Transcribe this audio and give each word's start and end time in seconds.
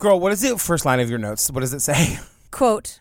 Girl, 0.00 0.18
what 0.18 0.32
is 0.32 0.40
the 0.40 0.58
first 0.58 0.84
line 0.84 0.98
of 0.98 1.08
your 1.10 1.18
notes? 1.18 1.50
What 1.50 1.60
does 1.60 1.72
it 1.74 1.80
say? 1.80 2.18
Quote, 2.50 2.98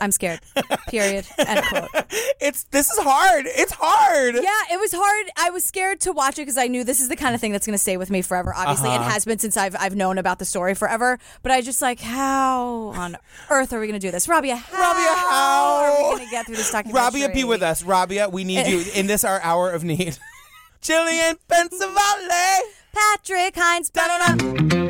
I'm 0.00 0.10
scared. 0.10 0.40
Period. 0.88 1.26
End 1.38 1.64
quote. 1.66 1.88
It's 2.42 2.64
this 2.70 2.90
is 2.90 2.98
hard. 2.98 3.44
It's 3.46 3.72
hard. 3.76 4.34
Yeah, 4.34 4.74
it 4.74 4.80
was 4.80 4.92
hard. 4.94 5.26
I 5.36 5.50
was 5.50 5.62
scared 5.62 6.00
to 6.00 6.12
watch 6.12 6.38
it 6.38 6.42
because 6.42 6.56
I 6.56 6.68
knew 6.68 6.82
this 6.84 6.98
is 7.00 7.10
the 7.10 7.16
kind 7.16 7.34
of 7.34 7.40
thing 7.42 7.52
that's 7.52 7.66
going 7.66 7.74
to 7.74 7.78
stay 7.78 7.98
with 7.98 8.10
me 8.10 8.22
forever. 8.22 8.54
Obviously, 8.56 8.88
Uh-huh. 8.88 9.06
it 9.06 9.12
has 9.12 9.26
been 9.26 9.38
since 9.38 9.58
I've 9.58 9.76
I've 9.78 9.94
known 9.94 10.16
about 10.16 10.38
the 10.38 10.46
story 10.46 10.74
forever. 10.74 11.18
But 11.42 11.52
I 11.52 11.60
just 11.60 11.82
like, 11.82 12.00
how 12.00 12.92
on 12.96 13.18
earth 13.50 13.74
are 13.74 13.78
we 13.80 13.86
going 13.86 14.00
to 14.00 14.04
do 14.06 14.10
this, 14.10 14.26
Rabia? 14.26 14.56
How 14.56 14.72
Rabia, 14.92 15.14
how? 15.14 15.74
are 15.84 15.92
we 15.98 16.02
going 16.16 16.24
to 16.24 16.30
get 16.30 16.46
through 16.46 16.56
this 16.56 16.72
documentary? 16.72 17.20
Rabia, 17.20 17.34
be 17.34 17.44
with 17.44 17.62
us. 17.62 17.82
Rabia, 17.84 18.30
we 18.30 18.44
need 18.44 18.66
you 18.66 18.82
in 18.94 19.06
this 19.06 19.22
our 19.22 19.38
hour 19.42 19.70
of 19.70 19.84
need. 19.84 20.16
Jillian 20.82 21.36
Pensavalli. 21.46 22.58
Patrick 22.94 23.54
Hinds. 23.54 23.90
ba-da-da. 23.90 24.89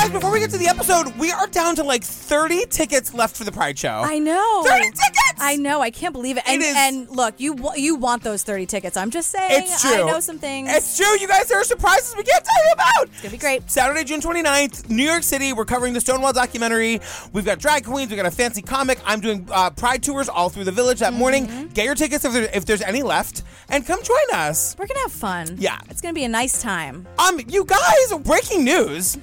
guys, 0.11 0.19
before 0.19 0.31
we 0.31 0.39
get 0.39 0.49
to 0.51 0.57
the 0.57 0.67
episode, 0.67 1.15
we 1.17 1.31
are 1.31 1.47
down 1.47 1.75
to 1.75 1.83
like 1.83 2.03
30 2.03 2.65
tickets 2.67 3.13
left 3.13 3.35
for 3.35 3.43
the 3.43 3.51
Pride 3.51 3.77
Show. 3.77 4.01
I 4.03 4.19
know. 4.19 4.63
30 4.65 4.85
tickets! 4.85 5.17
I 5.43 5.55
know. 5.55 5.81
I 5.81 5.89
can't 5.89 6.13
believe 6.13 6.37
it. 6.37 6.43
And, 6.47 6.61
It 6.61 6.65
is- 6.65 6.75
and 6.77 7.09
look, 7.09 7.39
you 7.39 7.55
you 7.75 7.95
want 7.95 8.21
those 8.21 8.43
thirty 8.43 8.67
tickets. 8.67 8.95
I'm 8.95 9.09
just 9.09 9.31
saying. 9.31 9.63
It's 9.63 9.81
true. 9.81 10.03
I 10.03 10.11
know 10.11 10.19
some 10.19 10.37
things. 10.37 10.69
It's 10.71 10.95
true. 10.97 11.17
You 11.19 11.27
guys, 11.27 11.47
there 11.47 11.59
are 11.59 11.63
surprises 11.63 12.15
we 12.15 12.23
can't 12.23 12.45
tell 12.45 12.65
you 12.67 12.71
about. 12.73 13.03
It's 13.07 13.21
gonna 13.21 13.31
be 13.31 13.37
great. 13.39 13.69
Saturday, 13.71 14.03
June 14.03 14.21
29th, 14.21 14.89
New 14.89 15.03
York 15.03 15.23
City. 15.23 15.51
We're 15.51 15.65
covering 15.65 15.93
the 15.93 16.01
Stonewall 16.01 16.31
documentary. 16.33 17.01
We've 17.33 17.45
got 17.45 17.57
drag 17.57 17.85
queens. 17.85 18.09
We've 18.11 18.17
got 18.17 18.27
a 18.27 18.31
fancy 18.31 18.61
comic. 18.61 18.99
I'm 19.03 19.19
doing 19.19 19.47
uh, 19.51 19.71
Pride 19.71 20.03
tours 20.03 20.29
all 20.29 20.49
through 20.49 20.65
the 20.65 20.71
village 20.71 20.99
that 20.99 21.11
Mm-hmm. 21.11 21.19
morning. 21.19 21.69
Get 21.73 21.85
your 21.85 21.95
tickets 21.95 22.23
if, 22.23 22.33
there, 22.33 22.49
if 22.53 22.65
there's 22.65 22.81
any 22.83 23.01
left, 23.01 23.41
and 23.69 23.85
come 23.85 24.01
join 24.03 24.17
us. 24.33 24.75
We're 24.77 24.85
gonna 24.87 24.99
have 25.01 25.11
fun. 25.11 25.55
Yeah. 25.59 25.79
It's 25.89 26.01
gonna 26.01 26.13
be 26.13 26.23
a 26.23 26.29
nice 26.29 26.61
time. 26.61 27.07
Um, 27.17 27.39
you 27.47 27.65
guys, 27.65 28.13
breaking 28.23 28.63
news. 28.63 29.15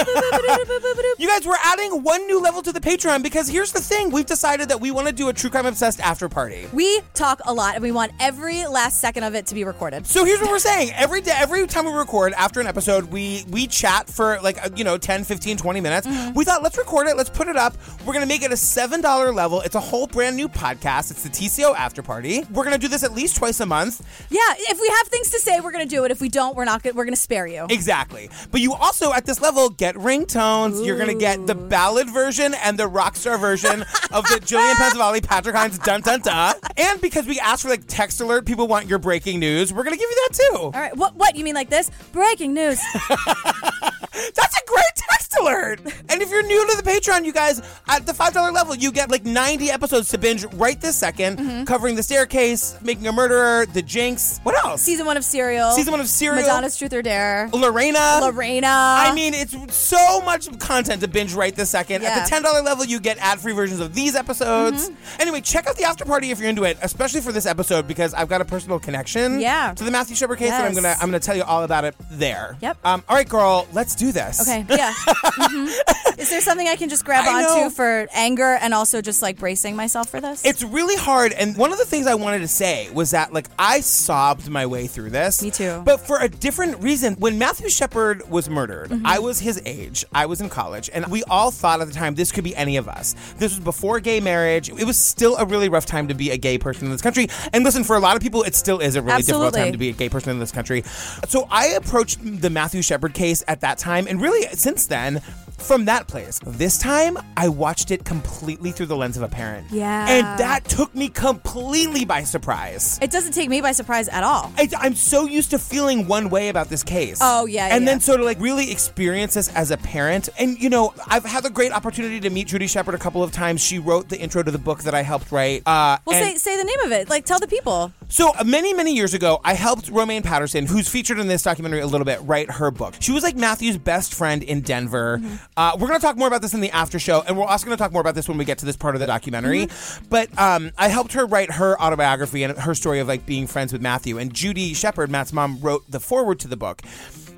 You 1.18 1.28
guys, 1.28 1.46
we're 1.46 1.56
adding 1.62 2.02
one 2.02 2.26
new 2.26 2.40
level 2.40 2.62
to 2.62 2.72
the 2.72 2.80
Patreon 2.80 3.22
because 3.22 3.48
here's 3.48 3.72
the 3.72 3.80
thing: 3.80 4.10
we've 4.10 4.26
decided 4.26 4.68
that 4.70 4.80
we 4.80 4.90
want 4.90 5.06
to 5.06 5.12
do 5.12 5.28
a 5.28 5.32
true 5.32 5.50
crime 5.50 5.66
obsessed 5.66 6.00
after 6.00 6.28
party. 6.28 6.66
We 6.72 7.00
talk 7.14 7.40
a 7.44 7.52
lot, 7.52 7.74
and 7.74 7.82
we 7.82 7.92
want 7.92 8.12
every 8.20 8.66
last 8.66 9.00
second 9.00 9.24
of 9.24 9.34
it 9.34 9.46
to 9.46 9.54
be 9.54 9.64
recorded. 9.64 10.06
So 10.06 10.24
here's 10.24 10.40
what 10.40 10.50
we're 10.50 10.58
saying. 10.58 10.92
Every 10.94 11.20
day, 11.20 11.32
every 11.34 11.66
time 11.66 11.84
we 11.84 11.92
record 11.92 12.32
after 12.34 12.60
an 12.60 12.66
episode, 12.66 13.06
we 13.06 13.44
we 13.50 13.66
chat 13.66 14.08
for 14.08 14.40
like, 14.42 14.64
uh, 14.64 14.70
you 14.74 14.84
know, 14.84 14.96
10, 14.96 15.24
15, 15.24 15.56
20 15.56 15.80
minutes. 15.80 16.06
We 16.34 16.44
thought, 16.44 16.62
let's 16.62 16.78
record 16.78 17.06
it. 17.08 17.16
Let's 17.16 17.30
put 17.30 17.48
it 17.48 17.56
up. 17.56 17.76
We're 18.00 18.14
going 18.14 18.24
to 18.24 18.28
make 18.28 18.42
it 18.42 18.50
a 18.50 18.54
$7 18.54 19.34
level. 19.34 19.60
It's 19.60 19.74
a 19.74 19.80
whole 19.80 20.06
brand 20.06 20.36
new 20.36 20.48
podcast. 20.48 21.10
It's 21.10 21.22
the 21.22 21.28
TCO 21.28 21.74
After 21.74 22.02
Party. 22.02 22.44
We're 22.50 22.64
going 22.64 22.74
to 22.74 22.80
do 22.80 22.88
this 22.88 23.02
at 23.02 23.12
least 23.12 23.36
twice 23.36 23.60
a 23.60 23.66
month. 23.66 24.00
Yeah, 24.30 24.38
if 24.58 24.80
we 24.80 24.88
have 24.88 25.08
things 25.08 25.30
to 25.30 25.38
say, 25.38 25.60
we're 25.60 25.72
gonna 25.72 25.86
do 25.86 26.04
it. 26.04 26.10
If 26.10 26.20
we 26.20 26.28
don't, 26.28 26.56
we're 26.56 26.64
not. 26.64 26.82
Gonna, 26.82 26.94
we're 26.94 27.04
gonna 27.04 27.16
spare 27.16 27.46
you. 27.46 27.66
Exactly. 27.68 28.30
But 28.50 28.60
you 28.60 28.74
also, 28.74 29.12
at 29.12 29.26
this 29.26 29.40
level, 29.40 29.70
get 29.70 29.89
ringtones. 29.96 30.84
You're 30.84 30.96
going 30.96 31.08
to 31.08 31.14
get 31.14 31.46
the 31.46 31.54
ballad 31.54 32.08
version 32.10 32.54
and 32.54 32.78
the 32.78 32.88
rock 32.88 33.16
star 33.16 33.38
version 33.38 33.82
of 34.12 34.24
the 34.24 34.40
Jillian 34.40 34.74
Pensavalli, 34.74 35.22
Patrick 35.22 35.54
Hinds, 35.54 35.78
dun 35.78 36.00
dun 36.00 36.20
dun. 36.20 36.54
And 36.76 37.00
because 37.00 37.26
we 37.26 37.38
asked 37.38 37.62
for 37.62 37.68
like 37.68 37.82
text 37.86 38.20
alert, 38.20 38.46
people 38.46 38.66
want 38.66 38.86
your 38.86 38.98
breaking 38.98 39.40
news, 39.40 39.72
we're 39.72 39.84
to 39.84 39.90
give 39.90 40.00
you 40.10 40.28
that 40.28 40.34
too. 40.34 40.58
All 40.58 40.70
right. 40.70 40.96
What? 40.96 41.16
What? 41.16 41.36
You 41.36 41.44
mean 41.44 41.54
like 41.54 41.70
this? 41.70 41.90
Breaking 42.12 42.54
news. 42.54 42.80
That's 43.10 44.56
a 44.56 44.66
great 44.66 44.94
text 44.96 45.19
alert. 45.40 45.80
And 46.08 46.22
if 46.22 46.30
you're 46.30 46.42
new 46.42 46.66
to 46.70 46.76
the 46.76 46.82
Patreon, 46.82 47.24
you 47.24 47.32
guys, 47.32 47.60
at 47.88 48.06
the 48.06 48.12
$5 48.12 48.52
level, 48.52 48.74
you 48.74 48.92
get 48.92 49.10
like 49.10 49.24
90 49.24 49.70
episodes 49.70 50.08
to 50.10 50.18
binge 50.18 50.44
right 50.54 50.80
this 50.80 51.00
2nd 51.00 51.66
covering 51.66 51.94
The 51.96 52.02
Staircase, 52.02 52.76
Making 52.82 53.06
a 53.06 53.12
Murderer, 53.12 53.66
The 53.66 53.82
Jinx. 53.82 54.40
What 54.42 54.56
else? 54.64 54.82
Season 54.82 55.06
one 55.06 55.16
of 55.16 55.24
Serial. 55.24 55.70
Season 55.72 55.90
one 55.90 56.00
of 56.00 56.08
Serial. 56.08 56.42
Madonna's 56.42 56.76
Truth 56.76 56.92
or 56.92 57.02
Dare. 57.02 57.48
Lorena. 57.52 58.18
Lorena. 58.22 58.66
I 58.68 59.12
mean, 59.14 59.34
it's 59.34 59.54
so 59.74 60.20
much 60.22 60.58
content 60.58 61.00
to 61.02 61.08
binge 61.08 61.34
right 61.34 61.54
this 61.54 61.70
second. 61.70 62.04
At 62.04 62.28
the 62.28 62.34
$10 62.34 62.64
level, 62.64 62.84
you 62.84 63.00
get 63.00 63.18
ad 63.18 63.40
free 63.40 63.52
versions 63.52 63.80
of 63.80 63.94
these 63.94 64.14
episodes. 64.14 64.90
Anyway, 65.18 65.40
check 65.40 65.66
out 65.66 65.76
the 65.76 65.84
after 65.84 66.04
party 66.04 66.30
if 66.30 66.38
you're 66.38 66.48
into 66.48 66.64
it, 66.64 66.78
especially 66.82 67.20
for 67.20 67.32
this 67.32 67.46
episode 67.46 67.86
because 67.86 68.14
I've 68.14 68.28
got 68.28 68.40
a 68.40 68.44
personal 68.44 68.78
connection 68.78 69.40
Yeah. 69.40 69.72
to 69.74 69.84
the 69.84 69.90
Matthew 69.90 70.16
Shepard 70.16 70.38
case, 70.38 70.50
and 70.52 70.62
I'm 70.64 70.72
Yes. 70.72 70.82
gonna 70.82 70.94
I'm 71.00 71.08
gonna 71.08 71.20
tell 71.20 71.36
you 71.36 71.42
all 71.44 71.62
about 71.64 71.84
it 71.84 71.94
there. 72.10 72.56
Yep. 72.60 72.78
Um, 72.84 73.04
all 73.08 73.16
right, 73.16 73.28
girl, 73.28 73.66
let's 73.72 73.94
do 73.94 74.12
this. 74.12 74.40
Okay. 74.40 74.64
Yeah. 74.68 74.92
Mhm. 75.34 76.18
Is 76.18 76.28
there 76.30 76.40
something 76.40 76.68
I 76.68 76.76
can 76.76 76.88
just 76.88 77.04
grab 77.04 77.24
I 77.26 77.42
know. 77.42 77.48
onto 77.64 77.74
for 77.74 78.06
anger 78.12 78.58
and 78.60 78.74
also 78.74 79.00
just 79.00 79.22
like 79.22 79.38
bracing 79.38 79.74
myself 79.76 80.08
for 80.10 80.20
this? 80.20 80.44
It's 80.44 80.62
really 80.62 80.96
hard, 80.96 81.32
and 81.32 81.56
one 81.56 81.72
of 81.72 81.78
the 81.78 81.84
things 81.84 82.06
I 82.06 82.14
wanted 82.14 82.40
to 82.40 82.48
say 82.48 82.90
was 82.90 83.12
that, 83.12 83.32
like, 83.32 83.48
I 83.58 83.80
sobbed 83.80 84.48
my 84.48 84.66
way 84.66 84.86
through 84.86 85.10
this. 85.10 85.42
Me 85.42 85.50
too. 85.50 85.82
But 85.84 86.00
for 86.06 86.18
a 86.20 86.28
different 86.28 86.82
reason. 86.82 87.14
When 87.14 87.38
Matthew 87.38 87.68
Shepard 87.68 88.28
was 88.30 88.48
murdered, 88.50 88.90
Mm-hmm. 88.90 89.06
I 89.06 89.18
was 89.18 89.40
his 89.40 89.60
age. 89.64 90.04
I 90.12 90.26
was 90.26 90.40
in 90.40 90.48
college, 90.48 90.90
and 90.92 91.06
we 91.08 91.22
all 91.24 91.50
thought 91.50 91.80
at 91.80 91.86
the 91.88 91.94
time 91.94 92.14
this 92.14 92.32
could 92.32 92.44
be 92.44 92.54
any 92.56 92.76
of 92.76 92.88
us. 92.88 93.14
This 93.38 93.52
was 93.52 93.60
before 93.60 94.00
gay 94.00 94.20
marriage. 94.20 94.68
It 94.68 94.84
was 94.84 94.98
still 94.98 95.36
a 95.36 95.44
really 95.44 95.68
rough 95.68 95.86
time 95.86 96.08
to 96.08 96.14
be 96.14 96.30
a 96.30 96.36
gay 96.36 96.58
person 96.58 96.86
in 96.86 96.90
this 96.92 97.02
country. 97.02 97.28
And 97.52 97.62
listen, 97.64 97.84
for 97.84 97.96
a 97.96 98.00
lot 98.00 98.16
of 98.16 98.22
people, 98.22 98.42
it 98.42 98.54
still 98.54 98.78
is 98.78 98.96
a 98.96 99.02
really 99.02 99.22
difficult 99.22 99.54
time 99.54 99.72
to 99.72 99.78
be 99.78 99.90
a 99.90 99.92
gay 99.92 100.08
person 100.08 100.30
in 100.30 100.38
this 100.38 100.52
country. 100.52 100.82
So 101.28 101.46
I 101.50 101.68
approached 101.68 102.18
the 102.22 102.50
Matthew 102.50 102.82
Shepard 102.82 103.14
case 103.14 103.42
at 103.48 103.60
that 103.60 103.78
time, 103.78 104.06
and 104.08 104.20
really 104.20 104.46
since 104.56 104.86
then. 104.86 105.19
From 105.60 105.84
that 105.84 106.08
place. 106.08 106.40
This 106.44 106.78
time, 106.78 107.16
I 107.36 107.48
watched 107.48 107.90
it 107.90 108.04
completely 108.04 108.72
through 108.72 108.86
the 108.86 108.96
lens 108.96 109.16
of 109.16 109.22
a 109.22 109.28
parent. 109.28 109.66
Yeah. 109.70 110.08
And 110.08 110.40
that 110.40 110.64
took 110.64 110.94
me 110.94 111.08
completely 111.08 112.04
by 112.04 112.24
surprise. 112.24 112.98
It 113.00 113.10
doesn't 113.10 113.32
take 113.32 113.48
me 113.48 113.60
by 113.60 113.72
surprise 113.72 114.08
at 114.08 114.24
all. 114.24 114.52
I, 114.56 114.68
I'm 114.78 114.94
so 114.94 115.26
used 115.26 115.50
to 115.50 115.58
feeling 115.58 116.06
one 116.08 116.28
way 116.30 116.48
about 116.48 116.68
this 116.68 116.82
case. 116.82 117.18
Oh, 117.20 117.46
yeah, 117.46 117.68
And 117.74 117.84
yeah. 117.84 117.90
then 117.92 118.00
sort 118.00 118.20
of 118.20 118.26
like 118.26 118.40
really 118.40 118.72
experience 118.72 119.34
this 119.34 119.48
as 119.54 119.70
a 119.70 119.76
parent. 119.76 120.28
And 120.38 120.58
you 120.60 120.70
know, 120.70 120.92
I've 121.06 121.24
had 121.24 121.44
the 121.44 121.50
great 121.50 121.72
opportunity 121.72 122.20
to 122.20 122.30
meet 122.30 122.48
Judy 122.48 122.66
Shepard 122.66 122.94
a 122.94 122.98
couple 122.98 123.22
of 123.22 123.30
times. 123.30 123.60
She 123.60 123.78
wrote 123.78 124.08
the 124.08 124.18
intro 124.18 124.42
to 124.42 124.50
the 124.50 124.58
book 124.58 124.82
that 124.82 124.94
I 124.94 125.02
helped 125.02 125.30
write. 125.30 125.62
Uh, 125.66 125.98
Well, 126.04 126.20
say 126.20 126.36
say 126.36 126.56
the 126.56 126.64
name 126.64 126.80
of 126.80 126.92
it. 126.92 127.08
Like, 127.08 127.24
tell 127.24 127.38
the 127.38 127.46
people. 127.46 127.92
So 128.10 128.32
uh, 128.38 128.44
many, 128.44 128.74
many 128.74 128.94
years 128.94 129.14
ago, 129.14 129.40
I 129.44 129.54
helped 129.54 129.88
Romaine 129.88 130.22
Patterson, 130.22 130.66
who's 130.66 130.88
featured 130.88 131.18
in 131.18 131.28
this 131.28 131.42
documentary 131.42 131.80
a 131.80 131.86
little 131.86 132.04
bit, 132.04 132.20
write 132.22 132.50
her 132.50 132.70
book. 132.70 132.94
She 133.00 133.12
was 133.12 133.22
like 133.22 133.36
Matthew's 133.36 133.78
best 133.78 134.14
friend 134.14 134.42
in 134.42 134.60
Denver. 134.60 135.18
Mm-hmm. 135.18 135.36
Uh, 135.56 135.76
we're 135.78 135.88
going 135.88 135.98
to 135.98 136.04
talk 136.04 136.16
more 136.16 136.28
about 136.28 136.42
this 136.42 136.52
in 136.52 136.60
the 136.60 136.70
after 136.70 136.98
show, 136.98 137.22
and 137.26 137.38
we're 137.38 137.46
also 137.46 137.66
going 137.66 137.76
to 137.76 137.82
talk 137.82 137.92
more 137.92 138.00
about 138.00 138.14
this 138.14 138.28
when 138.28 138.36
we 138.36 138.44
get 138.44 138.58
to 138.58 138.66
this 138.66 138.76
part 138.76 138.94
of 138.94 139.00
the 139.00 139.06
documentary. 139.06 139.66
Mm-hmm. 139.66 140.04
But 140.10 140.38
um, 140.38 140.72
I 140.76 140.88
helped 140.88 141.12
her 141.14 141.24
write 141.24 141.52
her 141.52 141.80
autobiography 141.80 142.42
and 142.42 142.58
her 142.58 142.74
story 142.74 142.98
of 142.98 143.08
like 143.08 143.24
being 143.26 143.46
friends 143.46 143.72
with 143.72 143.80
Matthew. 143.80 144.18
And 144.18 144.34
Judy 144.34 144.74
Shepard, 144.74 145.10
Matt's 145.10 145.32
mom, 145.32 145.60
wrote 145.60 145.90
the 145.90 146.00
foreword 146.00 146.40
to 146.40 146.48
the 146.48 146.56
book. 146.56 146.82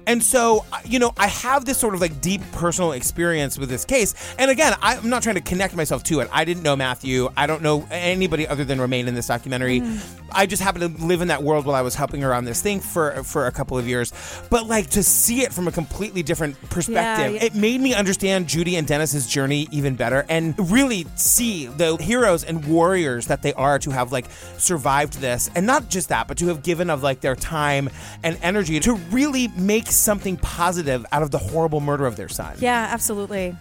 And 0.07 0.23
so, 0.23 0.65
you 0.85 0.99
know, 0.99 1.13
I 1.17 1.29
have 1.29 1.65
this 1.65 1.79
sort 1.79 1.95
of 1.95 2.01
like 2.01 2.21
deep 2.21 2.41
personal 2.53 2.93
experience 2.93 3.59
with 3.59 3.69
this 3.69 3.85
case. 3.85 4.15
And 4.39 4.51
again, 4.51 4.75
I'm 4.83 5.09
not 5.09 5.23
trying 5.23 5.37
to 5.37 5.41
connect 5.41 5.77
myself 5.77 6.03
to 6.05 6.21
it. 6.21 6.29
I 6.33 6.45
didn't 6.45 6.63
know 6.63 6.77
Matthew. 6.77 7.31
I 7.37 7.47
don't 7.47 7.63
know 7.63 7.87
anybody 7.91 8.47
other 8.47 8.65
than 8.65 8.81
Romaine 8.81 9.09
in 9.09 9.15
this 9.15 9.27
documentary. 9.27 9.81
Mm-hmm. 9.81 10.31
I 10.35 10.47
just 10.47 10.63
happened 10.63 10.99
to 10.99 11.05
live 11.05 11.21
in 11.21 11.29
that 11.29 11.43
world 11.43 11.67
while 11.67 11.77
I 11.77 11.83
was 11.83 11.95
helping 11.95 12.23
her 12.23 12.35
on 12.35 12.45
this 12.45 12.63
thing 12.63 12.81
for 12.81 13.23
for 13.23 13.47
a 13.47 13.53
couple 13.53 13.79
of 13.79 13.87
years. 13.87 14.13
But 14.51 14.67
like 14.67 14.91
to 14.91 15.03
see 15.03 15.43
it 15.43 15.53
from 15.53 15.69
a 15.69 15.73
completely 15.73 16.23
different 16.23 16.61
perspective, 16.71 17.35
yeah. 17.35 17.45
it 17.45 17.55
made 17.55 17.81
me 17.81 17.95
understand 17.95 18.49
Judy 18.49 18.77
and 18.77 18.87
Dennis's 18.87 19.27
journey 19.27 19.69
even 19.71 19.95
better 19.95 20.25
and 20.29 20.55
really 20.71 21.07
see 21.17 21.67
the 21.67 21.97
heroes 21.97 22.45
and 22.45 22.65
warriors 22.67 23.27
that 23.27 23.43
they 23.43 23.53
are 23.55 23.79
to 23.81 23.91
have 23.91 24.13
like 24.13 24.27
survived 24.59 25.15
this. 25.21 25.51
And 25.55 25.67
not 25.67 25.89
just 25.89 26.09
that, 26.09 26.29
but 26.29 26.39
to 26.39 26.49
have 26.49 26.63
given 26.63 26.91
of 26.91 27.03
like 27.03 27.21
their 27.21 27.37
time 27.37 27.91
and 28.23 28.39
energy 28.43 28.81
to 28.81 28.95
really 28.95 29.49
make 29.49 29.87
something 29.95 30.37
positive 30.37 31.05
out 31.13 31.23
of 31.23 31.31
the 31.31 31.39
horrible 31.39 31.81
murder 31.81 32.07
of 32.07 32.17
their 32.17 32.29
son. 32.29 32.57
Yeah, 32.59 32.89
absolutely. 32.91 33.57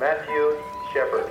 Matthew 0.00 0.56
Shepard. 0.92 1.30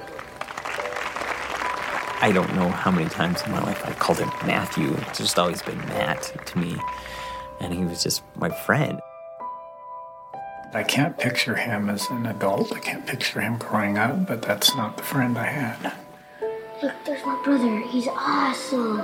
I 2.19 2.31
don't 2.33 2.53
know 2.55 2.69
how 2.69 2.91
many 2.91 3.07
times 3.09 3.41
in 3.43 3.51
my 3.51 3.61
life 3.61 3.85
I 3.85 3.93
called 3.93 4.19
him 4.19 4.29
Matthew. 4.45 4.93
It's 5.07 5.19
just 5.19 5.37
always 5.37 5.61
been 5.61 5.77
Matt 5.77 6.33
to 6.47 6.57
me. 6.57 6.75
And 7.59 7.73
he 7.73 7.85
was 7.85 8.03
just 8.03 8.23
my 8.35 8.49
friend. 8.49 8.99
I 10.73 10.83
can't 10.83 11.17
picture 11.17 11.55
him 11.55 11.89
as 11.89 12.09
an 12.09 12.25
adult. 12.25 12.73
I 12.73 12.79
can't 12.79 13.05
picture 13.05 13.39
him 13.39 13.57
growing 13.57 13.97
up, 13.97 14.27
but 14.27 14.41
that's 14.41 14.75
not 14.75 14.97
the 14.97 15.03
friend 15.03 15.37
I 15.37 15.45
had. 15.45 15.93
Look, 16.83 16.93
there's 17.05 17.25
my 17.25 17.41
brother. 17.43 17.79
He's 17.87 18.07
awesome. 18.07 19.01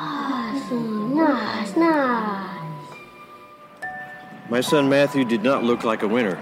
Awesome. 0.00 1.16
Nice, 1.16 1.76
nice. 1.76 2.60
My 4.48 4.60
son 4.60 4.88
Matthew 4.88 5.24
did 5.24 5.42
not 5.42 5.64
look 5.64 5.82
like 5.82 6.04
a 6.04 6.08
winner. 6.08 6.38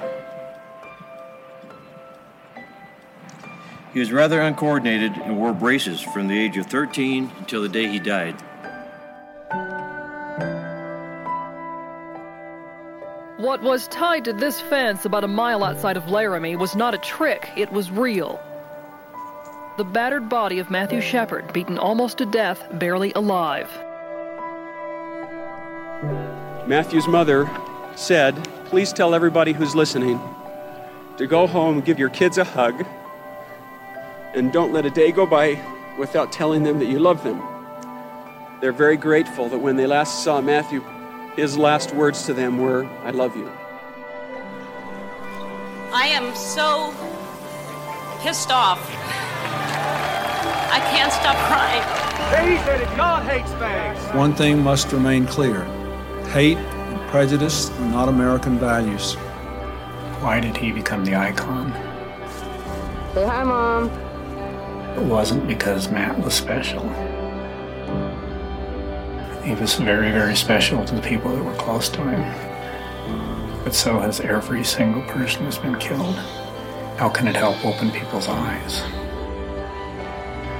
He 3.95 3.99
was 3.99 4.13
rather 4.13 4.43
uncoordinated 4.43 5.13
and 5.13 5.39
wore 5.39 5.55
braces 5.55 6.03
from 6.03 6.29
the 6.29 6.39
age 6.39 6.59
of 6.59 6.67
13 6.67 7.33
until 7.39 7.63
the 7.63 7.69
day 7.71 7.89
he 7.89 7.99
died. 7.99 8.35
What 13.39 13.63
was 13.63 13.89
tied 13.89 14.27
to 14.27 14.35
this 14.35 14.61
fence 14.61 15.07
about 15.07 15.25
a 15.25 15.29
mile 15.29 15.65
outside 15.65 15.97
of 15.97 16.11
Laramie 16.11 16.57
was 16.57 16.77
not 16.77 16.93
a 16.93 16.99
trick, 16.99 17.49
it 17.57 17.73
was 17.73 17.91
real. 17.91 18.39
The 19.77 19.85
battered 19.85 20.31
body 20.31 20.59
of 20.59 20.71
Matthew 20.71 21.03
Shepard, 21.03 21.53
beaten 21.53 21.77
almost 21.77 22.17
to 22.19 22.25
death, 22.25 22.67
barely 22.79 23.13
alive. 23.13 23.71
Matthew's 26.67 27.07
mother 27.07 27.51
said, 27.95 28.35
Please 28.67 28.91
tell 28.91 29.15
everybody 29.15 29.53
who's 29.53 29.75
listening 29.75 30.19
to 31.19 31.27
go 31.27 31.47
home, 31.47 31.83
give 31.83 31.99
your 31.99 32.09
kids 32.09 32.39
a 32.39 32.45
hug, 32.45 32.87
and 34.35 34.51
don't 34.51 34.73
let 34.73 34.87
a 34.87 34.91
day 34.91 35.13
go 35.13 35.27
by 35.27 35.63
without 35.99 36.33
telling 36.33 36.63
them 36.63 36.79
that 36.79 36.87
you 36.87 36.99
love 36.99 37.23
them. 37.23 37.43
They're 38.63 38.73
very 38.73 38.97
grateful 38.97 39.51
that 39.51 39.59
when 39.59 39.77
they 39.77 39.87
last 39.87 40.25
saw 40.25 40.41
Matthew, 40.41 40.83
his 41.37 41.59
last 41.59 41.95
words 41.95 42.25
to 42.25 42.33
them 42.33 42.57
were, 42.57 42.87
I 43.05 43.11
love 43.11 43.37
you. 43.37 43.53
I 45.93 46.07
am 46.07 46.35
so 46.35 46.95
pissed 48.23 48.51
off. 48.51 49.26
I 50.77 50.81
can't 50.91 51.11
stop 51.11 51.37
crying. 51.49 52.51
He 52.51 52.59
said 52.59 52.83
it. 52.83 52.97
God 52.99 53.23
hates 53.23 53.51
fags. 53.53 54.15
One 54.15 54.35
thing 54.35 54.63
must 54.63 54.93
remain 54.93 55.25
clear 55.27 55.65
hate 56.35 56.59
and 56.59 57.01
prejudice 57.09 57.71
are 57.71 57.89
not 57.89 58.11
American 58.11 58.59
values. 58.59 59.15
Why 60.21 60.39
did 60.39 60.55
he 60.55 60.73
become 60.73 61.03
the 61.03 61.15
icon? 61.15 61.73
Say 63.15 63.25
hi, 63.25 63.43
Mom. 63.43 63.89
It 64.99 65.03
wasn't 65.03 65.47
because 65.47 65.91
Matt 65.91 66.23
was 66.23 66.35
special. 66.35 66.83
He 69.45 69.55
was 69.55 69.77
very, 69.77 70.11
very 70.11 70.37
special 70.37 70.85
to 70.85 70.95
the 70.95 71.01
people 71.01 71.35
that 71.35 71.43
were 71.43 71.55
close 71.55 71.89
to 71.89 72.03
him. 72.03 73.65
But 73.65 73.75
so 73.75 73.99
has 73.99 74.21
every 74.21 74.63
single 74.63 75.03
person 75.05 75.47
who's 75.47 75.57
been 75.57 75.79
killed. 75.79 76.17
How 76.99 77.09
can 77.09 77.29
it 77.29 77.37
help 77.37 77.65
open 77.65 77.91
people's 77.93 78.29
eyes? 78.29 78.83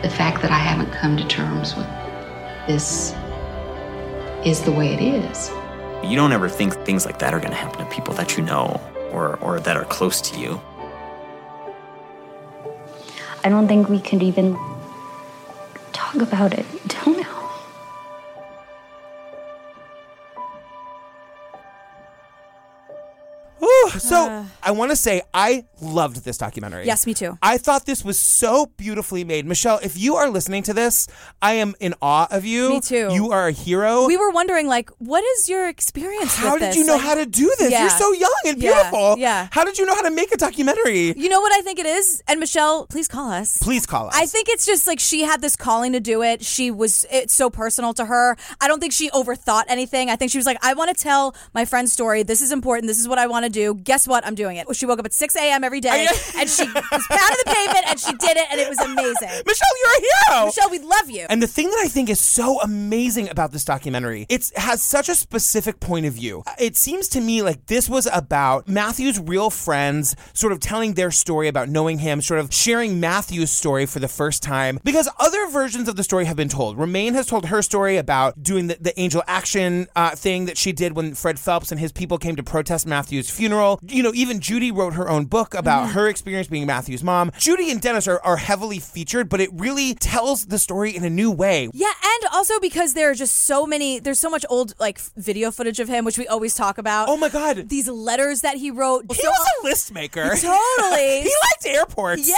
The 0.03 0.11
fact 0.11 0.43
that 0.43 0.51
I 0.51 0.59
haven't 0.59 0.93
come 0.93 1.17
to 1.17 1.27
terms 1.27 1.75
with 1.75 1.87
this 2.67 3.15
is 4.45 4.63
the 4.63 4.73
way 4.73 4.93
it 4.93 5.01
is. 5.01 5.51
You 6.05 6.17
don't 6.17 6.33
ever 6.33 6.49
think 6.49 6.75
things 6.85 7.05
like 7.07 7.19
that 7.19 7.35
are 7.35 7.41
going 7.41 7.51
to 7.51 7.57
happen 7.57 7.85
to 7.85 7.91
people 7.93 8.15
that 8.15 8.37
you 8.37 8.45
know 8.45 8.81
or, 9.11 9.37
or 9.37 9.59
that 9.61 9.77
are 9.77 9.85
close 9.85 10.21
to 10.21 10.39
you. 10.39 10.61
I 13.43 13.49
don't 13.49 13.67
think 13.69 13.89
we 13.89 14.01
could 14.01 14.23
even 14.23 14.57
talk 15.93 16.17
about 16.17 16.53
it 16.53 16.67
until 16.83 17.17
now. 17.17 17.36
So 24.07 24.17
uh. 24.31 24.45
I 24.63 24.71
want 24.71 24.91
to 24.91 24.97
say 24.97 25.23
I 25.35 25.65
loved 25.81 26.25
this 26.25 26.39
documentary. 26.39 26.87
Yes, 26.87 27.07
me 27.07 27.15
too. 27.15 27.39
I 27.43 27.59
thought 27.59 27.87
this 27.87 28.05
was 28.05 28.19
so 28.19 28.67
beautifully 28.77 29.25
made. 29.25 29.47
Michele, 29.47 29.79
if 29.83 29.99
you 29.99 30.17
are 30.17 30.29
listening 30.31 30.63
to 30.65 30.75
this, 30.75 31.07
I 31.43 31.55
am 31.55 31.75
in 31.81 31.95
awe 32.01 32.27
of 32.31 32.45
you. 32.45 32.71
Me 32.71 32.81
too. 32.81 33.09
You 33.13 33.31
are 33.33 33.49
a 33.49 33.53
hero. 33.53 34.07
We 34.07 34.17
were 34.17 34.31
wondering, 34.31 34.67
like, 34.69 34.91
what 34.99 35.25
is 35.25 35.49
your 35.49 35.69
experience? 35.69 36.35
how 36.37 36.53
with 36.53 36.61
did 36.61 36.69
this? 36.71 36.77
you 36.77 36.85
know 36.85 36.95
Like- 36.95 37.03
how 37.03 37.15
to 37.15 37.27
do 37.27 37.53
this? 37.59 37.71
Yeah. 37.71 37.83
You're 37.83 37.91
so 37.91 38.13
young 38.13 38.41
and 38.47 38.63
Yeah, 38.63 38.73
beautiful. 38.75 39.19
yeah. 39.19 39.49
How 39.51 39.65
did 39.65 39.79
you 39.79 39.87
know 39.87 39.95
how 39.95 40.03
to 40.03 40.11
make 40.11 40.33
a 40.33 40.37
documentary? 40.37 41.13
You 41.17 41.29
know 41.29 41.41
what 41.41 41.53
I 41.53 41.61
think 41.63 41.79
it 41.79 41.87
is? 41.87 42.23
And 42.29 42.41
Michele, 42.41 42.87
please 42.87 43.09
call 43.09 43.31
us. 43.31 43.59
Please 43.59 43.87
call 43.87 44.09
us. 44.09 44.15
I 44.17 44.27
think 44.27 44.49
it's 44.49 44.67
just 44.67 44.87
like 44.87 45.01
she 45.01 45.23
had 45.23 45.41
this 45.43 45.57
calling 45.57 45.93
to 45.93 46.01
do 46.01 46.23
it. 46.23 46.45
She 46.45 46.71
was 46.71 47.05
it's 47.11 47.35
so 47.35 47.51
personal 47.51 47.93
to 47.95 48.05
her. 48.07 48.37
I 48.61 48.69
don't 48.69 48.81
think 48.81 48.93
she 48.93 49.11
overthought 49.11 49.65
anything. 49.69 50.11
I 50.11 50.17
think 50.17 50.31
she 50.31 50.39
was 50.39 50.47
like, 50.47 50.59
I 50.63 50.75
want 50.75 50.97
to 50.97 51.03
tell 51.03 51.35
my 51.55 51.65
friend's 51.65 51.93
story. 51.93 52.23
This 52.23 52.41
is 52.41 52.53
important. 52.53 52.87
This 52.89 52.99
is 52.99 53.09
what 53.09 53.19
I 53.19 53.27
want 53.27 53.45
to 53.45 53.51
do. 53.51 53.75
Guess 53.97 54.09
what? 54.09 54.27
I'm 54.27 54.35
doing 54.35 54.59
it. 54.59 54.67
She 54.77 54.85
woke 54.85 54.99
up 54.99 55.07
at 55.07 55.15
6 55.15 55.37
a.m. 55.37 55.65
every 55.65 55.81
day 55.81 56.07
and 56.37 56.51
she 56.51 56.65
was 56.65 57.07
pounding 57.09 57.39
the 57.45 57.45
pavement 57.47 57.85
and 57.89 57.99
she 57.99 58.13
did 58.13 58.37
it 58.37 58.47
and 58.51 58.61
it 58.61 58.69
was 58.69 58.79
amazing. 58.79 59.43
Michele, 59.47 59.69
you're 59.81 59.97
a 59.97 60.35
hero. 60.35 60.45
Michele, 60.45 60.71
we 60.71 60.79
love 60.81 61.09
you. 61.09 61.25
And 61.31 61.43
the 61.43 61.47
thing 61.47 61.71
that 61.71 61.81
I 61.83 61.89
think 61.89 62.11
is 62.11 62.21
so 62.21 62.61
amazing 62.61 63.31
about 63.31 63.53
this 63.53 63.65
documentary, 63.65 64.27
it 64.29 64.53
has 64.57 64.83
such 64.83 65.09
a 65.09 65.15
specific 65.15 65.81
point 65.81 66.05
of 66.05 66.13
view. 66.13 66.43
It 66.59 66.77
seems 66.77 67.09
to 67.09 67.23
me 67.23 67.41
like 67.41 67.65
this 67.69 67.89
was 67.89 68.07
about 68.13 68.69
Matthew's 68.69 69.19
real 69.19 69.49
friends 69.49 70.15
sort 70.35 70.53
of 70.53 70.61
telling 70.61 70.93
their 70.93 71.11
story 71.11 71.49
about 71.49 71.71
knowing 71.71 72.01
him, 72.01 72.21
sort 72.21 72.41
of 72.41 72.53
sharing 72.53 73.01
Matthew's 73.01 73.51
story 73.51 73.87
for 73.87 73.99
the 73.99 74.09
first 74.09 74.43
time. 74.43 74.79
Because 74.85 75.09
other 75.19 75.49
versions 75.49 75.89
of 75.89 75.97
the 75.97 76.05
story 76.05 76.27
have 76.27 76.37
been 76.37 76.51
told. 76.51 76.77
Romaine 76.77 77.15
has 77.15 77.25
told 77.25 77.47
her 77.47 77.63
story 77.63 77.97
about 77.97 78.43
doing 78.43 78.67
the, 78.67 78.77
the 78.79 79.01
angel 79.01 79.23
action 79.27 79.87
uh, 79.97 80.11
thing 80.11 80.45
that 80.45 80.59
she 80.59 80.73
did 80.73 80.95
when 80.95 81.15
Fred 81.15 81.39
Phelps 81.39 81.71
and 81.73 81.81
his 81.81 81.93
people 81.93 82.19
came 82.19 82.37
to 82.37 82.43
protest 82.43 82.87
Matthew's 82.87 83.31
funeral. 83.31 83.81
You 83.89 84.03
know, 84.03 84.13
even 84.15 84.41
Judy 84.41 84.71
wrote 84.73 84.95
her 84.95 85.09
own 85.09 85.27
book 85.27 85.55
about 85.55 85.91
her 85.91 86.09
experience 86.09 86.49
being 86.49 86.67
Matthew's 86.67 87.03
mom. 87.03 87.31
Judy 87.39 87.71
and 87.71 87.81
Dennis 87.81 88.07
are, 88.09 88.21
are 88.23 88.37
heavily 88.37 88.79
featured, 88.79 89.29
but 89.29 89.41
it 89.41 89.51
really 89.53 89.95
tells 89.95 90.47
the 90.47 90.59
story 90.59 90.95
in 90.97 91.05
a 91.05 91.11
new 91.11 91.31
way. 91.31 91.69
Yeah, 91.73 91.93
and 92.03 92.33
also 92.33 92.59
because 92.61 92.95
there 92.95 93.11
are 93.11 93.15
just 93.15 93.37
so 93.37 93.67
many, 93.67 93.99
there's 93.99 94.21
so 94.21 94.31
much 94.31 94.45
old 94.49 94.75
like 94.79 94.99
video 95.17 95.51
footage 95.51 95.81
of 95.81 95.89
him, 95.89 96.05
which 96.05 96.19
we 96.19 96.27
always 96.27 96.55
talk 96.55 96.79
about. 96.79 97.09
Oh 97.09 97.17
my 97.17 97.29
God. 97.29 97.69
These 97.69 97.89
letters 97.89 98.41
that 98.43 98.57
he 98.57 98.71
wrote. 98.71 99.05
He 99.09 99.15
So- 99.15 99.29
was 99.29 99.47
a 99.61 99.65
list 99.65 99.93
maker. 99.93 100.31
Totally. 100.31 101.21
he 101.23 101.33
liked 101.51 101.67
airports. 101.67 102.27
Yeah, 102.29 102.35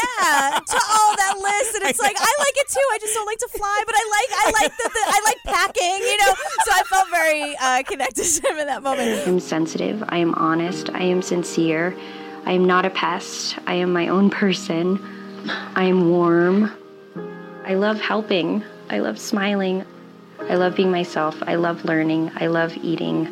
to 0.58 0.76
all 0.90 1.16
that 1.16 1.34
list, 1.40 1.74
and 1.76 1.84
it's 1.90 2.00
like 2.00 2.16
I 2.18 2.32
like 2.38 2.54
it 2.56 2.68
too. 2.68 2.80
I 2.92 2.98
just 3.00 3.14
don't 3.14 3.26
like 3.26 3.38
to 3.38 3.48
fly, 3.48 3.82
but 3.86 3.94
I 3.96 4.04
like 4.10 4.38
I 4.56 4.62
like 4.62 4.76
the, 4.76 4.90
the 4.92 5.00
I 5.06 5.20
like 5.24 5.38
packing, 5.44 6.02
you 6.06 6.16
know. 6.18 6.34
So 6.64 6.72
I 6.72 6.82
felt 6.90 7.10
very 7.10 7.56
uh, 7.56 7.82
connected 7.84 8.24
to 8.24 8.48
him 8.50 8.58
in 8.58 8.66
that 8.66 8.82
moment. 8.82 9.26
I'm 9.26 9.40
sensitive. 9.40 10.04
I 10.08 10.18
am 10.18 10.34
honest. 10.34 10.90
I 10.90 11.02
am 11.02 11.22
sincere. 11.22 11.37
I 11.46 12.52
am 12.52 12.66
not 12.66 12.84
a 12.84 12.90
pest. 12.90 13.58
I 13.66 13.74
am 13.74 13.92
my 13.92 14.08
own 14.08 14.30
person. 14.30 14.98
I 15.74 15.84
am 15.84 16.10
warm. 16.10 16.70
I 17.64 17.74
love 17.74 18.00
helping. 18.00 18.64
I 18.90 19.00
love 19.00 19.18
smiling. 19.18 19.84
I 20.40 20.54
love 20.54 20.74
being 20.74 20.90
myself. 20.90 21.36
I 21.46 21.56
love 21.56 21.84
learning. 21.84 22.30
I 22.36 22.46
love 22.46 22.76
eating. 22.78 23.26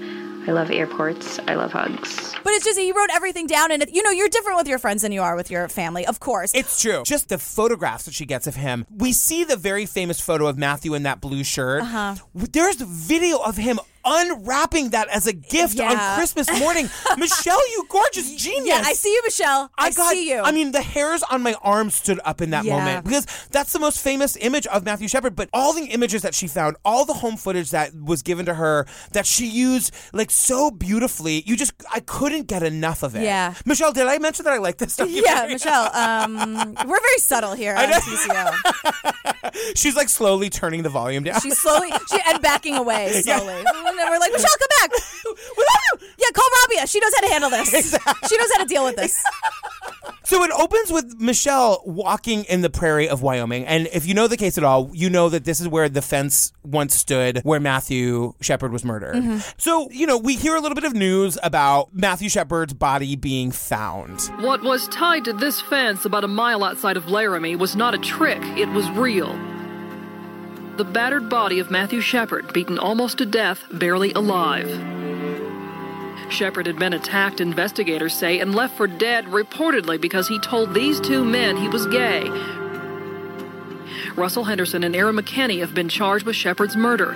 I 0.47 0.53
love 0.53 0.71
airports. 0.71 1.41
I 1.49 1.55
love 1.55 1.73
hugs. 1.73 2.35
But 2.45 2.53
it's 2.53 2.65
just 2.65 2.79
he 2.79 2.93
wrote 2.93 3.09
everything 3.13 3.49
down, 3.49 3.73
and 3.73 3.83
it, 3.83 3.93
you 3.93 4.03
know 4.03 4.11
you're 4.11 4.29
different 4.29 4.59
with 4.59 4.69
your 4.69 4.79
friends 4.79 5.03
than 5.03 5.11
you 5.11 5.23
are 5.23 5.35
with 5.35 5.51
your 5.51 5.69
family, 5.69 6.07
of 6.07 6.21
course. 6.21 6.53
It's 6.55 6.81
true. 6.81 7.03
Just 7.05 7.29
the 7.29 7.39
photographs 7.39 8.05
that 8.05 8.15
she 8.15 8.27
gets 8.27 8.47
of 8.47 8.55
him. 8.55 8.87
We 8.95 9.13
see 9.13 9.43
the 9.43 9.57
very 9.57 9.87
famous 9.87 10.21
photo 10.21 10.47
of 10.47 10.57
Matthew 10.57 10.95
in 10.95 11.03
that 11.03 11.21
blue 11.21 11.43
shirt. 11.43 11.83
Uh-huh. 11.83 12.15
There's 12.35 12.81
a 12.81 12.87
video 12.87 13.39
of 13.39 13.57
him 13.57 13.81
unwrapping 14.07 14.91
that 14.91 15.09
as 15.09 15.27
a 15.27 15.33
gift 15.33 15.75
Yeah. 15.75 15.91
on 15.91 16.17
Christmas 16.17 16.49
morning. 16.61 16.89
Michele, 17.19 17.69
you 17.73 17.85
gorgeous 17.89 18.35
genius. 18.37 18.67
Yeah, 18.69 18.83
I 18.85 18.93
see 18.93 19.13
you, 19.13 19.21
Michele. 19.25 19.71
I, 19.77 19.91
got, 19.91 20.13
see 20.13 20.31
you. 20.31 20.41
I 20.41 20.53
mean, 20.53 20.73
the 20.73 20.81
hairs 20.83 21.23
on 21.25 21.43
my 21.43 21.55
arm 21.63 21.91
stood 21.91 22.21
up 22.25 22.41
in 22.41 22.51
that 22.51 22.65
Yeah. 22.65 22.79
moment 22.79 23.05
because 23.05 23.27
that's 23.51 23.73
the 23.73 23.79
most 23.81 24.01
famous 24.01 24.37
image 24.41 24.67
of 24.69 24.85
Matthew 24.85 25.09
Shepard. 25.09 25.35
But 25.37 25.49
all 25.53 25.73
the 25.73 25.87
images 25.87 26.23
that 26.23 26.35
she 26.35 26.47
found, 26.47 26.77
all 26.85 27.05
the 27.05 27.15
home 27.15 27.37
footage 27.37 27.71
that 27.71 27.95
was 27.95 28.23
given 28.23 28.47
to 28.47 28.55
her, 28.55 28.87
that 29.13 29.27
she 29.27 29.47
used 29.47 29.93
like 30.13 30.31
so 30.31 30.71
beautifully, 30.71 31.43
you 31.47 31.57
just 31.57 31.73
I 31.93 32.01
couldn't 32.01 32.47
get 32.47 32.63
enough 32.63 33.03
of 33.03 33.17
it. 33.17 33.23
Yeah. 33.25 33.55
Michele, 33.65 33.93
did 33.93 34.07
I 34.07 34.19
mention 34.19 34.45
that 34.45 34.53
I 34.55 34.59
like 34.59 34.79
this 34.79 34.93
stuff? 34.93 35.09
yeah, 35.11 35.47
Michele. 35.51 35.91
Um, 35.95 36.75
we're 36.87 37.01
very 37.01 37.19
subtle 37.19 37.55
here 37.55 37.75
on 37.75 37.89
TCO. 37.89 39.75
She's 39.75 39.97
like 39.97 40.09
slowly 40.09 40.51
turning 40.51 40.83
the 40.83 40.89
volume 40.89 41.25
down. 41.25 41.41
She's 41.41 41.59
slowly 41.59 41.91
she, 42.11 42.19
and 42.29 42.41
backing 42.43 42.75
away 42.77 43.23
Yeah. 43.25 43.39
Slowly. 43.97 44.03
And 44.03 44.07
then 44.07 44.11
we're 44.13 44.19
like, 44.19 44.33
Michele, 44.33 44.57
come 44.59 44.69
back. 44.81 44.91
Yeah, 46.19 46.29
call 46.35 46.49
Rabia. 46.69 46.87
She 46.87 46.99
knows 47.01 47.13
how 47.15 47.21
to 47.27 47.29
handle 47.29 47.51
this. 47.51 47.71
She 47.71 48.39
knows 48.39 48.49
how 48.57 48.63
to 48.63 48.69
deal 48.69 48.85
with 48.85 48.97
this. 48.97 49.23
So 50.25 50.43
it 50.43 50.51
opens 50.51 50.91
with 50.91 51.21
Michele 51.21 51.81
walking 51.87 52.43
in 52.45 52.61
the 52.61 52.69
prairie 52.69 53.09
of 53.09 53.23
Wyoming. 53.23 53.65
And 53.65 53.87
if 53.93 54.07
you 54.07 54.15
know 54.15 54.27
the 54.27 54.37
case 54.37 54.59
at 54.59 54.65
all, 54.65 54.91
you 54.93 55.09
know 55.09 55.29
that 55.29 55.45
this 55.45 55.61
is 55.61 55.69
where 55.69 55.89
the 55.89 56.03
fence 56.03 56.53
once 56.65 56.97
stood 56.97 57.39
where 57.45 57.61
Matthew 57.61 58.35
Shepard 58.41 58.73
was 58.73 58.85
murdered. 58.85 59.15
Mhm. 59.15 59.55
So, 59.57 59.89
you 59.93 60.05
know, 60.05 60.19
we 60.19 60.35
hear 60.35 60.57
a 60.57 60.61
little 60.61 60.75
bit 60.75 60.83
of 60.83 60.95
news 60.95 61.39
about 61.45 61.91
Matthew 61.95 62.29
Shepard's 62.29 62.73
body 62.73 63.15
being 63.15 63.53
found. 63.53 64.21
What 64.41 64.65
was 64.65 64.89
tied 64.89 65.25
to 65.27 65.33
this 65.33 65.61
fence 65.61 66.05
about 66.05 66.25
a 66.25 66.29
mile 66.29 66.65
outside 66.65 66.97
of 66.97 67.09
Laramie 67.09 67.55
was 67.55 67.77
not 67.77 67.95
a 67.95 67.99
trick, 67.99 68.43
it 68.59 68.69
was 68.71 68.91
real. 68.91 69.39
The 70.77 70.85
battered 70.85 71.31
body 71.31 71.59
of 71.59 71.71
Matthew 71.71 72.03
Shepard, 72.03 72.53
beaten 72.53 72.79
almost 72.79 73.17
to 73.17 73.25
death, 73.25 73.65
barely 73.73 74.13
alive. 74.13 74.69
Shepard 76.29 76.67
had 76.67 76.79
been 76.79 76.93
attacked, 76.93 77.41
investigators 77.41 78.13
say, 78.13 78.41
and 78.41 78.55
left 78.55 78.77
for 78.77 78.87
dead 78.87 79.25
reportedly 79.27 79.99
because 79.99 80.29
he 80.29 80.39
told 80.39 80.75
these 80.75 81.01
two 81.01 81.25
men 81.25 81.57
he 81.57 81.69
was 81.69 81.87
gay. 81.87 82.29
Russell 84.17 84.45
Henderson 84.45 84.85
and 84.85 84.95
Aaron 84.95 85.17
McKinney 85.17 85.61
have 85.61 85.73
been 85.73 85.89
charged 85.89 86.27
with 86.27 86.37
Shepard's 86.37 86.77
murder. 86.77 87.15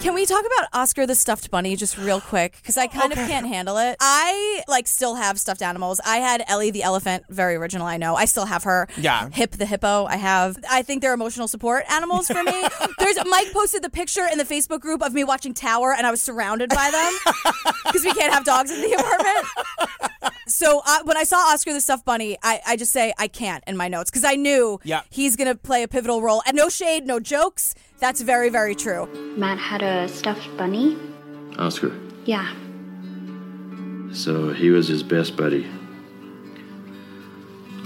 Can 0.00 0.14
we 0.14 0.24
talk 0.26 0.44
about 0.44 0.68
Oscar 0.80 1.06
the 1.06 1.14
stuffed 1.16 1.50
bunny 1.50 1.74
just 1.74 1.98
real 1.98 2.20
quick? 2.20 2.54
Because 2.56 2.76
I 2.76 2.86
kind 2.86 3.10
of 3.12 3.18
can't 3.18 3.46
handle 3.46 3.76
it. 3.78 3.96
I 4.00 4.62
like 4.68 4.86
still 4.86 5.16
have 5.16 5.40
stuffed 5.40 5.60
animals. 5.60 6.00
I 6.06 6.18
had 6.18 6.44
Ellie 6.46 6.70
the 6.70 6.84
elephant, 6.84 7.24
very 7.28 7.56
original. 7.56 7.84
I 7.86 7.96
know. 7.96 8.14
I 8.14 8.24
still 8.24 8.46
have 8.46 8.62
her. 8.62 8.86
Yeah. 8.96 9.28
Hip 9.30 9.50
the 9.52 9.66
hippo. 9.66 10.04
I 10.06 10.14
have. 10.16 10.56
I 10.70 10.82
think 10.82 11.02
they're 11.02 11.14
emotional 11.14 11.48
support 11.48 11.84
animals 11.90 12.28
for 12.28 12.42
me. 12.44 12.52
There's 13.00 13.16
Mike 13.26 13.52
posted 13.52 13.82
the 13.82 13.90
picture 13.90 14.24
in 14.30 14.38
the 14.38 14.44
Facebook 14.44 14.80
group 14.80 15.02
of 15.02 15.12
me 15.14 15.24
watching 15.24 15.52
Tower, 15.52 15.92
and 15.92 16.06
I 16.06 16.12
was 16.12 16.22
surrounded 16.22 16.70
by 16.70 16.90
them 16.92 17.34
because 17.86 18.04
we 18.04 18.12
can't 18.14 18.32
have 18.32 18.44
dogs 18.44 18.70
in 18.70 18.80
the 18.80 18.92
apartment. 18.92 20.32
So 20.46 20.80
uh, 20.86 21.00
when 21.04 21.16
I 21.16 21.24
saw 21.24 21.36
Oscar 21.52 21.72
the 21.72 21.80
Stuffed 21.80 22.04
Bunny, 22.04 22.38
I, 22.42 22.60
I 22.66 22.76
just 22.76 22.92
say 22.92 23.12
I 23.18 23.26
can't 23.28 23.62
in 23.66 23.76
my 23.76 23.88
notes 23.88 24.10
because 24.10 24.24
I 24.24 24.36
knew 24.36 24.78
Yeah. 24.84 25.02
he's 25.10 25.34
going 25.36 25.48
to 25.48 25.54
play 25.56 25.82
a 25.82 25.88
pivotal 25.88 26.22
role. 26.22 26.42
And 26.46 26.56
no 26.56 26.68
shade, 26.68 27.04
no 27.06 27.18
jokes. 27.20 27.74
That's 27.98 28.20
very, 28.20 28.48
very 28.48 28.74
true. 28.74 29.08
Matt 29.36 29.58
had 29.58 29.82
a 29.82 30.08
stuffed 30.08 30.56
bunny. 30.56 30.96
Oscar. 31.58 31.92
Yeah. 32.24 32.52
So 34.12 34.52
he 34.52 34.70
was 34.70 34.86
his 34.86 35.02
best 35.02 35.36
buddy. 35.36 35.66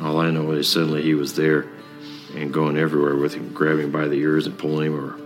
All 0.03 0.19
I 0.21 0.31
know 0.31 0.51
is 0.53 0.69
suddenly 0.69 1.03
he 1.03 1.15
was 1.15 1.35
there 1.35 1.67
and 2.35 2.53
going 2.53 2.77
everywhere 2.77 3.17
with 3.17 3.35
him, 3.35 3.53
grabbing 3.53 3.85
him 3.85 3.93
by 3.93 4.09
the 4.09 4.17
ears 4.17 4.47
and 4.47 4.59
pulling 4.59 4.93
him 4.93 5.01
or 5.01 5.19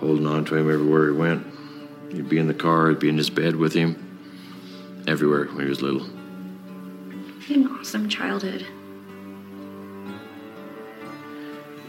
holding 0.00 0.26
on 0.26 0.44
to 0.46 0.56
him 0.56 0.70
everywhere 0.70 1.12
he 1.12 1.16
went. 1.16 1.46
He'd 2.10 2.28
be 2.28 2.38
in 2.38 2.48
the 2.48 2.54
car, 2.54 2.88
he'd 2.88 2.98
be 2.98 3.08
in 3.08 3.16
his 3.16 3.30
bed 3.30 3.56
with 3.56 3.74
him, 3.74 5.04
everywhere 5.06 5.46
when 5.46 5.64
he 5.64 5.68
was 5.68 5.82
little. 5.82 6.06
He 7.46 7.54
had 7.54 7.64
an 7.64 7.76
awesome 7.76 8.08
childhood. 8.08 8.66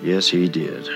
Yes, 0.03 0.29
he 0.29 0.48
did. 0.50 0.89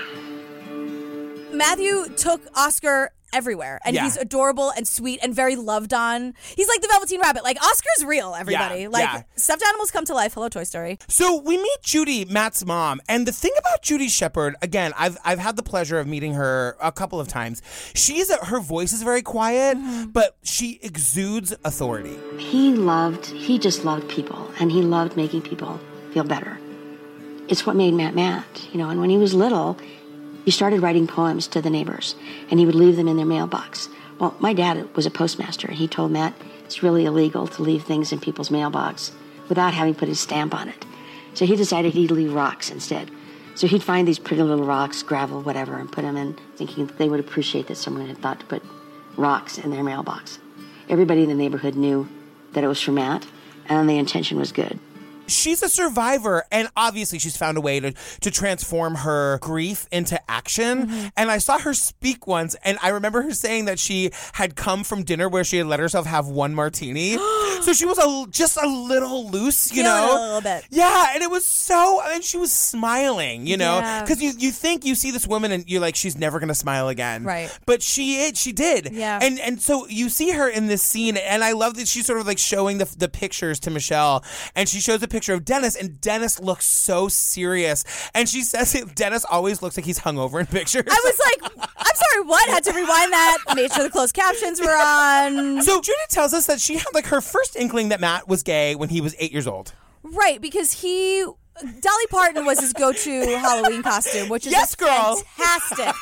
Matthew 1.54 2.08
took 2.16 2.40
Oscar 2.54 3.10
everywhere, 3.32 3.80
and 3.84 3.96
Yeah. 3.96 4.04
he's 4.04 4.16
adorable 4.16 4.70
and 4.76 4.86
sweet 4.86 5.18
and 5.20 5.34
very 5.34 5.56
loved 5.56 5.92
on. 5.92 6.34
He's 6.54 6.68
like 6.68 6.80
the 6.82 6.86
Velveteen 6.88 7.20
Rabbit. 7.20 7.42
Like 7.42 7.56
Oscar's 7.56 8.04
real, 8.04 8.32
everybody. 8.38 8.82
Yeah, 8.82 8.88
like 8.88 9.02
yeah. 9.02 9.22
stuffed 9.34 9.62
animals 9.64 9.90
come 9.90 10.04
to 10.04 10.14
life. 10.14 10.34
Hello, 10.34 10.48
Toy 10.48 10.62
Story. 10.62 10.98
So 11.08 11.40
we 11.40 11.56
meet 11.56 11.78
Judy, 11.82 12.24
Matt's 12.26 12.64
mom, 12.64 13.00
and 13.08 13.26
the 13.26 13.32
thing 13.32 13.50
about 13.58 13.82
Judy 13.82 14.08
Shepard, 14.08 14.54
again, 14.62 14.92
I've 14.96 15.18
I've 15.24 15.40
had 15.40 15.56
the 15.56 15.64
pleasure 15.64 15.98
of 15.98 16.06
meeting 16.06 16.34
her 16.34 16.76
a 16.80 16.92
couple 16.92 17.18
of 17.18 17.26
times. 17.26 17.60
She's 17.94 18.30
a, 18.30 18.36
her 18.44 18.60
voice 18.60 18.92
is 18.92 19.02
very 19.02 19.22
quiet, 19.22 19.76
Mm-hmm. 19.78 20.10
but 20.10 20.36
she 20.44 20.78
exudes 20.82 21.52
authority. 21.64 22.16
He 22.38 22.72
loved, 22.72 23.26
he 23.26 23.58
just 23.58 23.84
loved 23.84 24.08
people, 24.08 24.48
and 24.60 24.70
he 24.70 24.80
loved 24.82 25.16
making 25.16 25.42
people 25.42 25.80
feel 26.12 26.22
better. 26.24 26.56
It's 27.48 27.66
what 27.66 27.74
made 27.74 27.94
Matt 27.94 28.14
Matt, 28.14 28.44
you 28.72 28.78
know. 28.78 28.88
And 28.90 29.00
when 29.00 29.10
he 29.10 29.18
was 29.18 29.34
little, 29.34 29.76
he 30.44 30.50
started 30.50 30.82
writing 30.82 31.06
poems 31.06 31.46
to 31.48 31.62
the 31.62 31.70
neighbors, 31.70 32.14
and 32.50 32.60
he 32.60 32.66
would 32.66 32.74
leave 32.74 32.96
them 32.96 33.08
in 33.08 33.16
their 33.16 33.26
mailbox. 33.26 33.88
Well, 34.18 34.36
my 34.38 34.52
dad 34.52 34.94
was 34.94 35.06
a 35.06 35.10
postmaster, 35.10 35.68
and 35.68 35.76
he 35.76 35.88
told 35.88 36.12
Matt 36.12 36.34
it's 36.64 36.82
really 36.82 37.04
illegal 37.04 37.46
to 37.46 37.62
leave 37.62 37.84
things 37.84 38.12
in 38.12 38.20
people's 38.20 38.50
mailbox 38.50 39.12
without 39.48 39.74
having 39.74 39.94
put 39.94 40.08
his 40.08 40.20
stamp 40.20 40.54
on 40.54 40.68
it. 40.68 40.84
So 41.34 41.46
he 41.46 41.56
decided 41.56 41.94
he'd 41.94 42.10
leave 42.10 42.32
rocks 42.32 42.70
instead. 42.70 43.10
So 43.54 43.66
he'd 43.66 43.82
find 43.82 44.06
these 44.06 44.18
pretty 44.18 44.42
little 44.42 44.64
rocks, 44.64 45.02
gravel, 45.02 45.42
whatever, 45.42 45.76
and 45.76 45.90
put 45.90 46.02
them 46.02 46.16
in, 46.16 46.36
thinking 46.56 46.86
they 46.98 47.08
would 47.08 47.20
appreciate 47.20 47.68
that 47.68 47.76
someone 47.76 48.06
had 48.06 48.18
thought 48.18 48.40
to 48.40 48.46
put 48.46 48.62
rocks 49.16 49.58
in 49.58 49.70
their 49.70 49.82
mailbox. 49.82 50.38
Everybody 50.88 51.22
in 51.22 51.28
the 51.28 51.34
neighborhood 51.34 51.74
knew 51.74 52.08
that 52.52 52.64
it 52.64 52.68
was 52.68 52.80
for 52.80 52.92
Matt, 52.92 53.26
and 53.66 53.88
the 53.88 53.98
intention 53.98 54.38
was 54.38 54.52
good. 54.52 54.78
She's 55.26 55.62
a 55.62 55.68
survivor, 55.68 56.44
and 56.52 56.68
obviously 56.76 57.18
she's 57.18 57.36
found 57.36 57.58
a 57.58 57.60
way 57.60 57.80
to, 57.80 57.92
to 58.20 58.30
transform 58.30 58.94
her 58.96 59.38
grief 59.38 59.86
into 59.90 60.18
action. 60.30 60.86
Mm-hmm. 60.86 61.06
And 61.16 61.30
I 61.30 61.38
saw 61.38 61.58
her 61.58 61.74
speak 61.74 62.26
once, 62.26 62.54
and 62.64 62.78
I 62.82 62.90
remember 62.90 63.22
her 63.22 63.32
saying 63.32 63.64
that 63.64 63.78
she 63.78 64.10
had 64.34 64.56
come 64.56 64.84
from 64.84 65.02
dinner 65.02 65.28
where 65.28 65.44
she 65.44 65.58
had 65.58 65.66
let 65.66 65.80
herself 65.80 66.06
have 66.06 66.26
one 66.26 66.54
martini. 66.54 67.12
so 67.62 67.72
she 67.72 67.86
was 67.86 67.98
a, 67.98 68.30
just 68.30 68.56
a 68.56 68.66
little 68.66 69.28
loose, 69.28 69.72
you 69.72 69.82
Feeling 69.82 69.98
know? 69.98 70.18
a 70.18 70.22
little 70.24 70.40
bit. 70.40 70.66
Yeah, 70.70 71.06
and 71.14 71.22
it 71.22 71.30
was 71.30 71.44
so, 71.44 72.00
and 72.04 72.22
she 72.22 72.36
was 72.36 72.52
smiling, 72.52 73.46
you 73.46 73.56
know? 73.56 73.78
Yeah. 73.78 74.02
Because 74.02 74.22
you, 74.22 74.32
you 74.38 74.50
think 74.50 74.84
you 74.84 74.94
see 74.94 75.10
this 75.10 75.26
woman 75.26 75.52
and 75.52 75.68
you're 75.68 75.80
like, 75.80 75.96
she's 75.96 76.16
never 76.16 76.38
to 76.48 76.54
smile 76.54 76.88
again. 76.88 77.24
Right. 77.24 77.56
But 77.66 77.82
she 77.82 78.16
is, 78.16 78.38
she 78.38 78.52
did. 78.52 78.92
Yeah. 78.92 79.18
And 79.20 79.38
and 79.38 79.60
so 79.60 79.86
you 79.88 80.08
see 80.08 80.30
her 80.30 80.48
in 80.48 80.66
this 80.66 80.82
scene, 80.82 81.16
and 81.16 81.42
I 81.44 81.52
love 81.52 81.74
that 81.76 81.88
she's 81.88 82.06
sort 82.06 82.20
of 82.20 82.26
like 82.26 82.38
showing 82.38 82.78
the, 82.78 82.92
the 82.96 83.08
pictures 83.08 83.60
to 83.60 83.70
Michele, 83.70 84.24
and 84.54 84.68
she 84.68 84.80
shows 84.80 85.02
a 85.02 85.08
picture 85.14 85.32
of 85.34 85.44
Dennis, 85.44 85.76
and 85.76 86.00
Dennis 86.00 86.40
looks 86.40 86.66
so 86.66 87.06
serious, 87.06 87.84
and 88.14 88.28
she 88.28 88.42
says 88.42 88.72
Dennis 88.96 89.24
always 89.24 89.62
looks 89.62 89.76
like 89.76 89.86
he's 89.86 90.00
hungover 90.00 90.40
in 90.40 90.46
pictures. 90.46 90.82
I 90.90 91.00
was 91.04 91.20
like, 91.40 91.52
I'm 91.78 91.94
sorry, 91.94 92.24
what? 92.26 92.48
Had 92.48 92.64
to 92.64 92.72
rewind 92.72 93.12
that. 93.12 93.38
Made 93.54 93.72
sure 93.72 93.84
the 93.84 93.90
closed 93.90 94.12
captions 94.14 94.60
were 94.60 94.66
on. 94.76 95.62
So 95.62 95.80
Judy 95.80 95.96
tells 96.08 96.34
us 96.34 96.46
that 96.46 96.60
she 96.60 96.74
had 96.78 96.88
like 96.94 97.06
her 97.06 97.20
first 97.20 97.54
inkling 97.54 97.90
that 97.90 98.00
Matt 98.00 98.26
was 98.26 98.42
gay 98.42 98.74
when 98.74 98.88
he 98.88 99.00
was 99.00 99.14
eight 99.20 99.30
years 99.30 99.46
old. 99.46 99.72
Right, 100.02 100.40
because 100.40 100.72
he 100.72 101.24
Dolly 101.24 102.06
Parton 102.10 102.44
was 102.44 102.58
his 102.58 102.72
go-to 102.72 103.38
Halloween 103.38 103.84
costume, 103.84 104.28
which 104.28 104.44
is 104.48 104.52
Yes, 104.52 104.74
a 104.74 104.76
girl. 104.78 105.14
fantastic, 105.36 105.94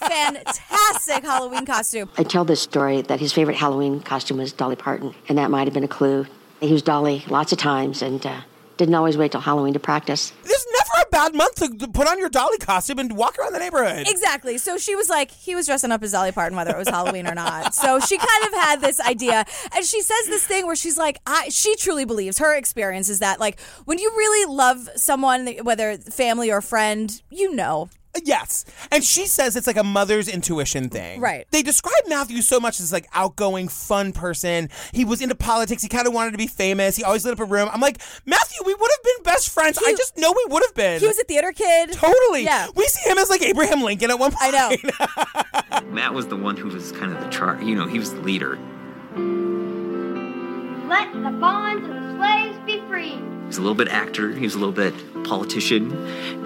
fantastic 0.00 1.22
Halloween 1.22 1.64
costume. 1.64 2.10
I 2.18 2.24
tell 2.24 2.44
this 2.44 2.60
story 2.60 3.02
that 3.02 3.20
his 3.20 3.32
favorite 3.32 3.56
Halloween 3.56 4.00
costume 4.00 4.38
was 4.38 4.52
Dolly 4.52 4.74
Parton, 4.76 5.14
and 5.28 5.38
that 5.38 5.50
might 5.52 5.68
have 5.68 5.74
been 5.74 5.84
a 5.84 5.88
clue. 5.88 6.26
He 6.60 6.72
was 6.72 6.82
Dolly 6.82 7.22
lots 7.28 7.52
of 7.52 7.58
times 7.58 8.02
and 8.02 8.24
uh, 8.26 8.40
didn't 8.76 8.94
always 8.94 9.16
wait 9.16 9.32
till 9.32 9.40
Halloween 9.40 9.72
to 9.74 9.80
practice. 9.80 10.32
There's 10.42 10.66
never 10.72 11.06
a 11.06 11.10
bad 11.10 11.34
month 11.34 11.54
to 11.56 11.68
to 11.78 11.88
put 11.88 12.08
on 12.08 12.18
your 12.18 12.28
Dolly 12.28 12.58
costume 12.58 12.98
and 12.98 13.16
walk 13.16 13.38
around 13.38 13.52
the 13.52 13.58
neighborhood. 13.58 14.06
Exactly. 14.08 14.58
So 14.58 14.78
she 14.78 14.94
was 14.94 15.08
like, 15.08 15.30
he 15.30 15.54
was 15.54 15.66
dressing 15.66 15.92
up 15.92 16.02
as 16.02 16.12
Dolly 16.12 16.32
Parton, 16.32 16.56
whether 16.56 16.72
it 16.72 16.78
was 16.78 16.88
Halloween 16.88 17.26
or 17.26 17.34
not. 17.34 17.74
So 17.74 18.00
she 18.00 18.18
kind 18.18 18.44
of 18.46 18.52
had 18.54 18.80
this 18.80 19.00
idea, 19.00 19.44
and 19.74 19.84
she 19.84 20.02
says 20.02 20.26
this 20.26 20.46
thing 20.46 20.66
where 20.66 20.76
she's 20.76 20.96
like, 20.96 21.18
I, 21.26 21.48
she 21.50 21.76
truly 21.76 22.04
believes 22.04 22.38
her 22.38 22.54
experience 22.54 23.08
is 23.08 23.20
that 23.20 23.40
like 23.40 23.60
when 23.84 23.98
you 23.98 24.10
really 24.10 24.54
love 24.54 24.88
someone, 24.96 25.46
whether 25.62 25.96
family 25.98 26.50
or 26.50 26.60
friend, 26.60 27.22
you 27.30 27.54
know. 27.54 27.88
Yes. 28.24 28.64
And 28.90 29.04
she 29.04 29.26
says 29.26 29.56
it's 29.56 29.66
like 29.66 29.76
a 29.76 29.84
mother's 29.84 30.28
intuition 30.28 30.88
thing. 30.88 31.20
Right. 31.20 31.46
They 31.50 31.62
describe 31.62 32.02
Matthew 32.06 32.42
so 32.42 32.60
much 32.60 32.80
as 32.80 32.92
like 32.92 33.08
outgoing, 33.12 33.68
fun 33.68 34.12
person. 34.12 34.68
He 34.92 35.04
was 35.04 35.20
into 35.20 35.34
politics. 35.34 35.82
He 35.82 35.88
kind 35.88 36.06
of 36.06 36.14
wanted 36.14 36.32
to 36.32 36.38
be 36.38 36.46
famous. 36.46 36.96
He 36.96 37.04
always 37.04 37.24
lit 37.24 37.34
up 37.34 37.40
a 37.40 37.44
room. 37.44 37.68
I'm 37.72 37.80
like, 37.80 38.00
Matthew, 38.24 38.62
we 38.64 38.74
would 38.74 38.90
have 38.90 39.02
been 39.02 39.22
best 39.22 39.50
friends. 39.50 39.78
I 39.84 39.92
just 39.92 40.16
know 40.16 40.32
we 40.32 40.52
would 40.52 40.62
have 40.64 40.74
been. 40.74 41.00
He 41.00 41.06
was 41.06 41.18
a 41.18 41.24
theater 41.24 41.52
kid. 41.52 41.92
Totally. 41.92 42.44
Yeah. 42.44 42.68
We 42.74 42.84
see 42.86 43.08
him 43.10 43.18
as 43.18 43.30
like 43.30 43.42
Abraham 43.42 43.82
Lincoln 43.82 44.10
at 44.10 44.18
one 44.18 44.32
point. 44.32 44.54
I 44.54 45.80
know. 45.80 45.90
Matt 45.90 46.14
was 46.14 46.26
the 46.28 46.36
one 46.36 46.56
who 46.56 46.68
was 46.68 46.92
kind 46.92 47.12
of 47.12 47.20
the 47.22 47.28
char. 47.28 47.60
You 47.62 47.74
know, 47.74 47.86
he 47.86 47.98
was 47.98 48.12
the 48.12 48.20
leader. 48.20 48.58
Let 50.88 51.12
the 51.12 51.30
bonds 51.30 51.88
of 51.88 51.94
the 51.94 52.16
slaves 52.16 52.58
be 52.64 52.80
free. 52.88 53.10
He 53.10 53.46
was 53.46 53.58
a 53.58 53.60
little 53.60 53.74
bit 53.74 53.88
actor. 53.88 54.32
He 54.32 54.44
was 54.44 54.54
a 54.54 54.58
little 54.58 54.72
bit 54.72 54.94
politician, 55.24 55.92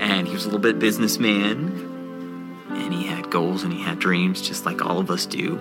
and 0.01 0.27
he 0.27 0.33
was 0.33 0.45
a 0.45 0.49
little 0.49 0.61
bit 0.61 0.79
businessman. 0.79 2.67
And 2.71 2.95
he 2.95 3.07
had 3.07 3.31
goals 3.31 3.63
and 3.63 3.73
he 3.73 3.83
had 3.83 3.99
dreams, 3.99 4.41
just 4.41 4.65
like 4.65 4.85
all 4.85 4.99
of 4.99 5.11
us 5.11 5.27
do. 5.27 5.59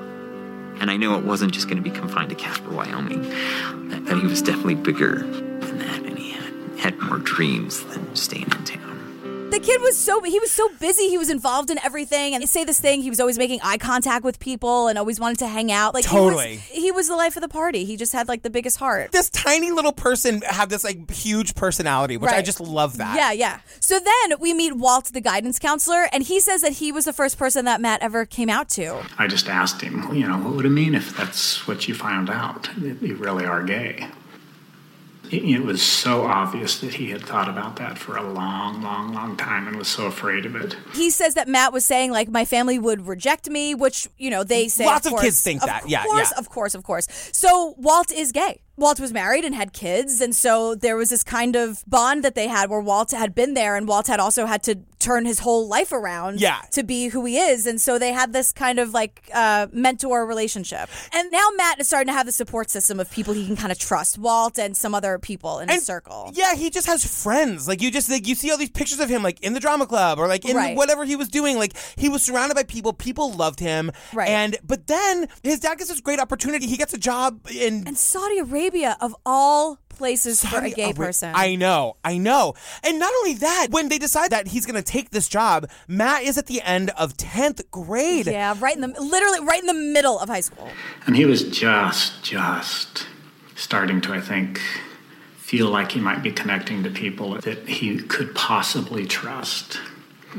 And 0.79 0.89
I 0.89 0.95
know 0.95 1.17
it 1.17 1.25
wasn't 1.25 1.51
just 1.51 1.67
going 1.67 1.81
to 1.81 1.83
be 1.83 1.95
confined 1.95 2.29
to 2.29 2.36
Casper, 2.36 2.71
Wyoming. 2.71 3.24
That, 3.89 4.05
that 4.05 4.17
he 4.19 4.27
was 4.27 4.41
definitely 4.41 4.75
bigger 4.75 5.24
than 5.24 5.79
that, 5.79 6.03
and 6.03 6.17
he 6.17 6.31
had, 6.31 6.79
had 6.79 7.00
more 7.00 7.17
dreams 7.17 7.83
than 7.83 8.15
staying 8.15 8.43
in 8.43 8.63
town. 8.63 8.88
The 9.50 9.60
kid 9.60 9.82
was 9.82 9.98
so 9.98 10.22
he 10.22 10.39
was 10.39 10.51
so 10.51 10.70
busy. 10.79 11.10
He 11.10 11.18
was 11.18 11.29
involved 11.29 11.72
in 11.72 11.79
everything, 11.84 12.34
and 12.36 12.41
they 12.41 12.46
say 12.46 12.63
this 12.63 12.79
thing. 12.79 13.01
He 13.01 13.10
was 13.10 13.20
always 13.20 13.38
making 13.39 13.60
eye 13.63 13.77
contact 13.77 14.24
with 14.24 14.39
people 14.39 14.88
and 14.88 14.98
always 14.98 15.20
wanted 15.20 15.39
to 15.39 15.48
hang 15.48 15.72
out. 15.72 15.94
Like 15.96 16.06
Totally. 16.06 16.58
he 16.58 16.79
was, 16.79 16.84
he 16.84 16.91
was 16.91 17.08
the 17.08 17.15
life 17.15 17.36
of 17.36 17.41
the 17.41 17.50
party. 17.50 17.84
He 17.84 17.98
just 17.98 18.13
had 18.13 18.27
like 18.27 18.44
the 18.44 18.51
biggest 18.51 18.77
heart. 18.77 19.12
This 19.12 19.29
tiny 19.29 19.72
little 19.72 19.91
person 19.91 20.41
had 20.44 20.70
this 20.70 20.84
like 20.84 21.10
huge 21.10 21.56
personality, 21.56 22.15
which 22.15 22.29
I 22.29 22.36
Right. 22.38 22.46
just 22.46 22.60
love 22.62 22.98
that. 22.98 23.15
Yeah, 23.15 23.32
yeah. 23.32 23.60
So 23.79 24.00
then 24.00 24.39
we 24.39 24.53
meet 24.53 24.74
Walt, 24.77 25.06
the 25.06 25.22
guidance 25.22 25.58
counselor, 25.58 26.08
and 26.13 26.24
he 26.24 26.39
says 26.39 26.62
that 26.62 26.74
he 26.74 26.91
was 26.91 27.06
the 27.06 27.13
first 27.13 27.38
person 27.39 27.65
that 27.65 27.82
Matt 27.82 28.01
ever 28.03 28.25
came 28.25 28.50
out 28.50 28.70
to. 28.70 29.03
I 29.18 29.25
just 29.27 29.50
asked 29.50 29.82
him, 29.82 30.13
you 30.15 30.27
know, 30.27 30.38
what 30.38 30.56
would 30.58 30.65
it 30.68 30.70
mean 30.70 30.94
if 30.94 31.18
that's 31.18 31.68
what 31.68 31.88
you 31.88 31.96
found 31.96 32.29
out, 32.29 32.70
that 32.77 33.01
you 33.01 33.15
really 33.15 33.46
are 33.46 33.63
gay? 33.63 34.08
It, 35.31 35.43
it 35.43 35.63
was 35.63 35.81
so 35.81 36.24
obvious 36.24 36.79
that 36.79 36.95
he 36.95 37.09
had 37.12 37.24
thought 37.24 37.50
about 37.50 37.75
that 37.77 37.98
for 37.98 38.17
a 38.17 38.24
long, 38.24 38.81
long, 38.81 39.13
long 39.13 39.38
time 39.38 39.67
and 39.67 39.77
was 39.77 39.88
so 39.88 40.05
afraid 40.05 40.45
of 40.45 40.55
it. 40.55 40.75
He 40.93 41.09
says 41.09 41.36
that 41.36 41.48
Matt 41.48 41.71
was 41.74 41.86
saying 41.86 42.12
like 42.12 42.29
my 42.29 42.45
family 42.45 42.79
would 42.79 43.07
reject 43.07 43.50
me, 43.50 43.75
which 43.75 44.07
you 44.17 44.29
know 44.29 44.43
they 44.43 44.67
say. 44.67 44.86
Lots 44.86 45.05
of, 45.05 45.13
of 45.13 45.19
kids 45.21 45.41
think 45.41 45.62
of 45.62 45.67
that. 45.67 45.88
Yeah, 45.88 46.01
Of 46.01 46.07
course, 46.07 46.31
yeah. 46.31 46.39
Of 46.39 46.50
course, 46.50 46.75
of 46.75 46.83
course. 46.83 47.07
So 47.33 47.75
Walt 47.77 48.12
is 48.12 48.31
gay. 48.31 48.62
Walt 48.79 49.00
was 49.00 49.12
married 49.13 49.45
and 49.45 49.53
had 49.55 49.74
kids, 49.74 50.21
and 50.21 50.36
so 50.36 50.75
there 50.75 50.95
was 50.95 51.09
this 51.09 51.24
kind 51.24 51.55
of 51.55 51.83
bond 51.88 52.24
that 52.24 52.36
they 52.36 52.48
had 52.48 52.69
where 52.69 52.79
Walt 52.81 53.12
had 53.12 53.36
been 53.36 53.53
there, 53.53 53.75
and 53.75 53.88
Walt 53.88 54.07
had 54.07 54.19
also 54.19 54.45
had 54.45 54.63
to 54.63 54.79
turn 55.00 55.25
his 55.25 55.39
whole 55.39 55.65
life 55.67 55.93
around 55.93 56.41
Yeah. 56.41 56.59
to 56.71 56.83
be 56.83 57.07
who 57.07 57.24
he 57.25 57.38
is, 57.38 57.65
and 57.65 57.79
so 57.79 57.98
they 57.98 58.12
had 58.12 58.33
this 58.33 58.51
kind 58.51 58.79
of 58.79 58.93
like 58.93 59.29
uh, 59.33 59.67
mentor 59.71 60.25
relationship. 60.25 60.89
And 61.13 61.31
now 61.31 61.48
Matt 61.55 61.79
is 61.79 61.88
starting 61.88 62.07
to 62.07 62.13
have 62.13 62.25
the 62.25 62.33
support 62.33 62.69
system 62.69 63.00
of 63.00 63.09
people 63.09 63.33
he 63.33 63.45
can 63.45 63.55
kind 63.55 63.71
of 63.71 63.79
trust, 63.79 64.17
Walt 64.17 64.59
and 64.59 64.75
some 64.75 64.93
other 64.93 65.17
people 65.17 65.59
in 65.59 65.69
his 65.69 65.86
circle. 65.86 66.31
Yeah, 66.33 66.53
he 66.55 66.69
just 66.69 66.86
has 66.88 67.05
friends. 67.24 67.67
Like 67.67 67.81
you 67.81 67.91
just 67.91 68.09
like 68.09 68.27
you 68.27 68.36
see 68.36 68.51
all 68.51 68.57
these 68.57 68.69
pictures 68.71 69.00
of 69.00 69.09
him 69.09 69.24
like 69.24 69.39
in 69.41 69.53
the 69.53 69.59
drama 69.62 69.86
club 69.86 70.19
or 70.19 70.27
like 70.27 70.43
in 70.45 70.55
Right. 70.55 70.75
whatever 70.75 71.05
he 71.05 71.15
was 71.15 71.29
doing. 71.29 71.57
Like 71.57 71.74
he 71.98 72.09
was 72.09 72.21
surrounded 72.24 72.55
by 72.55 72.63
people. 72.63 72.91
People 72.91 73.31
loved 73.31 73.62
him. 73.62 73.91
Right. 74.13 74.27
And 74.29 74.57
but 74.65 74.88
then 74.88 75.27
his 75.43 75.62
dad 75.62 75.77
gets 75.77 75.89
this 75.89 76.01
great 76.01 76.19
opportunity. 76.19 76.67
He 76.67 76.75
gets 76.77 76.93
a 76.93 76.98
job 76.98 77.39
in 77.50 77.88
And 77.88 77.98
Saudi 77.98 78.39
Arabia, 78.39 78.69
of 79.02 79.16
all 79.26 79.80
places 79.90 80.44
for 80.44 80.64
a 80.64 80.70
gay 80.72 80.86
uh, 80.86 80.88
Ara- 80.88 80.96
person. 80.96 81.32
I 81.36 81.56
know, 81.56 81.98
I 82.04 82.18
know. 82.18 82.54
And 82.84 82.98
not 82.98 83.12
only 83.20 83.34
that, 83.36 83.68
when 83.70 83.90
they 83.90 83.98
decide 84.00 84.32
that 84.32 84.48
he's 84.48 84.66
going 84.66 84.82
to 84.82 84.92
take 84.92 85.12
this 85.12 85.28
job, 85.28 85.70
Matt 85.88 86.24
is 86.24 86.38
at 86.38 86.48
the 86.48 86.62
end 86.62 86.90
of 86.92 87.16
10th 87.18 87.70
grade. 87.70 88.28
Yeah, 88.28 88.56
right 88.60 88.76
in 88.76 88.82
the 88.82 88.88
literally 88.88 89.42
right 89.42 89.60
in 89.60 89.68
the 89.68 89.74
middle 89.74 90.18
of 90.18 90.30
high 90.30 90.40
school. 90.40 90.70
And 91.06 91.16
he 91.16 91.26
was 91.26 91.44
just, 91.50 92.24
just 92.24 93.06
starting 93.56 94.02
to, 94.02 94.14
I 94.14 94.22
think, 94.22 94.60
feel 95.38 95.70
like 95.70 95.92
he 95.92 96.00
might 96.00 96.24
be 96.24 96.32
connecting 96.32 96.84
to 96.84 96.90
people 96.90 97.36
that 97.42 97.68
he 97.68 98.00
could 98.00 98.34
possibly 98.36 99.06
trust 99.06 99.80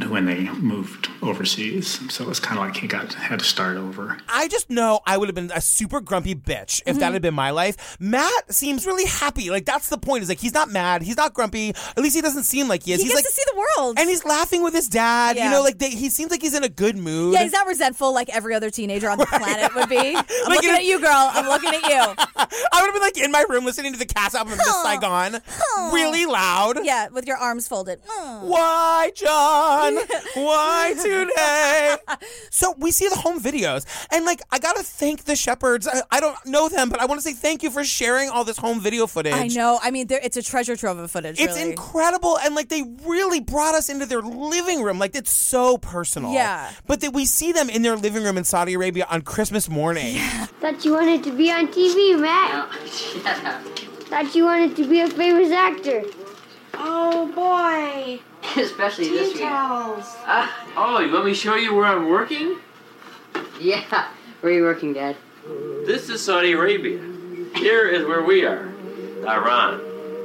when 0.08 0.24
they 0.26 0.48
moved 0.50 1.08
overseas. 1.22 2.00
So 2.12 2.24
it 2.24 2.28
was 2.28 2.40
kind 2.40 2.58
of 2.58 2.64
like 2.66 2.76
he 2.76 2.86
got 2.86 3.12
had 3.14 3.40
to 3.40 3.44
start 3.44 3.76
over. 3.76 4.18
I 4.28 4.48
just 4.48 4.70
know 4.70 5.00
I 5.06 5.16
would 5.16 5.28
have 5.28 5.34
been 5.34 5.50
a 5.52 5.60
super 5.60 6.00
grumpy 6.00 6.34
bitch 6.34 6.80
if 6.86 6.96
that 6.98 7.06
mm-hmm. 7.06 7.12
had 7.14 7.22
been 7.22 7.34
my 7.34 7.50
life. 7.50 7.96
Matt 8.00 8.52
seems 8.52 8.86
really 8.86 9.06
happy. 9.06 9.50
Like 9.50 9.64
that's 9.64 9.88
the 9.88 9.98
point. 9.98 10.22
Is 10.22 10.28
like 10.28 10.38
he's 10.40 10.54
not 10.54 10.70
mad. 10.70 11.02
He's 11.02 11.16
not 11.16 11.34
grumpy. 11.34 11.70
At 11.70 11.98
least 11.98 12.14
he 12.14 12.22
doesn't 12.22 12.44
seem 12.44 12.68
like 12.68 12.84
he 12.84 12.92
is. 12.92 13.00
He 13.00 13.04
he's 13.06 13.14
gets 13.14 13.24
like 13.24 13.24
to 13.26 13.32
see 13.32 13.42
the 13.52 13.66
world. 13.78 13.98
and 13.98 14.08
he's 14.08 14.24
laughing 14.24 14.62
with 14.62 14.74
his 14.74 14.88
dad. 14.88 15.36
You 15.36 15.50
know, 15.50 15.62
like 15.62 15.78
they, 15.78 15.90
he 15.90 16.08
seems 16.10 16.30
like 16.30 16.42
he's 16.42 16.54
in 16.54 16.64
a 16.64 16.68
good 16.68 16.96
mood. 16.96 17.34
Yeah, 17.34 17.42
he's 17.42 17.52
not 17.52 17.66
resentful 17.66 18.12
like 18.14 18.28
every 18.30 18.54
other 18.54 18.70
teenager 18.70 19.08
on 19.10 19.18
the 19.18 19.26
planet 19.26 19.74
would 19.74 19.88
be. 19.88 19.96
I'm 20.16 20.24
Like, 20.46 20.56
looking 20.56 20.70
at 20.70 20.84
you, 20.84 21.00
girl. 21.00 21.30
I'm 21.32 21.46
looking 21.46 21.70
at 21.70 21.82
you. 21.82 22.14
I 22.36 22.80
would 22.80 22.86
have 22.86 22.94
been 22.94 23.02
like 23.02 23.18
in 23.18 23.32
my 23.32 23.44
room 23.48 23.64
listening 23.64 23.92
to 23.92 23.98
the 23.98 24.06
cast 24.06 24.34
album 24.34 24.52
of 24.52 24.58
Miss 24.58 24.82
Saigon, 24.82 25.40
really 25.92 26.26
loud. 26.26 26.84
Yeah, 26.84 27.08
with 27.08 27.26
your 27.26 27.36
arms 27.36 27.66
folded. 27.68 28.00
Why, 28.06 29.10
John? 29.14 29.79
Why 30.34 30.94
today? 31.02 31.96
so 32.50 32.74
we 32.78 32.90
see 32.90 33.08
the 33.08 33.16
home 33.16 33.40
videos, 33.40 33.84
and 34.10 34.24
like 34.24 34.42
I 34.50 34.58
gotta 34.58 34.82
thank 34.82 35.24
the 35.24 35.34
Shepards. 35.34 35.86
I, 35.86 36.02
I 36.10 36.20
don't 36.20 36.36
know 36.46 36.68
them, 36.68 36.88
but 36.88 37.00
I 37.00 37.06
want 37.06 37.20
to 37.20 37.22
say 37.22 37.32
thank 37.32 37.62
you 37.62 37.70
for 37.70 37.84
sharing 37.84 38.28
all 38.28 38.44
this 38.44 38.58
home 38.58 38.80
video 38.80 39.06
footage. 39.06 39.32
I 39.32 39.46
know. 39.48 39.78
I 39.82 39.90
mean, 39.90 40.06
it's 40.10 40.36
a 40.36 40.42
treasure 40.42 40.76
trove 40.76 40.98
of 40.98 41.10
footage. 41.10 41.40
It's 41.40 41.56
really. 41.56 41.70
incredible, 41.70 42.38
and 42.38 42.54
like 42.54 42.68
they 42.68 42.82
really 43.06 43.40
brought 43.40 43.74
us 43.74 43.88
into 43.88 44.06
their 44.06 44.22
living 44.22 44.82
room. 44.82 44.98
Like 44.98 45.14
it's 45.14 45.32
so 45.32 45.78
personal. 45.78 46.32
Yeah. 46.32 46.70
But 46.86 47.00
that 47.00 47.12
we 47.12 47.24
see 47.26 47.52
them 47.52 47.70
in 47.70 47.82
their 47.82 47.96
living 47.96 48.22
room 48.24 48.36
in 48.38 48.44
Saudi 48.44 48.74
Arabia 48.74 49.06
on 49.10 49.22
Christmas 49.22 49.68
morning. 49.68 50.16
Thought 50.60 50.84
you 50.84 50.92
wanted 50.92 51.24
to 51.24 51.32
be 51.32 51.50
on 51.50 51.68
TV, 51.68 52.20
Matt. 52.20 52.70
Thought 54.10 54.34
you 54.34 54.44
wanted 54.44 54.76
to 54.76 54.88
be 54.88 55.00
a 55.00 55.08
famous 55.08 55.50
actor. 55.52 56.02
Oh 56.74 57.26
boy. 57.34 58.20
Especially 58.56 59.08
this 59.08 59.28
week. 59.28 59.36
Details. 59.36 60.16
Uh, 60.26 60.48
oh, 60.76 61.00
you 61.00 61.12
want 61.12 61.26
me 61.26 61.30
to 61.32 61.36
show 61.36 61.54
you 61.54 61.74
where 61.74 61.86
I'm 61.86 62.08
working? 62.08 62.58
Yeah. 63.60 64.08
Where 64.40 64.52
are 64.52 64.56
you 64.56 64.62
working, 64.62 64.92
Dad? 64.92 65.16
This 65.86 66.08
is 66.08 66.24
Saudi 66.24 66.52
Arabia. 66.52 66.98
Here 67.54 67.86
is 67.86 68.06
where 68.06 68.22
we 68.22 68.44
are, 68.44 68.72
Iran. 69.26 69.80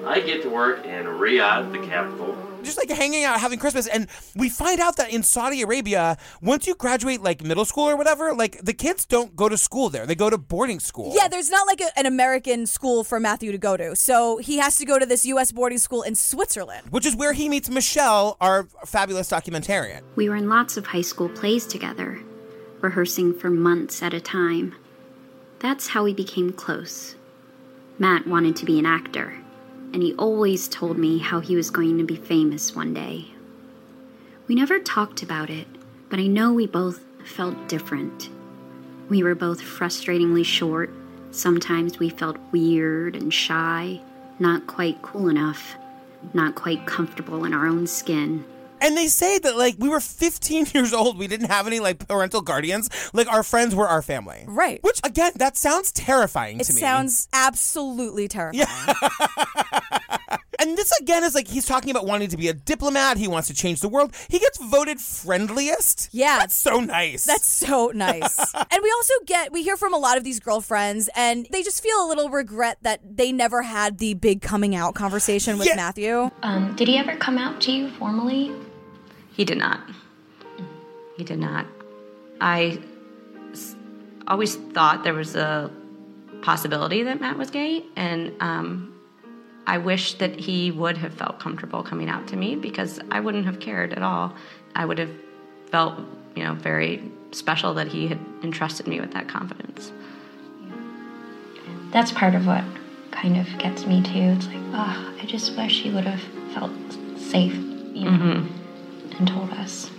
I 0.06 0.22
get 0.22 0.42
to 0.44 0.50
work 0.50 0.86
in 0.86 1.06
Riyadh, 1.06 1.72
the 1.72 1.86
capital. 1.86 2.36
Just 2.66 2.78
like 2.78 2.90
hanging 2.90 3.24
out, 3.24 3.40
having 3.40 3.60
Christmas, 3.60 3.88
and 3.88 4.08
we 4.36 4.50
find 4.50 4.80
out 4.80 4.98
that 4.98 5.12
in 5.12 5.24
Saudi 5.24 5.62
Arabia, 5.62 6.18
once 6.42 6.68
you 6.68 6.76
graduate 6.76 7.22
like 7.22 7.44
middle 7.44 7.66
school 7.66 7.86
or 7.86 7.96
whatever, 7.96 8.34
like 8.34 8.60
the 8.64 8.74
kids 8.74 9.06
don't 9.06 9.36
go 9.36 9.48
to 9.50 9.58
school 9.58 9.90
there; 9.90 10.06
they 10.06 10.16
go 10.16 10.30
to 10.30 10.38
boarding 10.38 10.80
school. 10.80 11.14
Yeah, 11.16 11.28
there's 11.28 11.50
not 11.50 11.68
like 11.68 11.82
a, 11.82 11.98
an 11.98 12.06
American 12.06 12.66
school 12.66 13.04
for 13.04 13.20
Matthew 13.20 13.52
to 13.52 13.58
go 13.58 13.78
to. 13.78 13.96
So 13.96 14.38
he 14.38 14.58
has 14.58 14.78
to 14.78 14.86
go 14.86 15.00
to 15.00 15.06
this 15.06 15.26
U.S. 15.26 15.52
boarding 15.52 15.78
school 15.78 16.02
in 16.02 16.16
Switzerland. 16.16 16.88
which 16.90 17.06
is 17.06 17.16
where 17.16 17.34
he 17.34 17.50
meets 17.50 17.70
Michele, 17.70 18.38
our 18.42 18.64
fabulous 18.86 19.30
documentarian. 19.30 20.02
We 20.16 20.30
were 20.30 20.36
in 20.36 20.50
lots 20.50 20.78
of 20.78 20.88
high 20.88 21.02
school 21.02 21.30
plays 21.30 21.66
together, 21.68 22.20
rehearsing 22.82 23.34
for 23.38 23.50
months 23.50 24.02
at 24.04 24.14
a 24.14 24.22
time. 24.22 24.76
That's 25.60 25.88
how 25.90 26.04
we 26.04 26.14
became 26.14 26.52
close. 26.52 27.16
Matt 27.98 28.28
wanted 28.28 28.56
to 28.58 28.66
be 28.66 28.78
an 28.78 28.86
actor, 28.86 29.38
and 29.96 30.04
he 30.04 30.14
always 30.16 30.68
told 30.68 30.98
me 30.98 31.20
how 31.20 31.40
he 31.40 31.56
was 31.56 31.72
going 31.72 31.98
to 31.98 32.04
be 32.04 32.18
famous 32.18 32.76
one 32.76 32.94
day. 32.94 33.28
We 34.46 34.54
never 34.54 34.78
talked 34.78 35.24
about 35.24 35.50
it, 35.50 35.68
but 36.10 36.20
I 36.20 36.28
know 36.28 36.52
we 36.52 36.68
both 36.68 37.00
felt 37.24 37.70
different. 37.70 38.30
We 39.08 39.24
were 39.24 39.36
both 39.36 39.62
frustratingly 39.62 40.44
short. 40.44 40.90
Sometimes 41.32 41.98
we 41.98 42.10
felt 42.10 42.36
weird 42.52 43.16
and 43.16 43.34
shy, 43.34 44.02
not 44.38 44.68
quite 44.68 45.02
cool 45.02 45.30
enough, 45.30 45.78
not 46.34 46.56
quite 46.56 46.86
comfortable 46.86 47.46
in 47.46 47.54
our 47.54 47.66
own 47.66 47.88
skin. 47.88 48.44
And 48.82 48.96
they 48.96 49.08
say 49.08 49.40
that 49.40 49.56
like 49.58 49.76
we 49.80 49.90
were 49.90 50.00
15 50.00 50.68
years 50.74 50.94
old, 50.94 51.18
we 51.18 51.28
didn't 51.28 51.50
have 51.50 51.66
any 51.68 51.80
like 51.80 52.08
parental 52.08 52.42
guardians. 52.42 52.90
Like 53.14 53.28
our 53.32 53.44
friends 53.44 53.74
were 53.74 53.88
our 53.88 54.02
family. 54.02 54.44
Right. 54.48 54.82
Which 54.84 55.00
again, 55.04 55.32
that 55.38 55.58
sounds 55.58 55.92
terrifying 55.92 56.60
It 56.60 56.66
to 56.66 56.74
me. 56.74 56.80
sounds 56.82 57.28
absolutely 57.34 58.28
terrifying. 58.28 58.96
And 60.60 60.78
this 60.78 60.92
again 61.00 61.24
is 61.24 61.36
like 61.36 61.48
he's 61.48 61.66
talking 61.66 61.92
about 61.92 62.06
wanting 62.06 62.30
to 62.30 62.38
be 62.38 62.48
a 62.48 62.54
diplomat. 62.54 63.18
He 63.18 63.28
wants 63.28 63.48
to 63.48 63.54
change 63.54 63.82
the 63.82 63.90
world. 63.90 64.14
He 64.30 64.40
gets 64.40 64.58
voted 64.58 65.00
friendliest. 65.00 66.10
Yeah. 66.12 66.38
That's 66.40 66.56
so 66.56 66.80
nice. 66.80 67.24
That's 67.26 67.48
so 67.48 67.92
nice. 67.94 68.38
and 68.54 68.80
we 68.84 68.92
also 68.92 69.14
get, 69.26 69.52
we 69.52 69.64
hear 69.64 69.78
from 69.78 69.94
a 69.94 69.98
lot 69.98 70.18
of 70.18 70.24
these 70.24 70.40
girlfriends, 70.40 71.10
and 71.16 71.48
they 71.52 71.62
just 71.64 71.82
feel 71.84 72.06
a 72.06 72.08
little 72.08 72.30
regret 72.30 72.78
that 72.82 73.18
they 73.18 73.32
never 73.32 73.62
had 73.64 73.98
the 73.98 74.14
big 74.14 74.42
coming 74.42 74.76
out 74.76 74.96
conversation 74.96 75.58
with 75.58 75.76
Matthew. 75.76 76.30
Um, 76.44 76.76
did 76.76 76.88
he 76.88 76.98
ever 76.98 77.16
come 77.18 77.38
out 77.38 77.62
to 77.62 77.72
you 77.72 77.90
formally? 77.92 78.52
He 79.34 79.44
did 79.46 79.58
not. 79.58 79.82
He 81.18 81.24
did 81.24 81.40
not. 81.40 81.66
I 82.42 82.80
s- 83.52 83.76
always 84.28 84.56
thought 84.56 85.04
there 85.04 85.14
was 85.14 85.36
a 85.36 85.72
possibility 86.42 87.04
that 87.04 87.20
Matt 87.22 87.38
was 87.38 87.50
gay, 87.50 87.84
and 87.96 88.34
um, 88.40 88.95
I 89.68 89.78
wish 89.78 90.14
that 90.16 90.40
he 90.40 90.72
would 90.72 90.98
have 90.98 91.14
felt 91.14 91.40
comfortable 91.40 91.84
coming 91.84 92.10
out 92.10 92.28
to 92.28 92.36
me 92.36 92.56
because 92.56 93.00
I 93.12 93.20
wouldn't 93.20 93.46
have 93.46 93.60
cared 93.60 93.94
at 93.94 94.04
all. 94.04 94.34
I 94.76 94.86
would 94.86 95.00
have 95.00 95.12
felt, 95.72 96.00
you 96.36 96.44
know, 96.44 96.54
very 96.54 97.12
special 97.32 97.74
that 97.74 97.88
he 97.88 98.08
had 98.08 98.20
entrusted 98.44 98.88
me 98.88 99.00
with 99.00 99.12
that 99.14 99.28
confidence. 99.28 99.92
That's 101.92 102.12
part 102.12 102.36
of 102.36 102.46
what 102.46 102.64
kind 103.12 103.38
of 103.38 103.48
gets 103.58 103.86
me 103.86 104.04
too. 104.04 104.36
It's 104.38 104.48
like, 104.48 104.58
oh, 104.74 105.16
I 105.20 105.26
just 105.26 105.58
wish 105.58 105.82
he 105.82 105.90
would 105.90 106.06
have 106.06 106.22
felt 106.54 106.72
safe, 107.18 107.56
you 107.56 108.06
know, 108.06 108.12
mm-hmm. 108.12 109.18
and 109.18 109.28
told 109.28 109.50
us. 109.52 109.90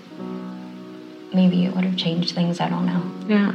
Maybe 1.32 1.66
it 1.66 1.74
would 1.74 1.84
have 1.84 1.96
changed 1.96 2.34
things. 2.34 2.60
I 2.60 2.68
don't 2.68 2.86
know. 2.86 3.02
Yeah. 3.26 3.54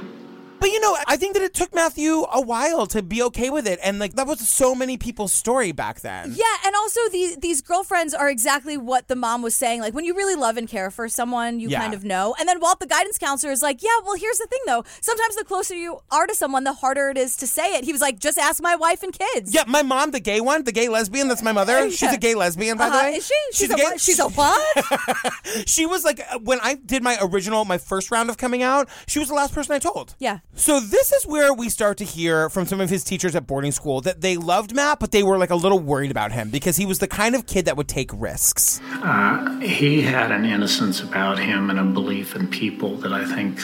But 0.61 0.69
you 0.69 0.79
know, 0.79 0.95
I 1.07 1.17
think 1.17 1.33
that 1.33 1.41
it 1.41 1.55
took 1.55 1.73
Matthew 1.73 2.23
a 2.31 2.39
while 2.39 2.85
to 2.87 3.01
be 3.01 3.23
okay 3.23 3.49
with 3.49 3.65
it, 3.65 3.79
and 3.83 3.97
like 3.97 4.13
that 4.13 4.27
was 4.27 4.47
so 4.47 4.75
many 4.75 4.95
people's 4.95 5.33
story 5.33 5.71
back 5.71 6.01
then. 6.01 6.33
Yeah, 6.37 6.45
and 6.67 6.75
also 6.75 6.99
these 7.11 7.35
these 7.37 7.61
girlfriends 7.61 8.13
are 8.13 8.29
exactly 8.29 8.77
what 8.77 9.07
the 9.07 9.15
mom 9.15 9.41
was 9.41 9.55
saying. 9.55 9.81
Like 9.81 9.95
when 9.95 10.05
you 10.05 10.15
really 10.15 10.35
love 10.35 10.57
and 10.57 10.67
care 10.69 10.91
for 10.91 11.09
someone, 11.09 11.59
you 11.59 11.67
Yeah. 11.69 11.81
kind 11.81 11.95
of 11.95 12.03
know. 12.05 12.35
And 12.39 12.47
then 12.47 12.59
Walt, 12.59 12.79
the 12.79 12.85
guidance 12.85 13.17
counselor, 13.17 13.51
is 13.51 13.63
like, 13.63 13.81
"Yeah, 13.81 13.89
well, 14.05 14.15
here's 14.15 14.37
the 14.37 14.45
thing 14.45 14.59
though. 14.67 14.83
Sometimes 15.01 15.35
the 15.35 15.43
closer 15.43 15.73
you 15.73 15.97
are 16.11 16.27
to 16.27 16.35
someone, 16.35 16.63
the 16.63 16.73
harder 16.73 17.09
it 17.09 17.17
is 17.17 17.35
to 17.37 17.47
say 17.47 17.73
it." 17.77 17.83
He 17.83 17.91
was 17.91 18.01
like, 18.01 18.19
"Just 18.19 18.37
ask 18.37 18.61
my 18.61 18.75
wife 18.75 19.01
and 19.01 19.17
kids." 19.17 19.51
Yeah, 19.55 19.63
my 19.67 19.81
mom, 19.81 20.11
the 20.11 20.19
gay 20.19 20.41
one, 20.41 20.63
the 20.63 20.71
gay 20.71 20.89
lesbian, 20.89 21.27
that's 21.27 21.41
my 21.41 21.53
mother. 21.53 21.89
She's 21.99 22.13
a 22.13 22.17
gay 22.19 22.35
lesbian, 22.35 22.77
by 22.77 22.89
the 22.89 22.95
Uh-huh. 22.97 23.03
way. 23.09 23.15
Is 23.15 23.25
she? 23.25 23.33
She's 23.53 23.71
a 23.71 23.75
gay. 23.75 23.83
what? 23.83 23.99
She's 23.99 24.19
a 24.19 24.29
what? 24.29 24.77
she 25.65 25.87
was 25.87 26.03
like 26.05 26.21
when 26.43 26.59
I 26.61 26.75
did 26.75 27.01
my 27.01 27.17
original, 27.19 27.65
my 27.65 27.79
first 27.79 28.11
round 28.11 28.29
of 28.29 28.37
coming 28.37 28.61
out. 28.61 28.87
She 29.07 29.17
was 29.17 29.27
the 29.27 29.33
last 29.33 29.55
person 29.55 29.73
I 29.73 29.79
told. 29.79 30.13
Yeah. 30.19 30.39
So 30.55 30.79
this 30.79 31.11
is 31.11 31.25
where 31.25 31.53
we 31.53 31.69
start 31.69 31.97
to 31.99 32.03
hear 32.03 32.49
from 32.49 32.65
some 32.65 32.81
of 32.81 32.89
his 32.89 33.03
teachers 33.03 33.35
at 33.35 33.47
boarding 33.47 33.71
school 33.71 34.01
that 34.01 34.21
they 34.21 34.37
loved 34.37 34.75
Matt, 34.75 34.99
but 34.99 35.11
they 35.11 35.23
were 35.23 35.37
like 35.37 35.49
a 35.49 35.55
little 35.55 35.79
worried 35.79 36.11
about 36.11 36.31
him 36.31 36.49
because 36.49 36.77
he 36.77 36.85
was 36.85 36.99
the 36.99 37.07
kind 37.07 37.35
of 37.35 37.47
kid 37.47 37.65
that 37.65 37.77
would 37.77 37.87
take 37.87 38.11
risks. 38.13 38.79
Uh, 38.91 39.59
he 39.59 40.01
had 40.01 40.31
an 40.31 40.45
innocence 40.45 41.01
about 41.01 41.39
him 41.39 41.69
and 41.69 41.79
a 41.79 41.83
belief 41.83 42.35
in 42.35 42.47
people 42.47 42.97
that 42.97 43.13
I 43.13 43.25
think 43.25 43.59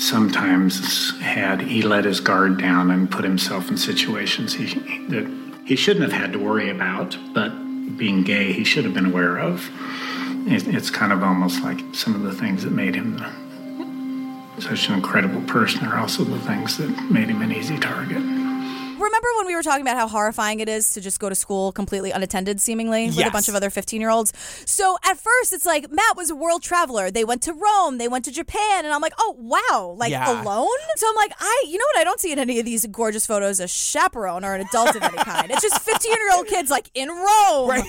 sometimes 0.00 1.18
had 1.20 1.60
he 1.60 1.82
let 1.82 2.04
his 2.04 2.20
guard 2.20 2.58
down 2.58 2.90
and 2.90 3.10
put 3.10 3.24
himself 3.24 3.70
in 3.70 3.76
situations 3.76 4.54
he, 4.54 4.66
that 5.08 5.30
he 5.64 5.76
shouldn't 5.76 6.10
have 6.10 6.20
had 6.20 6.32
to 6.32 6.38
worry 6.38 6.70
about, 6.70 7.16
but 7.34 7.50
being 7.96 8.22
gay 8.22 8.52
he 8.52 8.64
should 8.64 8.84
have 8.84 8.94
been 8.94 9.06
aware 9.06 9.38
of. 9.38 9.68
It, 10.48 10.66
it's 10.68 10.90
kind 10.90 11.12
of 11.12 11.22
almost 11.22 11.62
like 11.62 11.78
some 11.94 12.14
of 12.14 12.22
the 12.22 12.32
things 12.32 12.62
that 12.64 12.72
made 12.72 12.94
him 12.94 13.16
the, 13.18 13.45
such 14.58 14.88
an 14.88 14.94
incredible 14.94 15.42
person 15.42 15.84
are 15.86 15.98
also 15.98 16.24
the 16.24 16.38
things 16.40 16.76
that 16.78 16.88
made 17.10 17.28
him 17.28 17.42
an 17.42 17.52
easy 17.52 17.78
target. 17.78 18.22
Remember 18.98 19.28
when 19.36 19.46
we 19.46 19.54
were 19.54 19.62
talking 19.62 19.82
about 19.82 19.96
how 19.98 20.08
horrifying 20.08 20.60
it 20.60 20.70
is 20.70 20.88
to 20.90 21.02
just 21.02 21.20
go 21.20 21.28
to 21.28 21.34
school 21.34 21.70
completely 21.70 22.12
unattended, 22.12 22.62
seemingly, 22.62 23.08
with 23.08 23.26
a 23.26 23.30
bunch 23.30 23.46
of 23.48 23.54
other 23.54 23.68
15 23.68 24.00
year 24.00 24.08
olds? 24.08 24.32
So 24.64 24.96
at 25.04 25.18
first, 25.18 25.52
it's 25.52 25.66
like 25.66 25.90
Matt 25.90 26.16
was 26.16 26.30
a 26.30 26.34
world 26.34 26.62
traveler. 26.62 27.10
They 27.10 27.22
went 27.22 27.42
to 27.42 27.52
Rome, 27.52 27.98
they 27.98 28.08
went 28.08 28.24
to 28.24 28.32
Japan, 28.32 28.84
and 28.86 28.94
I'm 28.94 29.02
like, 29.02 29.12
oh, 29.18 29.36
wow, 29.38 29.94
like 29.98 30.10
Yeah. 30.12 30.42
alone? 30.42 30.66
So 30.96 31.06
I'm 31.10 31.14
like, 31.16 31.32
I, 31.38 31.64
you 31.68 31.76
know 31.76 31.84
what? 31.94 32.00
I 32.00 32.04
don't 32.04 32.18
see 32.18 32.32
in 32.32 32.38
any 32.38 32.58
of 32.58 32.64
these 32.64 32.86
gorgeous 32.86 33.26
photos 33.26 33.60
a 33.60 33.68
chaperone 33.68 34.44
or 34.46 34.54
an 34.54 34.62
adult 34.62 34.96
of 34.96 35.02
any 35.02 35.18
kind. 35.18 35.50
It's 35.50 35.62
just 35.62 35.82
15 35.82 36.12
year 36.12 36.34
old 36.34 36.46
kids 36.46 36.70
like 36.70 36.90
in 36.94 37.10
Rome, 37.10 37.82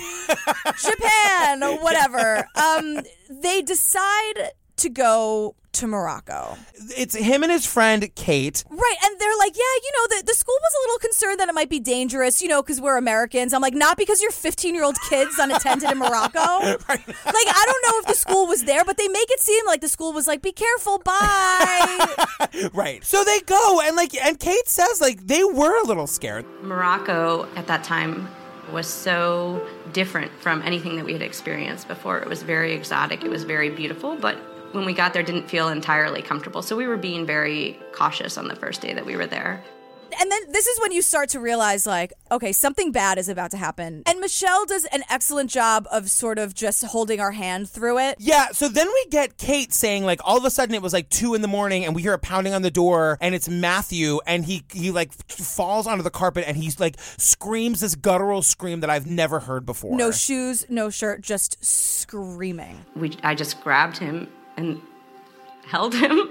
Japan, 0.82 1.62
or 1.62 1.78
whatever. 1.82 2.46
Um, 2.54 3.00
they 3.30 3.62
decide 3.62 4.52
to 4.78 4.88
go 4.88 5.54
to 5.78 5.86
Morocco. 5.86 6.56
It's 6.96 7.14
him 7.14 7.42
and 7.42 7.52
his 7.52 7.64
friend 7.64 8.12
Kate. 8.16 8.64
Right. 8.68 8.96
And 9.04 9.20
they're 9.20 9.36
like, 9.38 9.54
yeah, 9.56 9.60
you 9.60 9.92
know, 9.94 10.16
the, 10.16 10.24
the 10.26 10.34
school 10.34 10.56
was 10.60 10.72
a 10.74 10.80
little 10.88 10.98
concerned 10.98 11.40
that 11.40 11.48
it 11.48 11.54
might 11.54 11.68
be 11.68 11.78
dangerous, 11.78 12.42
you 12.42 12.48
know, 12.48 12.62
because 12.62 12.80
we're 12.80 12.96
Americans. 12.96 13.52
I'm 13.52 13.62
like, 13.62 13.74
not 13.74 13.96
because 13.96 14.20
you're 14.20 14.32
15 14.32 14.74
year 14.74 14.82
old 14.82 14.96
kids 15.08 15.38
unattended 15.38 15.90
in 15.90 15.98
Morocco. 15.98 16.38
Like, 16.88 17.46
I 17.46 17.64
don't 17.66 17.92
know 17.92 17.98
if 18.00 18.06
the 18.06 18.14
school 18.14 18.46
was 18.46 18.64
there, 18.64 18.84
but 18.84 18.96
they 18.96 19.06
make 19.06 19.30
it 19.30 19.40
seem 19.40 19.64
like 19.66 19.80
the 19.80 19.88
school 19.88 20.12
was 20.12 20.26
like, 20.26 20.42
be 20.42 20.52
careful, 20.52 20.98
bye. 20.98 22.26
right. 22.72 23.04
So 23.04 23.22
they 23.22 23.40
go 23.40 23.80
and 23.84 23.94
like 23.94 24.14
and 24.14 24.38
Kate 24.40 24.66
says 24.66 25.00
like 25.00 25.26
they 25.26 25.44
were 25.44 25.80
a 25.80 25.86
little 25.86 26.06
scared. 26.06 26.44
Morocco 26.62 27.46
at 27.54 27.66
that 27.66 27.84
time 27.84 28.28
was 28.72 28.86
so 28.86 29.64
different 29.92 30.32
from 30.40 30.62
anything 30.62 30.96
that 30.96 31.04
we 31.04 31.12
had 31.12 31.22
experienced 31.22 31.86
before. 31.86 32.18
It 32.18 32.28
was 32.28 32.42
very 32.42 32.72
exotic, 32.72 33.22
it 33.22 33.30
was 33.30 33.44
very 33.44 33.70
beautiful, 33.70 34.16
but 34.16 34.38
when 34.72 34.84
we 34.84 34.92
got 34.92 35.12
there 35.12 35.22
didn't 35.22 35.48
feel 35.48 35.68
entirely 35.68 36.22
comfortable. 36.22 36.62
So 36.62 36.76
we 36.76 36.86
were 36.86 36.96
being 36.96 37.26
very 37.26 37.78
cautious 37.92 38.36
on 38.38 38.48
the 38.48 38.56
first 38.56 38.80
day 38.80 38.94
that 38.94 39.06
we 39.06 39.16
were 39.16 39.26
there. 39.26 39.62
And 40.20 40.32
then 40.32 40.40
this 40.50 40.66
is 40.66 40.80
when 40.80 40.92
you 40.92 41.02
start 41.02 41.28
to 41.30 41.40
realize, 41.40 41.86
like, 41.86 42.12
okay, 42.30 42.52
something 42.52 42.92
bad 42.92 43.18
is 43.18 43.28
about 43.28 43.50
to 43.52 43.56
happen. 43.56 44.02
And 44.06 44.20
Michele 44.20 44.64
does 44.66 44.84
an 44.86 45.04
excellent 45.10 45.50
job 45.50 45.86
of 45.90 46.10
sort 46.10 46.38
of 46.38 46.54
just 46.54 46.84
holding 46.84 47.20
our 47.20 47.32
hand 47.32 47.68
through 47.68 47.98
it. 47.98 48.16
Yeah, 48.18 48.48
so 48.52 48.68
then 48.68 48.86
we 48.86 49.06
get 49.10 49.36
Kate 49.36 49.72
saying 49.72 50.04
like 50.04 50.20
all 50.24 50.36
of 50.36 50.44
a 50.44 50.50
sudden 50.50 50.74
it 50.74 50.82
was 50.82 50.92
like 50.92 51.08
two 51.10 51.34
in 51.34 51.42
the 51.42 51.48
morning 51.48 51.84
and 51.84 51.94
we 51.94 52.02
hear 52.02 52.14
a 52.14 52.18
pounding 52.18 52.54
on 52.54 52.62
the 52.62 52.70
door 52.70 53.18
and 53.20 53.34
it's 53.34 53.48
Matthew 53.48 54.20
and 54.26 54.44
he 54.44 54.64
he 54.72 54.90
like 54.90 55.12
falls 55.12 55.86
onto 55.86 56.02
the 56.02 56.10
carpet 56.10 56.44
and 56.46 56.56
he's 56.56 56.80
like 56.80 56.96
screams 56.98 57.80
this 57.80 57.94
guttural 57.94 58.42
scream 58.42 58.80
that 58.80 58.90
I've 58.90 59.06
never 59.06 59.40
heard 59.40 59.66
before. 59.66 59.96
No 59.96 60.10
shoes, 60.10 60.64
no 60.68 60.90
shirt, 60.90 61.20
just 61.20 61.62
screaming. 61.64 62.84
We 62.96 63.16
I 63.22 63.34
just 63.34 63.60
grabbed 63.62 63.98
him 63.98 64.28
and 64.58 64.82
held 65.66 65.94
him 65.94 66.28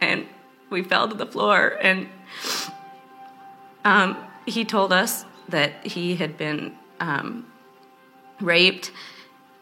and 0.00 0.26
we 0.68 0.82
fell 0.82 1.08
to 1.08 1.14
the 1.14 1.26
floor 1.26 1.78
and 1.80 2.08
um, 3.84 4.16
he 4.46 4.64
told 4.64 4.92
us 4.92 5.24
that 5.48 5.86
he 5.86 6.16
had 6.16 6.36
been 6.36 6.76
um, 6.98 7.46
raped 8.40 8.90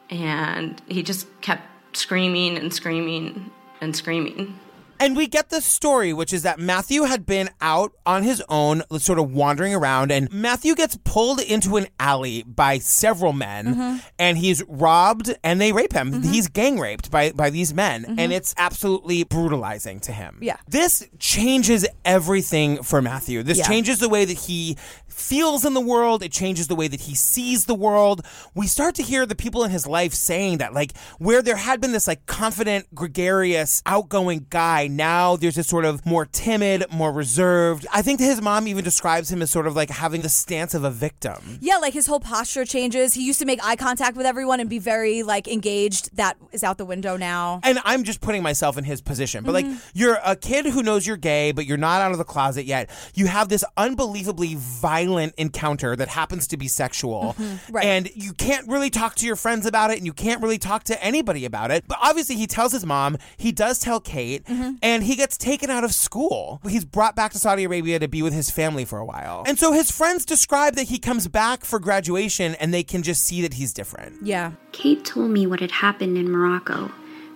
and 0.09 0.81
he 0.88 1.03
just 1.03 1.27
kept 1.43 1.62
screaming 1.95 2.57
and 2.57 2.73
screaming 2.73 3.51
and 3.81 3.95
screaming 3.95 4.59
And 5.03 5.17
we 5.17 5.27
get 5.27 5.51
this 5.51 5.65
story, 5.65 6.12
which 6.12 6.33
is 6.33 6.43
that 6.45 6.59
Matthew 6.61 7.03
had 7.03 7.27
been 7.27 7.51
out 7.61 7.93
on 8.07 8.23
his 8.23 8.43
own, 8.49 8.83
sort 8.99 9.19
of 9.19 9.33
wandering 9.33 9.75
around, 9.75 10.12
and 10.12 10.33
Matthew 10.33 10.75
gets 10.77 10.97
pulled 11.03 11.41
into 11.41 11.77
an 11.77 11.88
alley 11.99 12.45
by 12.45 12.79
several 12.79 13.33
men, 13.33 13.67
Mm-hmm. 13.67 13.97
and 14.19 14.38
he's 14.38 14.62
robbed, 14.69 15.35
and 15.43 15.61
they 15.61 15.73
rape 15.73 15.93
him. 15.93 16.23
He's 16.23 16.47
gang 16.49 16.79
raped 16.79 17.11
by, 17.11 17.33
by 17.33 17.51
these 17.51 17.75
men, 17.75 18.05
Mhm. 18.05 18.15
and 18.19 18.33
it's 18.33 18.55
absolutely 18.57 19.25
brutalizing 19.25 19.99
to 20.01 20.12
him. 20.12 20.38
Yeah. 20.41 20.57
This 20.69 21.05
changes 21.19 21.85
everything 22.05 22.83
for 22.83 23.03
Matthew. 23.03 23.43
This 23.43 23.59
Yeah. 23.59 23.67
changes 23.69 23.99
the 23.99 24.09
way 24.09 24.25
that 24.25 24.38
he 24.38 24.77
feels 25.09 25.65
in 25.65 25.75
the 25.75 25.81
world. 25.81 26.23
It 26.23 26.33
changes 26.33 26.69
the 26.69 26.75
way 26.75 26.88
that 26.88 27.03
he 27.03 27.15
sees 27.15 27.67
the 27.67 27.75
world. 27.75 28.25
We 28.55 28.67
start 28.67 28.95
to 28.95 29.03
hear 29.03 29.27
the 29.27 29.35
people 29.35 29.62
in 29.62 29.71
his 29.71 29.87
life 29.87 30.15
saying 30.15 30.59
that, 30.59 30.73
like, 30.73 30.93
where 31.19 31.43
there 31.43 31.57
had 31.57 31.81
been 31.83 31.93
this, 31.93 32.07
like, 32.07 32.25
confident, 32.27 32.87
gregarious, 32.95 33.83
outgoing 33.85 34.47
guy, 34.49 34.87
now 34.97 35.37
there's 35.37 35.55
this 35.57 35.67
sort 35.67 35.85
of 35.85 36.05
more 36.07 36.27
timid, 36.27 36.85
more 36.91 37.13
reserved. 37.13 37.87
I 37.93 38.03
think 38.03 38.21
his 38.21 38.41
mom 38.43 38.67
even 38.69 38.85
describes 38.85 39.31
him 39.31 39.43
as 39.43 39.51
sort 39.51 39.67
of 39.67 39.75
like 39.77 39.91
having 39.91 40.21
the 40.23 40.29
stance 40.29 40.75
of 40.75 40.85
a 40.85 40.91
victim. 40.91 41.59
Yeah, 41.61 41.77
like 41.77 41.93
his 41.95 42.07
whole 42.07 42.21
posture 42.21 42.65
changes. 42.65 43.15
He 43.15 43.27
used 43.27 43.39
to 43.41 43.45
make 43.47 43.63
eye 43.65 43.77
contact 43.77 44.17
with 44.17 44.27
everyone 44.27 44.61
and 44.61 44.69
be 44.71 44.79
very 44.79 45.23
like 45.23 45.49
engaged. 45.49 46.17
That 46.17 46.37
is 46.53 46.63
out 46.65 46.79
the 46.79 46.85
window 46.85 47.17
now. 47.17 47.61
And 47.63 47.79
I'm 47.85 48.05
just 48.05 48.21
putting 48.21 48.43
myself 48.43 48.77
in 48.79 48.85
his 48.85 49.01
position. 49.01 49.45
But 49.45 49.51
Mhm. 49.53 49.55
like 49.55 49.67
you're 49.95 50.19
a 50.25 50.37
kid 50.37 50.67
who 50.67 50.83
knows 50.83 51.07
you're 51.07 51.17
gay, 51.17 51.53
but 51.53 51.67
you're 51.67 51.77
not 51.79 52.01
out 52.03 52.13
of 52.13 52.19
the 52.19 52.25
closet 52.25 52.65
yet. 52.67 52.91
You 53.15 53.27
have 53.27 53.49
this 53.49 53.65
unbelievably 53.77 54.57
violent 54.57 55.35
encounter 55.39 55.95
that 55.97 56.09
happens 56.09 56.47
to 56.49 56.57
be 56.57 56.69
sexual. 56.69 57.35
Mhm, 57.39 57.59
right. 57.71 57.85
And 57.85 58.11
you 58.15 58.33
can't 58.33 58.67
really 58.69 58.91
talk 58.91 59.15
to 59.17 59.27
your 59.27 59.37
friends 59.37 59.67
about 59.67 59.91
it 59.91 59.97
and 59.99 60.07
you 60.07 60.13
can't 60.13 60.43
really 60.43 60.59
talk 60.59 60.85
to 60.85 61.03
anybody 61.03 61.45
about 61.45 61.71
it. 61.71 61.85
But 61.87 61.99
obviously 62.03 62.37
he 62.37 62.47
tells 62.47 62.73
his 62.73 62.85
mom, 62.87 63.17
he 63.37 63.53
does 63.53 63.79
tell 63.79 64.01
Kate, 64.01 64.45
Mm-hmm. 64.47 64.72
Mm-hmm. 64.73 64.79
and 64.83 65.05
he 65.05 65.17
gets 65.17 65.37
taken 65.37 65.71
out 65.71 65.85
of 65.85 65.95
school. 65.95 66.61
He's 66.69 66.85
brought 66.85 67.15
back 67.15 67.33
to 67.33 67.39
Saudi 67.39 67.65
Arabia 67.65 67.99
to 67.99 68.09
be 68.09 68.23
with 68.23 68.33
his 68.33 68.51
family 68.51 68.85
for 68.85 68.99
a 68.99 69.05
while. 69.05 69.45
And 69.47 69.59
so 69.59 69.73
his 69.73 69.91
friends 69.91 70.25
describe 70.25 70.75
that 70.77 70.89
he 70.89 70.99
comes 70.99 71.29
back 71.29 71.65
for 71.65 71.79
graduation 71.79 72.55
and 72.57 72.73
they 72.73 72.83
can 72.83 73.03
just 73.03 73.23
see 73.25 73.43
that 73.43 73.55
he's 73.55 73.73
different. 73.73 74.25
Yeah. 74.25 74.53
Kate 74.73 75.05
told 75.05 75.31
me 75.31 75.47
what 75.47 75.61
had 75.61 75.71
happened 75.71 76.17
in 76.17 76.31
Morocco 76.31 76.91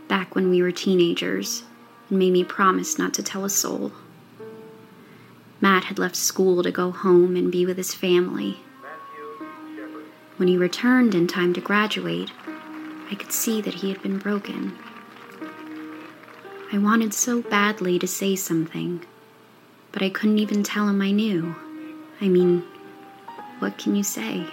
back 0.09 0.35
when 0.35 0.51
we 0.51 0.63
were 0.63 0.73
teenagers 0.73 1.65
and 2.09 2.19
made 2.19 2.33
me 2.33 2.45
promise 2.45 2.99
not 2.99 3.15
to 3.15 3.23
tell 3.23 3.45
a 3.45 3.51
soul. 3.51 3.93
Matt 5.61 5.85
had 5.85 5.99
left 5.99 6.17
school 6.17 6.63
to 6.63 6.71
go 6.71 6.91
home 6.91 7.37
and 7.37 7.51
be 7.51 7.65
with 7.67 7.77
his 7.77 7.95
family. 7.95 8.59
When 10.37 10.49
he 10.49 10.57
returned 10.57 11.15
in 11.15 11.27
time 11.27 11.55
to 11.55 11.61
graduate, 11.61 12.31
I 13.11 13.15
could 13.15 13.33
see 13.33 13.61
that 13.63 13.75
he 13.75 13.89
had 13.89 14.03
been 14.03 14.19
broken. 14.19 14.77
I 16.73 16.79
wanted 16.79 17.15
so 17.15 17.43
badly 17.43 17.99
to 18.01 18.09
say 18.09 18.35
something, 18.35 19.05
but 19.93 20.03
I 20.03 20.11
couldn't 20.11 20.41
even 20.41 20.65
tell 20.65 20.89
him 20.89 21.01
I 21.01 21.13
knew. 21.13 21.55
I 22.21 22.29
mean, 22.29 22.65
what 23.61 23.79
can 23.79 23.95
you 23.95 24.03
say? 24.03 24.45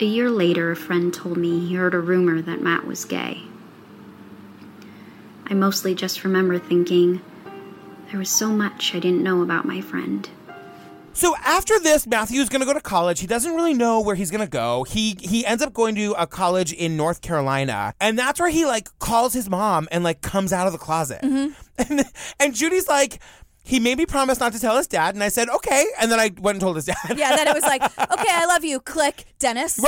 A 0.00 0.04
year 0.04 0.30
later, 0.30 0.70
a 0.70 0.76
friend 0.76 1.12
told 1.12 1.36
me 1.36 1.66
he 1.66 1.74
heard 1.74 1.94
a 1.94 1.98
rumor 1.98 2.40
that 2.40 2.62
Matt 2.62 2.86
was 2.86 3.04
gay. 3.04 3.42
I 5.46 5.54
mostly 5.54 5.94
just 5.94 6.24
remember 6.24 6.58
thinking, 6.58 7.20
there 8.10 8.18
was 8.18 8.30
so 8.30 8.50
much 8.50 8.94
I 8.94 9.00
didn't 9.00 9.24
know 9.24 9.42
about 9.42 9.64
my 9.66 9.80
friend. 9.80 10.28
So 11.14 11.36
after 11.44 11.78
this, 11.78 12.08
Matthew's 12.08 12.48
going 12.48 12.60
to 12.60 12.66
go 12.66 12.72
to 12.72 12.80
college. 12.80 13.20
He 13.20 13.28
doesn't 13.28 13.54
really 13.54 13.72
know 13.72 14.00
where 14.00 14.16
he's 14.16 14.32
going 14.32 14.40
to 14.40 14.50
go. 14.50 14.82
He 14.82 15.16
he 15.20 15.46
ends 15.46 15.62
up 15.62 15.72
going 15.72 15.94
to 15.94 16.12
a 16.18 16.26
college 16.26 16.72
in 16.72 16.96
North 16.96 17.22
Carolina, 17.22 17.94
and 18.00 18.18
that's 18.18 18.40
where 18.40 18.50
he 18.50 18.66
like 18.66 18.88
calls 18.98 19.32
his 19.32 19.48
mom 19.48 19.88
and 19.92 20.02
like 20.02 20.22
comes 20.22 20.52
out 20.52 20.66
of 20.66 20.72
the 20.72 20.78
closet. 20.78 21.22
Mm-hmm. 21.22 21.52
And, 21.76 22.04
and 22.38 22.54
Judy's 22.54 22.86
like, 22.86 23.20
he 23.64 23.80
made 23.80 23.98
me 23.98 24.06
promise 24.06 24.38
not 24.38 24.52
to 24.52 24.60
tell 24.60 24.76
his 24.76 24.86
dad, 24.86 25.14
and 25.14 25.24
I 25.24 25.28
said 25.28 25.48
okay. 25.48 25.84
And 26.00 26.12
then 26.12 26.20
I 26.20 26.30
went 26.38 26.56
and 26.56 26.60
told 26.60 26.76
his 26.76 26.84
dad. 26.84 26.96
Yeah, 27.16 27.34
then 27.34 27.48
it 27.48 27.54
was 27.54 27.64
like, 27.64 27.82
okay, 28.12 28.28
I 28.30 28.46
love 28.46 28.64
you. 28.64 28.78
Click, 28.78 29.24
Dennis. 29.40 29.80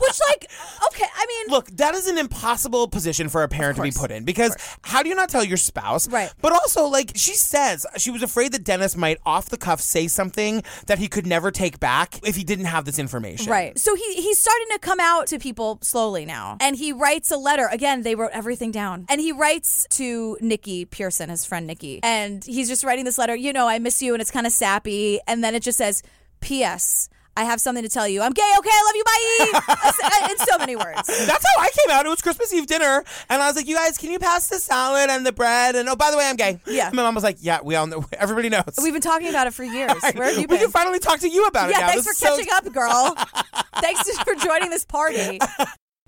Which, 0.00 0.20
like, 0.28 0.50
okay, 0.86 1.06
I 1.14 1.26
mean, 1.26 1.38
Look, 1.48 1.68
that 1.76 1.94
is 1.94 2.06
an 2.06 2.18
impossible 2.18 2.88
position 2.88 3.28
for 3.28 3.42
a 3.42 3.48
parent 3.48 3.76
to 3.76 3.82
be 3.82 3.90
put 3.90 4.10
in 4.10 4.24
because 4.24 4.54
how 4.82 5.02
do 5.02 5.08
you 5.08 5.14
not 5.14 5.28
tell 5.28 5.44
your 5.44 5.56
spouse? 5.56 6.08
Right. 6.08 6.32
But 6.40 6.52
also, 6.52 6.86
like, 6.86 7.12
she 7.14 7.34
says 7.34 7.86
she 7.96 8.10
was 8.10 8.22
afraid 8.22 8.52
that 8.52 8.64
Dennis 8.64 8.96
might 8.96 9.18
off 9.24 9.48
the 9.48 9.56
cuff 9.56 9.80
say 9.80 10.08
something 10.08 10.62
that 10.86 10.98
he 10.98 11.08
could 11.08 11.26
never 11.26 11.50
take 11.50 11.80
back 11.80 12.20
if 12.26 12.36
he 12.36 12.44
didn't 12.44 12.66
have 12.66 12.84
this 12.84 12.98
information. 12.98 13.50
Right. 13.50 13.78
So 13.78 13.94
he 13.94 14.14
he's 14.14 14.38
starting 14.38 14.66
to 14.72 14.78
come 14.78 15.00
out 15.00 15.26
to 15.28 15.38
people 15.38 15.78
slowly 15.82 16.24
now. 16.24 16.58
And 16.60 16.76
he 16.76 16.92
writes 16.92 17.30
a 17.30 17.36
letter. 17.36 17.68
Again, 17.70 18.02
they 18.02 18.14
wrote 18.14 18.30
everything 18.32 18.70
down. 18.70 19.06
And 19.08 19.20
he 19.20 19.32
writes 19.32 19.86
to 19.90 20.36
Nikki 20.40 20.84
Pearson, 20.84 21.30
his 21.30 21.44
friend 21.44 21.66
Nikki. 21.66 22.00
And 22.02 22.44
he's 22.44 22.68
just 22.68 22.84
writing 22.84 23.04
this 23.04 23.18
letter, 23.18 23.34
you 23.34 23.52
know, 23.52 23.68
I 23.68 23.78
miss 23.78 24.02
you 24.02 24.14
and 24.14 24.20
it's 24.20 24.30
kind 24.30 24.46
of 24.46 24.52
sappy. 24.52 25.20
And 25.26 25.42
then 25.42 25.54
it 25.54 25.62
just 25.62 25.78
says, 25.78 26.02
P.S. 26.40 27.08
I 27.38 27.44
have 27.44 27.60
something 27.60 27.84
to 27.84 27.88
tell 27.88 28.08
you. 28.08 28.20
I'm 28.20 28.32
gay. 28.32 28.42
Okay, 28.58 28.68
I 28.72 28.82
love 28.84 28.96
you. 28.96 29.04
Bye. 29.04 30.30
in 30.32 30.38
so 30.38 30.58
many 30.58 30.74
words. 30.74 31.06
That's 31.26 31.46
how 31.46 31.60
I 31.62 31.70
came 31.70 31.94
out. 31.96 32.04
It 32.04 32.08
was 32.08 32.20
Christmas 32.20 32.52
Eve 32.52 32.66
dinner, 32.66 33.04
and 33.30 33.40
I 33.40 33.46
was 33.46 33.54
like, 33.54 33.68
"You 33.68 33.76
guys, 33.76 33.96
can 33.96 34.10
you 34.10 34.18
pass 34.18 34.48
the 34.48 34.58
salad 34.58 35.08
and 35.08 35.24
the 35.24 35.30
bread?" 35.30 35.76
And 35.76 35.88
oh, 35.88 35.94
by 35.94 36.10
the 36.10 36.16
way, 36.16 36.26
I'm 36.26 36.34
gay. 36.34 36.58
Yeah. 36.66 36.90
My 36.92 37.02
mom 37.02 37.14
was 37.14 37.22
like, 37.22 37.36
"Yeah, 37.40 37.60
we 37.62 37.76
all 37.76 37.86
know. 37.86 38.04
Everybody 38.12 38.48
knows." 38.48 38.64
We've 38.82 38.92
been 38.92 39.00
talking 39.02 39.28
about 39.28 39.46
it 39.46 39.54
for 39.54 39.62
years. 39.62 39.92
Where 40.14 40.24
have 40.28 40.38
you 40.38 40.48
been? 40.48 40.56
we 40.56 40.62
can 40.64 40.70
finally 40.72 40.98
talk 40.98 41.20
to 41.20 41.28
you 41.28 41.46
about 41.46 41.70
it 41.70 41.76
yeah, 41.78 41.86
thanks 41.86 42.02
for 42.04 42.10
This 42.10 42.14
is 42.14 42.18
so- 42.18 42.36
catching 42.36 42.52
up, 42.52 42.72
girl. 42.72 43.14
thanks 43.80 44.18
for 44.24 44.34
joining 44.34 44.70
this 44.70 44.84
party. 44.84 45.38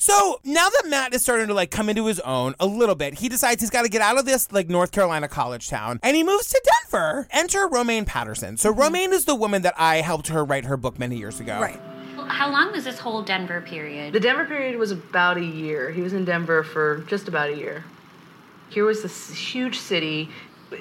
So 0.00 0.40
now 0.44 0.66
that 0.70 0.84
Matt 0.88 1.12
is 1.12 1.20
starting 1.20 1.48
to 1.48 1.54
like 1.54 1.70
come 1.70 1.90
into 1.90 2.06
his 2.06 2.20
own 2.20 2.54
a 2.58 2.64
little 2.64 2.94
bit, 2.94 3.18
he 3.18 3.28
decides 3.28 3.60
he's 3.60 3.68
got 3.68 3.82
to 3.82 3.90
get 3.90 4.00
out 4.00 4.18
of 4.18 4.24
this 4.24 4.50
like 4.50 4.70
North 4.70 4.92
Carolina 4.92 5.28
college 5.28 5.68
town 5.68 6.00
and 6.02 6.16
he 6.16 6.24
moves 6.24 6.48
to 6.48 6.62
Denver. 6.64 7.28
Enter 7.30 7.68
Romaine 7.68 8.06
Patterson. 8.06 8.56
So 8.56 8.70
mm-hmm. 8.70 8.80
Romaine 8.80 9.12
is 9.12 9.26
the 9.26 9.34
woman 9.34 9.60
that 9.60 9.74
I 9.76 9.96
helped 9.96 10.28
her 10.28 10.42
write 10.42 10.64
her 10.64 10.78
book 10.78 10.98
many 10.98 11.18
years 11.18 11.38
ago. 11.38 11.60
Right. 11.60 11.78
How 12.28 12.50
long 12.50 12.72
was 12.72 12.84
this 12.84 12.98
whole 12.98 13.20
Denver 13.20 13.60
period? 13.60 14.14
The 14.14 14.20
Denver 14.20 14.46
period 14.46 14.78
was 14.78 14.90
about 14.90 15.36
a 15.36 15.44
year. 15.44 15.90
He 15.90 16.00
was 16.00 16.14
in 16.14 16.24
Denver 16.24 16.64
for 16.64 17.04
just 17.06 17.28
about 17.28 17.50
a 17.50 17.56
year. 17.56 17.84
Here 18.70 18.86
was 18.86 19.02
this 19.02 19.28
huge 19.28 19.78
city. 19.78 20.30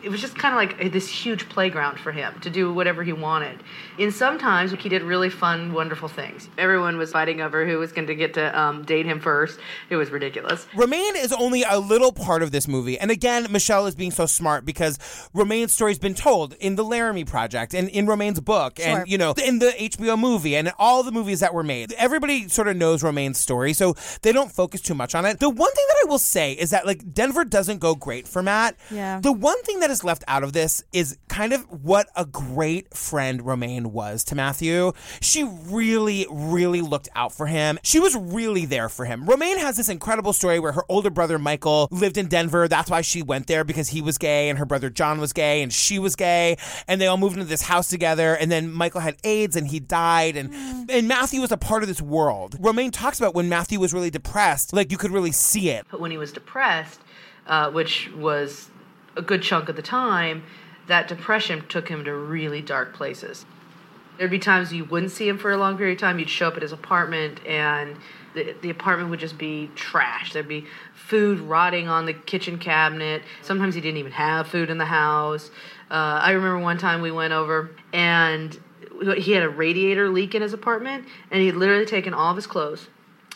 it 0.02 0.10
was 0.10 0.22
just 0.22 0.38
kind 0.38 0.54
of 0.54 0.80
like 0.80 0.94
this 0.94 1.10
huge 1.10 1.50
playground 1.50 2.00
for 2.00 2.14
him 2.14 2.40
to 2.40 2.50
do 2.50 2.74
whatever 2.74 3.04
he 3.04 3.12
wanted. 3.12 3.60
And 4.00 4.14
sometimes 4.14 4.72
he 4.72 4.88
did 4.90 5.04
really 5.04 5.30
fun, 5.30 5.74
wonderful 5.74 6.08
things. 6.08 6.50
Everyone 6.58 6.98
was 6.98 7.12
fighting 7.12 7.42
over 7.42 7.66
who 7.68 7.78
was 7.80 7.92
going 7.92 8.08
to 8.08 8.16
get 8.16 8.34
to 8.36 8.58
um, 8.60 8.84
date 8.84 9.06
him 9.06 9.20
first. 9.20 9.60
It 9.90 9.98
was 9.98 10.10
ridiculous. 10.10 10.66
Romaine 10.76 11.16
is 11.18 11.34
only 11.34 11.64
a 11.64 11.78
little 11.80 12.12
part 12.14 12.42
of 12.42 12.52
this 12.52 12.68
movie. 12.68 12.98
And 12.98 13.12
again, 13.12 13.48
Michele 13.52 13.86
is 13.88 13.96
being 13.96 14.12
so 14.12 14.26
smart 14.26 14.64
because 14.66 14.98
Romaine's 15.34 15.74
story's 15.74 16.00
been 16.00 16.14
told 16.14 16.54
in 16.60 16.76
the 16.76 16.84
Laramie 16.84 17.26
Project 17.26 17.74
and 17.74 17.90
in 17.90 18.08
Romaine's 18.08 18.40
book 18.40 18.80
Sure. 18.80 19.00
and, 19.00 19.08
you 19.10 19.18
know, 19.18 19.34
in 19.44 19.60
the 19.60 19.74
HBO 19.78 20.18
movie 20.18 20.56
and 20.56 20.72
all 20.80 21.04
the 21.04 21.12
movies 21.12 21.42
that 21.42 21.54
were 21.54 21.64
made. 21.64 21.92
Everybody 21.94 22.48
sort 22.48 22.68
of 22.70 22.78
knows 22.78 23.04
Romaine's 23.04 23.38
story, 23.38 23.74
so 23.74 23.96
they 24.22 24.32
don't 24.32 24.52
focus 24.52 24.82
too 24.82 24.94
much 24.94 25.14
on 25.16 25.26
it. 25.26 25.40
The 25.40 25.50
one 25.50 25.72
thing 25.74 25.86
that 25.90 25.96
I 26.06 26.10
will 26.10 26.20
say 26.20 26.54
is 26.54 26.70
that, 26.70 26.86
like, 26.86 27.14
Denver 27.14 27.44
doesn't 27.44 27.80
go 27.80 27.96
great 27.96 28.28
for 28.28 28.42
Matt. 28.42 28.76
Yeah. 28.90 29.20
The 29.20 29.32
one 29.34 29.62
thing 29.64 29.82
that 29.82 29.90
is 29.92 30.04
left 30.04 30.24
out 30.28 30.44
of 30.44 30.54
this 30.54 30.84
is 30.94 31.18
kind 31.28 31.52
of 31.52 31.62
what 31.84 32.08
a 32.16 32.26
great 32.26 32.96
friend 32.96 33.46
Romaine 33.46 33.88
was 33.89 34.23
to 34.25 34.36
Matthew. 34.36 34.93
She 35.21 35.43
really, 35.43 36.25
really 36.30 36.82
looked 36.82 37.10
out 37.15 37.34
for 37.34 37.47
him. 37.47 37.80
She 37.84 37.99
was 37.99 38.15
really 38.15 38.65
there 38.65 38.89
for 38.89 39.06
him. 39.06 39.25
Romaine 39.25 39.60
has 39.60 39.78
this 39.78 39.89
incredible 39.89 40.34
story 40.34 40.60
where 40.60 40.71
her 40.71 40.84
older 40.89 41.10
brother 41.10 41.38
Michael 41.38 41.88
lived 41.91 42.17
in 42.17 42.28
Denver. 42.28 42.67
That's 42.67 42.89
why 42.89 43.02
she 43.02 43.21
went 43.21 43.47
there 43.47 43.63
because 43.63 43.89
he 43.89 44.02
was 44.02 44.17
gay 44.17 44.49
and 44.49 44.58
her 44.60 44.65
brother 44.65 44.89
John 44.89 45.19
was 45.19 45.34
gay 45.34 45.62
and 45.62 45.73
she 45.73 45.99
was 45.99 46.15
gay. 46.15 46.58
And 46.88 47.02
they 47.02 47.08
all 47.08 47.17
moved 47.17 47.36
into 47.36 47.47
this 47.47 47.63
house 47.63 47.88
together. 47.88 48.36
And 48.36 48.52
then 48.52 48.71
Michael 48.71 49.02
had 49.02 49.17
AIDS 49.23 49.56
and 49.56 49.67
he 49.67 49.80
died. 49.80 50.38
And, 50.38 50.89
and 50.89 51.08
Matthew 51.08 51.41
was 51.41 51.52
a 51.52 51.58
part 51.58 51.84
of 51.84 51.89
this 51.89 52.02
world. 52.02 52.56
Romaine 52.60 52.91
talks 52.91 53.19
about 53.19 53.34
when 53.34 53.49
Matthew 53.49 53.80
was 53.80 53.93
really 53.93 54.10
depressed, 54.10 54.73
like 54.73 54.91
you 54.91 54.97
could 54.97 55.12
really 55.12 55.32
see 55.32 55.69
it. 55.69 55.86
But 55.89 55.99
when 55.99 56.12
he 56.12 56.17
was 56.17 56.32
depressed, 56.32 56.99
uh, 57.47 57.71
which 57.71 58.10
was 58.15 58.69
a 59.15 59.21
good 59.21 59.41
chunk 59.41 59.69
of 59.69 59.75
the 59.75 59.82
time, 59.82 60.43
that 60.88 61.08
depression 61.08 61.63
took 61.67 61.88
him 61.88 62.04
to 62.06 62.13
really 62.13 62.62
dark 62.62 62.93
places. 62.93 63.45
There'd 64.20 64.30
be 64.30 64.38
times 64.38 64.74
you 64.74 64.84
wouldn't 64.84 65.14
see 65.14 65.30
him 65.30 65.38
for 65.38 65.50
a 65.50 65.58
long 65.58 65.78
period 65.78 65.94
of 65.94 66.02
time. 66.02 66.20
You'd 66.20 66.30
show 66.30 66.50
up 66.50 66.58
at 66.58 66.62
his 66.62 66.74
apartment, 66.74 67.40
and 67.46 67.96
the, 68.34 68.54
the 68.62 68.70
apartment 68.70 69.10
would 69.12 69.20
just 69.22 69.38
be 69.38 69.72
trash. 69.76 70.34
There'd 70.34 70.46
be 70.46 70.66
food 70.94 71.40
rotting 71.40 71.88
on 71.88 72.06
the 72.06 72.12
kitchen 72.12 72.60
cabinet. 72.60 73.24
Sometimes 73.42 73.76
he 73.76 73.82
didn't 73.82 73.98
even 73.98 74.12
have 74.12 74.48
food 74.48 74.70
in 74.70 74.78
the 74.78 74.84
house. 74.84 75.52
Uh, 75.90 76.20
I 76.22 76.32
remember 76.32 76.60
one 76.60 76.78
time 76.78 77.02
we 77.02 77.12
went 77.12 77.32
over, 77.32 77.72
and 77.94 78.60
he 79.16 79.32
had 79.32 79.44
a 79.44 79.50
radiator 79.50 80.10
leak 80.10 80.36
in 80.36 80.42
his 80.42 80.52
apartment, 80.52 81.06
and 81.32 81.42
he'd 81.42 81.54
literally 81.54 81.86
taken 81.86 82.14
all 82.14 82.30
of 82.30 82.36
his 82.36 82.46
clothes 82.46 82.90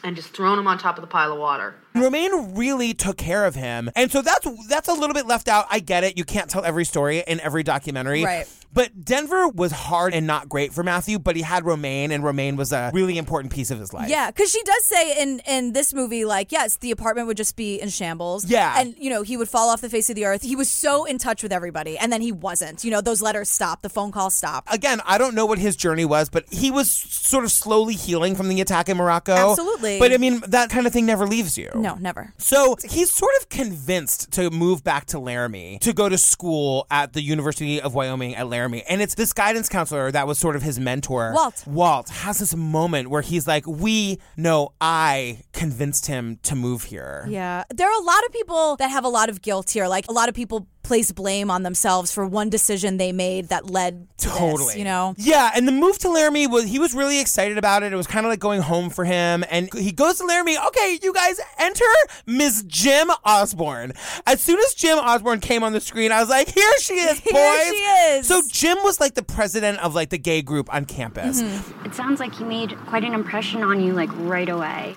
and 0.03 0.17
just 0.17 0.33
thrown 0.33 0.57
them 0.57 0.67
on 0.67 0.77
top 0.77 0.97
of 0.97 1.01
the 1.01 1.07
pile 1.07 1.31
of 1.31 1.39
water. 1.39 1.75
Romaine 1.95 2.55
really 2.55 2.93
took 2.93 3.17
care 3.17 3.45
of 3.45 3.55
him. 3.55 3.89
And 3.95 4.11
so 4.11 4.21
that's 4.21 4.47
that's 4.67 4.87
a 4.87 4.93
little 4.93 5.13
bit 5.13 5.27
left 5.27 5.47
out. 5.47 5.65
I 5.69 5.79
get 5.79 6.03
it. 6.03 6.17
You 6.17 6.23
can't 6.23 6.49
tell 6.49 6.63
every 6.63 6.85
story 6.85 7.23
in 7.25 7.39
every 7.39 7.63
documentary. 7.63 8.23
Right. 8.23 8.47
But 8.73 9.05
Denver 9.05 9.47
was 9.49 9.71
hard 9.71 10.15
and 10.15 10.25
not 10.25 10.49
great 10.49 10.73
for 10.73 10.81
Matthew, 10.81 11.19
but 11.19 11.35
he 11.35 11.43
had 11.43 11.63
Romaine 11.63 12.11
and 12.11 12.23
Romaine 12.23 12.55
was 12.55 12.73
a 12.73 12.89
really 12.91 13.19
important 13.19 13.53
piece 13.53 13.69
of 13.69 13.79
his 13.79 13.93
life. 13.93 14.09
Yeah, 14.09 14.31
because 14.31 14.51
she 14.51 14.63
does 14.63 14.83
say 14.85 15.21
in 15.21 15.41
in 15.47 15.73
this 15.73 15.93
movie, 15.93 16.25
like, 16.25 16.51
yes, 16.51 16.77
the 16.77 16.89
apartment 16.89 17.27
would 17.27 17.37
just 17.37 17.55
be 17.55 17.79
in 17.79 17.89
shambles. 17.89 18.45
Yeah. 18.45 18.73
and 18.77 18.95
you 18.97 19.11
know 19.11 19.21
he 19.21 19.37
would 19.37 19.47
fall 19.47 19.69
off 19.69 19.81
the 19.81 19.89
face 19.89 20.09
of 20.09 20.15
the 20.15 20.25
earth. 20.25 20.41
He 20.41 20.55
was 20.55 20.69
so 20.71 21.05
in 21.05 21.19
touch 21.19 21.43
with 21.43 21.51
everybody, 21.51 21.99
and 21.99 22.11
then 22.11 22.21
he 22.21 22.31
wasn't. 22.31 22.83
You 22.83 22.89
know, 22.89 23.01
those 23.01 23.21
letters 23.21 23.47
stopped, 23.47 23.83
the 23.83 23.89
phone 23.89 24.11
calls 24.11 24.33
stopped. 24.33 24.73
Again, 24.73 25.01
I 25.05 25.19
don't 25.19 25.35
know 25.35 25.45
what 25.45 25.59
his 25.59 25.75
journey 25.75 26.05
was, 26.05 26.29
but 26.29 26.51
he 26.51 26.71
was 26.71 26.89
sort 26.89 27.43
of 27.43 27.51
slowly 27.51 27.93
healing 27.93 28.35
from 28.35 28.49
the 28.49 28.59
attack 28.59 28.89
in 28.89 28.97
Morocco. 28.97 29.51
Absolutely. 29.51 29.99
But 29.99 30.13
I 30.13 30.17
mean, 30.17 30.41
that 30.47 30.71
kind 30.71 30.87
of 30.87 30.93
thing 30.93 31.05
never 31.05 31.27
leaves 31.27 31.59
you. 31.59 31.69
No, 31.83 31.95
never. 31.95 32.33
So 32.37 32.77
he's 32.83 33.11
sort 33.11 33.33
of 33.41 33.49
convinced 33.49 34.31
to 34.31 34.49
move 34.49 34.83
back 34.83 35.05
to 35.07 35.19
Laramie 35.19 35.79
to 35.81 35.91
go 35.91 36.07
to 36.07 36.17
school 36.17 36.87
at 36.89 37.11
the 37.11 37.21
University 37.21 37.81
of 37.81 37.93
Wyoming 37.93 38.35
at 38.35 38.47
Laramie. 38.47 38.83
And 38.87 39.01
it's 39.01 39.15
this 39.15 39.33
guidance 39.33 39.67
counselor 39.67 40.09
that 40.11 40.25
was 40.25 40.39
sort 40.39 40.55
of 40.55 40.61
his 40.61 40.79
mentor. 40.79 41.33
Walt. 41.35 41.63
Walt 41.67 42.09
has 42.09 42.39
this 42.39 42.55
moment 42.55 43.09
where 43.09 43.21
he's 43.21 43.47
like, 43.47 43.67
We 43.67 44.19
know 44.37 44.73
I 44.79 45.41
convinced 45.51 46.05
him 46.05 46.39
to 46.43 46.55
move 46.55 46.83
here. 46.83 47.25
Yeah, 47.27 47.65
there 47.69 47.89
are 47.89 48.01
a 48.01 48.05
lot 48.05 48.23
of 48.25 48.31
people 48.31 48.77
that 48.77 48.89
have 48.89 49.03
a 49.03 49.09
lot 49.09 49.27
of 49.29 49.41
guilt 49.41 49.69
here. 49.69 49.87
Like 49.87 50.07
a 50.07 50.13
lot 50.13 50.29
of 50.29 50.35
people 50.35 50.67
place 50.83 51.11
blame 51.11 51.49
on 51.49 51.63
themselves 51.63 52.13
for 52.13 52.25
one 52.27 52.49
decision 52.49 52.97
they 52.97 53.11
made 53.11 53.49
that 53.49 53.69
led 53.69 54.07
to 54.17 54.29
Totally. 54.29 54.65
this. 54.65 54.75
You 54.77 54.83
know. 54.83 55.15
Yeah, 55.17 55.51
and 55.55 55.67
the 55.67 55.71
move 55.71 55.97
to 55.99 56.09
Laramie 56.09 56.47
was 56.47 56.65
he 56.65 56.79
was 56.79 56.93
really 56.93 57.19
excited 57.19 57.57
about 57.57 57.83
it. 57.83 57.93
It 57.93 57.95
was 57.95 58.07
kind 58.07 58.25
of 58.25 58.29
like 58.29 58.39
going 58.39 58.61
home 58.61 58.89
for 58.89 59.05
him. 59.05 59.43
And 59.49 59.73
he 59.73 59.91
goes 59.91 60.17
to 60.17 60.25
Laramie. 60.25 60.57
Okay, 60.57 60.99
you 61.01 61.13
guys 61.13 61.39
enter 61.57 61.85
Miss 62.25 62.63
Jim 62.63 63.09
Osborne. 63.25 63.93
As 64.27 64.41
soon 64.41 64.59
as 64.59 64.73
Jim 64.73 64.97
Osborne 64.99 65.39
came 65.39 65.63
on 65.63 65.73
the 65.73 65.81
screen, 65.81 66.11
I 66.11 66.19
was 66.19 66.29
like, 66.29 66.49
here 66.49 66.79
she 66.79 66.93
is, 66.95 67.19
boys. 67.21 67.33
Here 67.33 67.65
she 67.65 67.75
is. 67.75 68.27
So 68.27 68.41
Jim 68.49 68.77
was 68.83 68.99
like 68.99 69.13
the 69.15 69.23
president 69.23 69.79
of 69.79 69.95
like 69.95 70.09
the 70.09 70.17
gay 70.17 70.41
group 70.41 70.73
on 70.73 70.85
campus. 70.85 71.41
Mm-hmm. 71.41 71.85
It 71.85 71.95
sounds 71.95 72.19
like 72.19 72.33
he 72.33 72.43
made 72.43 72.75
quite 72.87 73.03
an 73.03 73.13
impression 73.13 73.63
on 73.63 73.81
you, 73.83 73.93
like 73.93 74.09
right 74.13 74.49
away. 74.49 74.95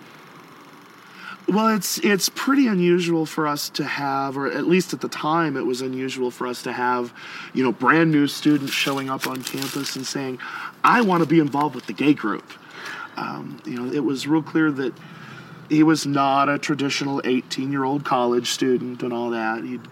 Well, 1.48 1.68
it's 1.76 1.98
it's 1.98 2.28
pretty 2.28 2.66
unusual 2.66 3.24
for 3.24 3.46
us 3.46 3.68
to 3.70 3.84
have, 3.84 4.36
or 4.36 4.48
at 4.48 4.66
least 4.66 4.92
at 4.92 5.00
the 5.00 5.08
time, 5.08 5.56
it 5.56 5.64
was 5.64 5.80
unusual 5.80 6.32
for 6.32 6.48
us 6.48 6.62
to 6.62 6.72
have, 6.72 7.12
you 7.54 7.62
know, 7.62 7.70
brand 7.70 8.10
new 8.10 8.26
students 8.26 8.72
showing 8.72 9.08
up 9.08 9.28
on 9.28 9.44
campus 9.44 9.94
and 9.94 10.04
saying, 10.04 10.40
"I 10.82 11.02
want 11.02 11.22
to 11.22 11.28
be 11.28 11.38
involved 11.38 11.76
with 11.76 11.86
the 11.86 11.92
gay 11.92 12.14
group." 12.14 12.52
Um, 13.16 13.60
you 13.64 13.80
know, 13.80 13.92
it 13.92 14.04
was 14.04 14.26
real 14.26 14.42
clear 14.42 14.72
that 14.72 14.92
he 15.68 15.84
was 15.84 16.04
not 16.04 16.48
a 16.48 16.58
traditional 16.58 17.22
18-year-old 17.22 18.04
college 18.04 18.50
student 18.50 19.02
and 19.04 19.12
all 19.12 19.30
that. 19.30 19.62
He'd 19.62 19.82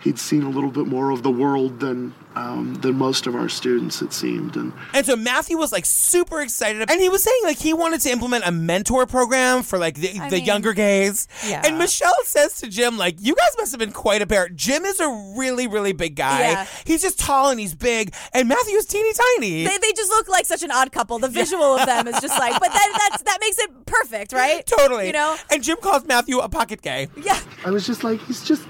he'd 0.00 0.18
seen 0.18 0.42
a 0.42 0.50
little 0.50 0.70
bit 0.70 0.86
more 0.86 1.10
of 1.10 1.22
the 1.22 1.30
world 1.30 1.80
than 1.80 2.14
um, 2.36 2.74
than 2.76 2.96
most 2.96 3.26
of 3.26 3.34
our 3.34 3.48
students, 3.48 4.00
it 4.02 4.12
seemed, 4.12 4.56
and 4.56 4.72
And 4.94 5.04
so 5.04 5.16
Matthew 5.16 5.58
was 5.58 5.72
like 5.72 5.84
super 5.84 6.40
excited, 6.40 6.88
and 6.90 7.00
he 7.00 7.08
was 7.08 7.24
saying 7.24 7.40
like 7.42 7.58
he 7.58 7.74
wanted 7.74 8.00
to 8.02 8.10
implement 8.10 8.44
a 8.46 8.52
mentor 8.52 9.04
program 9.06 9.62
for 9.62 9.78
like 9.78 9.96
the, 9.96 10.12
the 10.12 10.36
mean, 10.36 10.44
younger 10.44 10.72
gays. 10.72 11.26
yeah. 11.46 11.62
And 11.64 11.78
Michele 11.78 12.12
says 12.24 12.56
to 12.58 12.68
Jim 12.68 12.96
like, 12.96 13.16
"You 13.18 13.34
guys 13.34 13.50
must 13.58 13.72
have 13.72 13.80
been 13.80 13.92
quite 13.92 14.22
a 14.22 14.26
pair." 14.26 14.48
Jim 14.48 14.84
is 14.84 15.00
a 15.00 15.08
really 15.36 15.66
really 15.66 15.92
big 15.92 16.14
guy. 16.14 16.40
Yeah. 16.40 16.66
He's 16.84 17.02
just 17.02 17.18
tall 17.18 17.50
and 17.50 17.58
he's 17.58 17.74
big, 17.74 18.14
and 18.32 18.48
Matthew 18.48 18.76
is 18.76 18.86
teeny 18.86 19.12
tiny. 19.12 19.64
They, 19.64 19.78
they 19.78 19.92
just 19.92 20.10
look 20.10 20.28
like 20.28 20.46
such 20.46 20.62
an 20.62 20.70
odd 20.70 20.92
couple. 20.92 21.18
The 21.18 21.28
visual 21.28 21.62
of 21.62 21.86
them 21.86 22.06
is 22.06 22.20
just 22.20 22.38
like, 22.38 22.52
but 22.60 22.72
then 22.72 22.92
that's 22.92 23.22
that 23.22 23.38
makes 23.40 23.58
it 23.58 23.70
perfect, 23.86 24.32
right? 24.32 24.64
totally. 24.78 25.08
You 25.08 25.12
know? 25.12 25.36
And 25.50 25.62
Jim 25.62 25.78
calls 25.78 26.04
Matthew 26.06 26.38
a 26.38 26.48
pocket 26.48 26.82
gay. 26.82 27.08
Yeah. 27.22 27.38
I 27.64 27.70
was 27.70 27.86
just 27.86 28.04
like, 28.04 28.20
he's 28.22 28.44
just, 28.44 28.66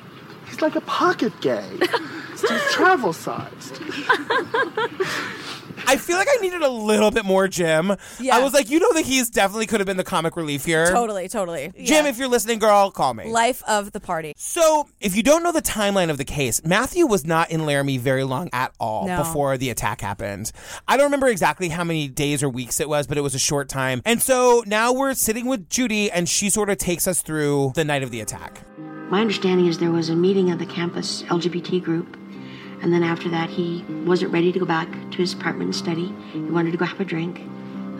he's 0.60 0.74
like 0.74 0.76
a 0.76 0.86
pocket 0.86 1.32
gay. 1.40 1.64
He's 2.30 2.42
just 2.42 2.72
travel 2.72 3.12
sized. 3.12 3.80
I 5.86 5.96
feel 5.96 6.16
like 6.18 6.28
I 6.30 6.36
needed 6.42 6.60
a 6.62 6.68
little 6.68 7.10
bit 7.10 7.24
more 7.24 7.48
Jim. 7.48 7.96
Yeah. 8.20 8.36
I 8.36 8.42
was 8.42 8.52
like, 8.52 8.70
you 8.70 8.78
know 8.78 8.92
that 8.92 9.04
he's 9.04 9.30
definitely 9.30 9.66
could 9.66 9.80
have 9.80 9.86
been 9.86 9.96
the 9.96 10.04
comic 10.04 10.36
relief 10.36 10.64
here. 10.64 10.90
Totally, 10.90 11.26
totally. 11.28 11.72
Jim, 11.82 12.04
Yeah. 12.04 12.10
if 12.10 12.18
you're 12.18 12.28
listening, 12.28 12.58
girl, 12.58 12.90
call 12.90 13.14
me. 13.14 13.30
Life 13.32 13.62
of 13.66 13.92
the 13.92 13.98
party. 13.98 14.34
So, 14.36 14.88
if 15.00 15.16
you 15.16 15.22
don't 15.22 15.42
know 15.42 15.52
the 15.52 15.62
timeline 15.62 16.10
of 16.10 16.18
the 16.18 16.24
case, 16.24 16.60
Matthew 16.64 17.06
was 17.06 17.24
not 17.26 17.50
in 17.50 17.64
Laramie 17.66 17.96
very 17.98 18.24
long 18.24 18.50
at 18.52 18.72
all 18.78 19.06
No. 19.06 19.18
before 19.18 19.56
the 19.56 19.70
attack 19.70 20.00
happened. 20.02 20.52
I 20.86 20.96
don't 20.96 21.06
remember 21.06 21.28
exactly 21.28 21.70
how 21.70 21.82
many 21.82 22.08
days 22.08 22.42
or 22.42 22.48
weeks 22.50 22.78
it 22.78 22.88
was, 22.88 23.06
but 23.06 23.16
it 23.18 23.22
was 23.22 23.34
a 23.34 23.38
short 23.40 23.68
time. 23.68 24.02
And 24.04 24.22
so 24.22 24.62
now 24.66 24.92
we're 24.92 25.14
sitting 25.14 25.46
with 25.46 25.68
Judy, 25.70 26.10
and 26.10 26.28
she 26.28 26.50
sort 26.50 26.68
of 26.70 26.76
takes 26.78 27.08
us 27.08 27.22
through 27.22 27.72
the 27.74 27.84
night 27.84 28.02
of 28.02 28.10
the 28.10 28.20
attack. 28.20 28.60
My 29.10 29.20
understanding 29.20 29.66
is 29.66 29.78
there 29.78 29.90
was 29.90 30.08
a 30.08 30.14
meeting 30.16 30.50
of 30.50 30.58
the 30.58 30.66
campus 30.66 31.22
LGBT 31.24 31.82
group, 31.82 32.16
and 32.82 32.92
then 32.92 33.02
after 33.02 33.28
that, 33.30 33.50
he 33.50 33.84
wasn't 34.04 34.32
ready 34.32 34.52
to 34.52 34.58
go 34.58 34.64
back 34.64 34.88
to 35.10 35.16
his 35.18 35.34
apartment 35.34 35.64
and 35.68 35.74
study. 35.76 36.14
He 36.32 36.38
wanted 36.40 36.70
to 36.72 36.76
go 36.76 36.84
have 36.84 37.00
a 37.00 37.04
drink. 37.04 37.40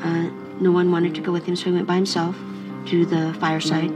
Uh, 0.03 0.31
no 0.61 0.70
one 0.70 0.92
wanted 0.92 1.14
to 1.16 1.20
go 1.20 1.33
with 1.33 1.44
him, 1.46 1.57
so 1.57 1.64
he 1.66 1.73
went 1.73 1.87
by 1.88 1.96
himself 1.96 2.37
to 2.87 3.05
the 3.05 3.37
fireside. 3.40 3.90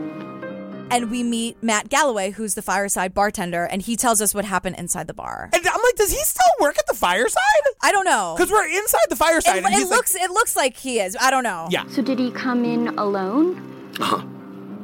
And 0.91 1.11
we 1.11 1.23
meet 1.23 1.61
Matt 1.63 1.89
Galloway, 1.89 2.31
who's 2.31 2.55
the 2.55 2.63
fireside 2.63 3.15
bartender, 3.15 3.65
and 3.65 3.81
he 3.81 3.97
tells 3.97 4.21
us 4.21 4.35
what 4.35 4.45
happened 4.45 4.77
inside 4.77 5.07
the 5.07 5.15
bar. 5.15 5.51
And 5.53 5.67
I'm 5.67 5.83
like, 5.83 5.95
does 5.97 6.11
he 6.11 6.19
still 6.19 6.53
work 6.61 6.79
at 6.79 6.87
the 6.87 6.95
fireside? 6.95 7.41
I 7.81 7.91
don't 7.93 8.05
know. 8.05 8.35
Because 8.37 8.51
we're 8.53 8.67
inside 8.69 9.07
the 9.09 9.17
fireside. 9.17 9.59
It, 9.59 9.65
and 9.65 9.75
it 9.75 9.79
he's 9.79 9.89
like- 9.89 9.97
looks 9.99 10.15
it 10.15 10.31
looks 10.31 10.57
like 10.57 10.77
he 10.77 11.01
is. 11.01 11.17
I 11.21 11.31
don't 11.31 11.43
know. 11.45 11.69
Yeah. 11.71 11.87
So 11.89 12.03
did 12.03 12.19
he 12.19 12.31
come 12.33 12.65
in 12.65 12.89
alone? 12.99 13.93
Uh-huh. 14.01 14.19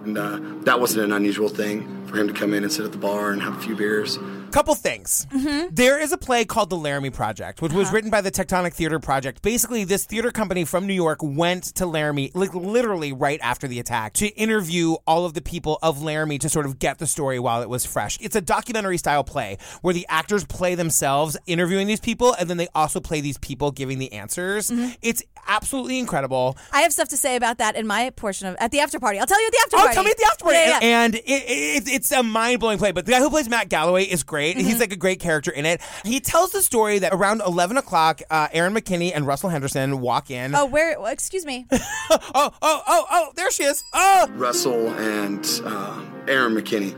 And 0.05 0.17
uh, 0.17 0.41
that 0.65 0.81
wasn't 0.81 1.05
an 1.05 1.13
unusual 1.13 1.49
thing 1.51 2.00
for 2.11 2.19
him 2.19 2.27
to 2.27 2.35
come 2.35 2.53
in 2.53 2.65
and 2.65 2.73
sit 2.73 2.85
at 2.85 2.93
the 2.93 2.99
bar 2.99 3.31
and 3.31 3.41
have 3.41 3.57
a 3.57 3.61
few 3.61 3.77
beers. 3.77 4.19
Couple 4.51 4.75
things. 4.75 5.27
Mm-hmm. 5.33 5.75
There 5.75 6.01
is 6.01 6.13
a 6.13 6.19
play 6.19 6.45
called 6.45 6.71
The 6.71 6.77
Laramie 6.77 7.11
Project, 7.11 7.63
which 7.63 7.73
was 7.73 7.87
Uh-huh. 7.87 7.95
written 7.95 8.11
by 8.11 8.21
the 8.21 8.31
Tectonic 8.31 8.73
Theater 8.75 8.99
Project. 8.99 9.43
Basically, 9.43 9.85
this 9.85 10.05
theater 10.05 10.31
company 10.31 10.65
from 10.65 10.87
New 10.87 10.95
York 10.95 11.19
went 11.23 11.65
to 11.77 11.87
Laramie, 11.87 12.31
like 12.35 12.53
literally 12.55 13.13
right 13.13 13.39
after 13.43 13.69
the 13.69 13.79
attack, 13.79 14.13
to 14.15 14.27
interview 14.37 14.95
all 15.07 15.25
of 15.25 15.35
the 15.35 15.41
people 15.41 15.79
of 15.83 16.03
Laramie 16.03 16.39
to 16.39 16.49
sort 16.49 16.67
of 16.67 16.79
get 16.79 16.99
the 16.99 17.07
story 17.07 17.39
while 17.39 17.63
it 17.63 17.69
was 17.69 17.87
fresh. 17.87 18.19
It's 18.21 18.35
a 18.37 18.41
documentary 18.41 18.99
style 18.99 19.23
play 19.25 19.57
where 19.83 19.95
the 19.95 20.05
actors 20.09 20.45
play 20.45 20.75
themselves 20.75 21.37
interviewing 21.47 21.87
these 21.87 22.01
people, 22.01 22.35
and 22.35 22.51
then 22.51 22.57
they 22.57 22.69
also 22.75 22.99
play 23.01 23.21
these 23.21 23.39
people 23.39 23.71
giving 23.71 23.99
the 23.99 24.13
answers. 24.13 24.71
Mm-hmm. 24.71 24.91
It's 25.03 25.23
absolutely 25.47 25.99
incredible. 25.99 26.57
I 26.73 26.81
have 26.83 26.93
stuff 26.93 27.09
to 27.09 27.17
say 27.17 27.37
about 27.37 27.59
that 27.59 27.77
in 27.77 27.87
my 27.87 28.11
portion 28.11 28.49
of 28.49 28.57
at 28.59 28.73
the 28.73 28.81
after 28.81 28.99
party. 28.99 29.19
I'll 29.21 29.27
tell 29.27 29.41
you 29.41 29.47
at 29.47 29.53
the 29.53 29.59
after 29.65 29.77
party. 29.77 29.83
Oh, 29.83 29.87
party. 29.87 29.95
tell 29.95 30.05
me 30.05 30.11
at 30.11 30.17
the 30.19 30.25
after 30.27 30.45
party. 30.45 30.59
Yeah, 30.59 30.67
yeah. 30.81 31.05
And 31.05 31.15
it, 31.15 31.23
it, 31.27 31.89
it's 31.89 32.11
a 32.13 32.23
mind 32.23 32.61
blowing 32.61 32.79
play. 32.79 32.93
But 32.93 33.07
the 33.07 33.13
guy 33.13 33.21
who 33.21 33.31
plays 33.31 33.49
Matt 33.49 33.69
Galloway 33.69 34.05
is 34.05 34.23
great. 34.25 34.40
Great. 34.41 34.57
Mm-hmm. 34.57 34.67
He's 34.67 34.81
like 34.81 34.93
a 34.93 34.97
great 34.97 35.21
character 35.21 35.51
in 35.51 35.67
it. 35.67 35.83
He 36.03 36.19
tells 36.19 36.53
the 36.53 36.63
story 36.63 36.99
that 37.01 37.13
around 37.13 37.43
11 37.47 37.77
o'clock, 37.77 38.23
uh, 38.31 38.49
Aaron 38.53 38.73
McKinney 38.73 39.13
and 39.15 39.27
Russell 39.27 39.51
Henderson 39.51 40.01
walk 40.01 40.31
in. 40.31 40.55
Oh, 40.55 40.65
where? 40.65 40.97
Excuse 41.09 41.45
me. 41.45 41.67
oh, 41.73 42.19
oh, 42.35 42.53
oh, 42.63 43.07
oh, 43.11 43.33
there 43.37 43.51
she 43.51 43.65
is. 43.65 43.85
Oh. 43.93 44.29
Russell 44.33 44.89
and 44.89 45.47
uh, 45.65 46.03
Aaron 46.27 46.55
McKinney 46.55 46.97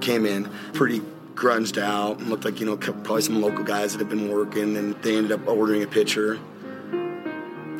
came 0.00 0.24
in 0.24 0.50
pretty 0.72 1.00
grunged 1.34 1.80
out. 1.80 2.20
and 2.20 2.30
Looked 2.30 2.46
like, 2.46 2.58
you 2.58 2.64
know, 2.64 2.78
probably 2.78 3.20
some 3.20 3.42
local 3.42 3.64
guys 3.64 3.92
that 3.92 3.98
had 3.98 4.08
been 4.08 4.30
working, 4.32 4.76
and 4.76 4.94
they 5.02 5.16
ended 5.16 5.32
up 5.32 5.46
ordering 5.46 5.82
a 5.82 5.86
pitcher. 5.86 6.38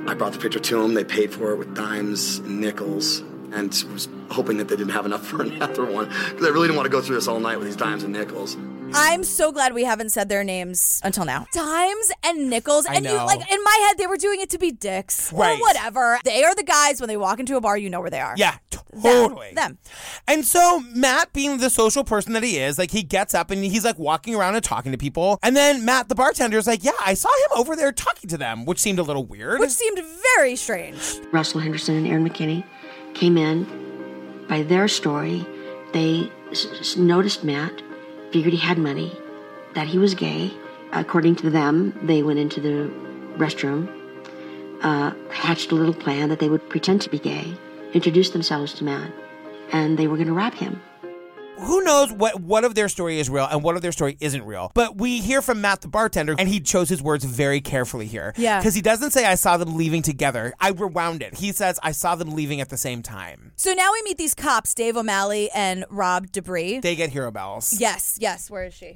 I 0.06 0.14
brought 0.14 0.32
the 0.32 0.38
pitcher 0.38 0.58
to 0.58 0.82
them. 0.82 0.92
They 0.94 1.04
paid 1.04 1.32
for 1.32 1.52
it 1.52 1.56
with 1.56 1.74
dimes 1.74 2.38
and 2.38 2.60
nickels, 2.60 3.20
and 3.52 3.68
was 3.92 4.08
hoping 4.30 4.58
that 4.58 4.68
they 4.68 4.76
didn't 4.76 4.92
have 4.92 5.06
enough 5.06 5.26
for 5.26 5.42
another 5.42 5.84
one 5.90 6.08
because 6.08 6.46
I 6.46 6.50
really 6.50 6.68
didn't 6.68 6.76
want 6.76 6.86
to 6.86 6.90
go 6.90 7.00
through 7.00 7.16
this 7.16 7.28
all 7.28 7.40
night 7.40 7.58
with 7.58 7.66
these 7.66 7.76
dimes 7.76 8.04
and 8.04 8.12
nickels. 8.12 8.56
I'm 8.94 9.24
so 9.24 9.52
glad 9.52 9.74
we 9.74 9.84
haven't 9.84 10.10
said 10.10 10.28
their 10.28 10.42
names 10.44 11.00
until 11.04 11.24
now. 11.24 11.46
Dimes 11.52 12.10
and 12.24 12.50
nickels. 12.50 12.86
I 12.86 12.94
And 12.94 13.04
you 13.04 13.12
know. 13.12 13.26
like 13.26 13.40
in 13.50 13.62
my 13.64 13.86
head 13.88 13.98
they 13.98 14.06
were 14.06 14.16
doing 14.16 14.40
it 14.40 14.50
to 14.50 14.58
be 14.58 14.70
dicks. 14.72 15.32
Right. 15.32 15.58
Or 15.58 15.60
whatever. 15.60 16.18
They 16.24 16.44
are 16.44 16.54
the 16.54 16.62
guys 16.64 17.00
when 17.00 17.08
they 17.08 17.16
walk 17.16 17.40
into 17.40 17.56
a 17.56 17.60
bar, 17.60 17.76
you 17.76 17.90
know 17.90 18.00
where 18.00 18.10
they 18.10 18.20
are. 18.20 18.34
Yeah, 18.36 18.56
Them. 18.92 19.02
totally. 19.02 19.52
Them. 19.54 19.78
And 20.26 20.44
so 20.44 20.80
Matt, 20.94 21.32
being 21.32 21.58
the 21.58 21.70
social 21.70 22.04
person 22.04 22.32
that 22.32 22.42
he 22.42 22.58
is, 22.58 22.78
like 22.78 22.90
he 22.90 23.02
gets 23.02 23.34
up 23.34 23.50
and 23.50 23.62
he's 23.64 23.84
like 23.84 23.98
walking 23.98 24.34
around 24.34 24.54
and 24.54 24.64
talking 24.64 24.92
to 24.92 24.98
people. 24.98 25.38
And 25.42 25.56
then 25.56 25.84
Matt, 25.84 26.08
the 26.08 26.14
bartender, 26.14 26.58
is 26.58 26.66
like, 26.66 26.82
"Yeah, 26.84 26.92
I 27.04 27.14
saw 27.14 27.28
him 27.28 27.58
over 27.60 27.76
there 27.76 27.92
talking 27.92 28.28
to 28.30 28.38
them," 28.38 28.64
which 28.64 28.78
seemed 28.78 28.98
a 28.98 29.02
little 29.02 29.24
weird. 29.24 29.60
Which 29.60 29.70
seemed 29.70 30.00
very 30.36 30.56
strange. 30.56 30.98
Russell 31.32 31.60
Henderson 31.60 31.96
and 31.96 32.06
Aaron 32.06 32.28
McKinney 32.28 32.64
came 33.14 33.36
in. 33.36 33.66
By 34.48 34.62
their 34.62 34.88
story, 34.88 35.46
they 35.92 36.30
s- 36.50 36.66
s- 36.80 36.96
noticed 36.96 37.44
Matt, 37.44 37.82
figured 38.32 38.52
he 38.52 38.58
had 38.58 38.78
money, 38.78 39.12
that 39.74 39.86
he 39.86 39.98
was 39.98 40.14
gay. 40.14 40.52
According 40.92 41.36
to 41.36 41.50
them, 41.50 41.98
they 42.02 42.22
went 42.22 42.38
into 42.38 42.60
the 42.60 42.90
restroom, 43.36 43.88
uh, 44.82 45.12
hatched 45.30 45.70
a 45.70 45.74
little 45.74 45.94
plan 45.94 46.28
that 46.28 46.38
they 46.38 46.48
would 46.48 46.68
pretend 46.68 47.02
to 47.02 47.10
be 47.10 47.18
gay, 47.18 47.54
introduce 47.92 48.30
themselves 48.30 48.74
to 48.74 48.84
Matt, 48.84 49.12
and 49.72 49.98
they 49.98 50.06
were 50.06 50.16
going 50.16 50.28
to 50.28 50.34
rob 50.34 50.54
him. 50.54 50.80
Who 51.60 51.82
knows 51.82 52.12
what 52.12 52.40
what 52.40 52.64
of 52.64 52.74
their 52.74 52.88
story 52.88 53.18
is 53.18 53.28
real 53.28 53.44
and 53.44 53.62
what 53.62 53.74
of 53.76 53.82
their 53.82 53.92
story 53.92 54.16
isn't 54.20 54.44
real? 54.44 54.70
But 54.74 54.96
we 54.96 55.20
hear 55.20 55.42
from 55.42 55.60
Matt, 55.60 55.80
the 55.82 55.88
bartender, 55.88 56.34
and 56.38 56.48
he 56.48 56.60
chose 56.60 56.88
his 56.88 57.02
words 57.02 57.24
very 57.24 57.60
carefully 57.60 58.06
here. 58.06 58.32
Yeah. 58.36 58.58
because 58.60 58.74
he 58.74 58.80
doesn't 58.80 59.10
say 59.10 59.26
I 59.26 59.34
saw 59.34 59.56
them 59.56 59.76
leaving 59.76 60.02
together. 60.02 60.54
I 60.60 60.70
rewound 60.70 61.20
it. 61.22 61.34
He 61.34 61.52
says 61.52 61.78
I 61.82 61.92
saw 61.92 62.14
them 62.14 62.30
leaving 62.30 62.60
at 62.60 62.68
the 62.68 62.76
same 62.76 63.02
time. 63.02 63.52
So 63.56 63.72
now 63.74 63.90
we 63.92 64.02
meet 64.02 64.16
these 64.18 64.34
cops, 64.34 64.72
Dave 64.74 64.96
O'Malley 64.96 65.50
and 65.54 65.84
Rob 65.90 66.30
DeBree. 66.30 66.78
They 66.78 66.94
get 66.96 67.10
hero 67.10 67.30
bells. 67.30 67.78
Yes, 67.80 68.16
yes. 68.20 68.48
Where 68.50 68.64
is 68.64 68.74
she? 68.74 68.94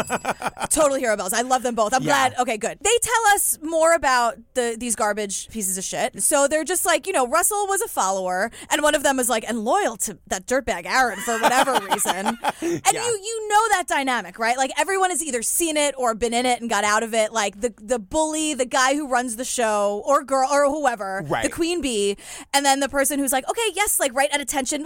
Total 0.70 0.96
hero 0.96 1.16
bells. 1.16 1.32
I 1.32 1.42
love 1.42 1.62
them 1.62 1.74
both. 1.74 1.94
I'm 1.94 2.02
Yeah. 2.02 2.28
glad. 2.30 2.34
Okay, 2.40 2.58
good. 2.58 2.78
They 2.82 2.98
tell 3.00 3.34
us 3.34 3.58
more 3.62 3.94
about 3.94 4.36
the 4.54 4.76
these 4.78 4.96
garbage 4.96 5.48
pieces 5.50 5.78
of 5.78 5.84
shit. 5.84 6.22
So 6.22 6.48
they're 6.48 6.64
just 6.64 6.84
like, 6.84 7.06
you 7.06 7.12
know, 7.12 7.26
Russell 7.28 7.66
was 7.68 7.80
a 7.80 7.88
follower, 7.88 8.50
and 8.70 8.82
one 8.82 8.94
of 8.94 9.02
them 9.02 9.18
is 9.20 9.28
like, 9.28 9.44
and 9.48 9.60
loyal 9.64 9.96
to 9.98 10.18
that 10.26 10.46
dirtbag 10.46 10.84
Aaron 10.86 11.18
for 11.20 11.38
whatever 11.38 11.72
reason. 11.74 11.88
And 12.62 12.94
you 12.94 13.00
you 13.24 13.48
know 13.48 13.68
that 13.70 13.84
dynamic, 13.88 14.38
right? 14.38 14.56
Like 14.56 14.70
everyone 14.78 15.10
has 15.10 15.22
either 15.22 15.42
seen 15.42 15.76
it 15.76 15.94
or 15.98 16.14
been 16.14 16.32
in 16.34 16.46
it 16.46 16.60
and 16.60 16.70
got 16.70 16.84
out 16.84 17.02
of 17.02 17.14
it. 17.14 17.32
Like 17.32 17.60
the 17.60 17.72
the 17.80 17.98
bully, 17.98 18.54
the 18.54 18.64
guy 18.64 18.94
who 18.94 19.08
runs 19.08 19.36
the 19.36 19.44
show, 19.44 20.02
or 20.06 20.22
girl, 20.24 20.48
or 20.50 20.66
whoever, 20.70 21.24
Right. 21.28 21.42
the 21.44 21.48
queen 21.50 21.80
bee, 21.80 22.16
and 22.54 22.64
then 22.64 22.80
the 22.80 22.88
person 22.88 23.18
who's 23.18 23.32
like, 23.32 23.48
okay, 23.48 23.68
yes, 23.74 23.98
like 24.00 24.14
right 24.14 24.28
at 24.32 24.40
attention. 24.40 24.84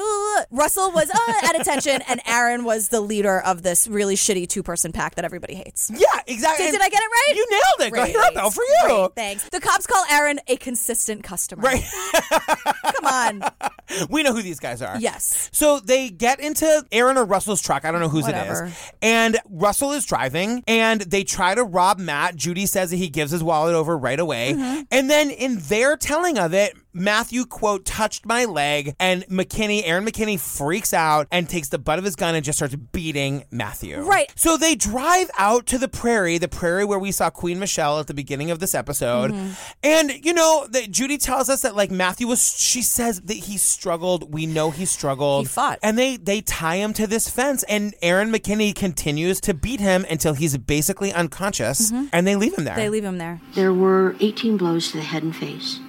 Russell 0.50 0.90
was 0.92 1.10
uh, 1.10 1.32
at 1.48 1.60
attention, 1.60 2.02
and 2.08 2.20
Aaron 2.26 2.64
was 2.64 2.88
the 2.88 3.00
leader 3.00 3.40
of 3.40 3.62
this 3.62 3.86
really 3.88 4.14
shitty 4.16 4.48
two 4.48 4.62
person 4.62 4.92
pack 4.92 5.14
that 5.16 5.24
everybody 5.24 5.54
hates. 5.54 5.90
Yeah, 5.94 6.06
exactly. 6.26 6.66
Did, 6.66 6.72
did 6.72 6.80
I 6.82 6.88
get 6.88 7.02
it 7.02 7.06
right? 7.10 7.36
You 7.36 7.46
nailed 7.50 7.88
it. 7.88 7.94
Go 7.94 8.04
hero 8.04 8.34
bell 8.34 8.50
for 8.50 8.62
you. 8.64 8.84
Great, 8.96 9.14
thanks. 9.14 9.48
The 9.50 9.60
cops 9.60 9.86
call 9.86 10.04
Aaron 10.10 10.40
a 10.48 10.56
consistent 10.56 11.22
customer. 11.22 11.62
Right. 11.62 11.84
Come 13.00 13.06
on. 13.42 13.50
We 14.10 14.24
know 14.24 14.32
who 14.34 14.42
these 14.42 14.58
guys 14.58 14.82
are. 14.82 14.98
Yes. 14.98 15.48
So 15.52 15.78
they 15.78 16.10
get 16.10 16.40
into 16.40 16.84
Aaron 16.90 17.16
or 17.16 17.24
Russell's 17.24 17.62
truck. 17.62 17.84
I 17.84 17.92
don't 17.92 18.00
know 18.00 18.08
whose 18.08 18.26
it 18.26 18.34
Whatever. 18.34 18.66
is. 18.66 18.92
And 19.00 19.38
Russell 19.48 19.92
is 19.92 20.04
driving 20.04 20.64
and 20.66 21.02
they 21.02 21.22
try 21.22 21.54
to 21.54 21.62
rob 21.62 22.00
Matt. 22.00 22.34
Judy 22.34 22.66
says 22.66 22.90
that 22.90 22.96
he 22.96 23.08
gives 23.08 23.30
his 23.30 23.44
wallet 23.44 23.76
over 23.76 23.96
right 23.96 24.18
away. 24.18 24.54
Mm-hmm. 24.54 24.82
And 24.90 25.08
then 25.08 25.30
in 25.30 25.60
their 25.60 25.96
telling 25.96 26.36
of 26.36 26.52
it, 26.52 26.76
Matthew, 26.96 27.44
quote, 27.44 27.84
touched 27.84 28.26
my 28.26 28.44
leg. 28.44 28.94
And 28.98 29.24
McKinney, 29.26 29.82
Aaron 29.84 30.04
McKinney 30.04 30.40
freaks 30.40 30.94
out 30.94 31.28
and 31.30 31.48
takes 31.48 31.68
the 31.68 31.78
butt 31.78 31.98
of 31.98 32.04
his 32.04 32.16
gun 32.16 32.34
and 32.34 32.44
just 32.44 32.58
starts 32.58 32.74
beating 32.74 33.44
Matthew. 33.50 34.00
Right. 34.00 34.32
So 34.34 34.56
they 34.56 34.74
drive 34.74 35.30
out 35.38 35.66
to 35.66 35.78
the 35.78 35.88
prairie, 35.88 36.38
the 36.38 36.48
prairie 36.48 36.84
where 36.84 36.98
we 36.98 37.12
saw 37.12 37.30
Queen 37.30 37.58
Michele 37.58 38.00
at 38.00 38.06
the 38.06 38.14
beginning 38.14 38.50
of 38.50 38.58
this 38.58 38.74
episode. 38.74 39.32
Mm-hmm. 39.32 39.52
And, 39.82 40.24
you 40.24 40.32
know, 40.32 40.66
that 40.70 40.90
Judy 40.90 41.18
tells 41.18 41.48
us 41.48 41.62
that, 41.62 41.76
like, 41.76 41.90
Matthew 41.90 42.26
was, 42.26 42.56
she 42.56 42.82
says 42.82 43.20
that 43.22 43.34
he 43.36 43.58
struggled. 43.58 44.32
We 44.32 44.46
know 44.46 44.70
he 44.70 44.86
struggled. 44.86 45.44
He 45.44 45.48
fought. 45.48 45.78
And 45.82 45.98
they, 45.98 46.16
they 46.16 46.40
tie 46.40 46.76
him 46.76 46.92
to 46.94 47.06
this 47.06 47.28
fence. 47.28 47.62
And 47.64 47.94
Aaron 48.02 48.32
McKinney 48.32 48.74
continues 48.74 49.40
to 49.42 49.54
beat 49.54 49.80
him 49.80 50.06
until 50.08 50.34
he's 50.34 50.56
basically 50.56 51.12
unconscious. 51.12 51.92
And 52.12 52.26
they 52.26 52.36
leave 52.36 52.56
him 52.56 52.64
there. 52.64 52.74
Mm-hmm. 52.74 52.80
They 52.80 52.88
leave 52.88 53.04
him 53.04 53.18
there. 53.18 53.40
There 53.54 53.74
were 53.74 54.16
18 54.20 54.56
blows 54.56 54.90
to 54.92 54.98
the 54.98 55.02
head 55.02 55.22
and 55.22 55.34
face, 55.34 55.80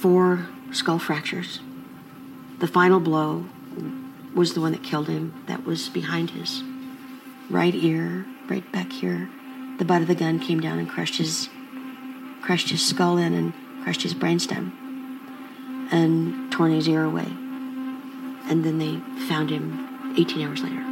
four 0.00 0.48
skull 0.72 0.98
fractures. 0.98 1.60
The 2.58 2.66
final 2.66 3.00
blow 3.00 3.44
was 4.34 4.54
the 4.54 4.60
one 4.60 4.72
that 4.72 4.82
killed 4.82 5.08
him, 5.08 5.44
that 5.46 5.66
was 5.66 5.88
behind 5.90 6.30
his 6.30 6.62
right 7.50 7.74
ear, 7.74 8.24
right 8.48 8.70
back 8.72 8.92
here. 8.92 9.28
The 9.78 9.84
butt 9.84 10.02
of 10.02 10.08
the 10.08 10.14
gun 10.14 10.38
came 10.38 10.60
down 10.60 10.78
and 10.78 10.88
crushed 10.88 11.16
his, 11.16 11.50
crushed 12.40 12.70
his 12.70 12.84
skull 12.84 13.18
in 13.18 13.34
and 13.34 13.52
crushed 13.82 14.02
his 14.02 14.14
brainstem, 14.14 14.72
and 15.92 16.50
torn 16.50 16.72
his 16.72 16.88
ear 16.88 17.04
away. 17.04 17.26
And 18.48 18.64
then 18.64 18.78
they 18.78 18.98
found 19.26 19.50
him 19.50 20.14
18 20.16 20.46
hours 20.46 20.62
later. 20.62 20.89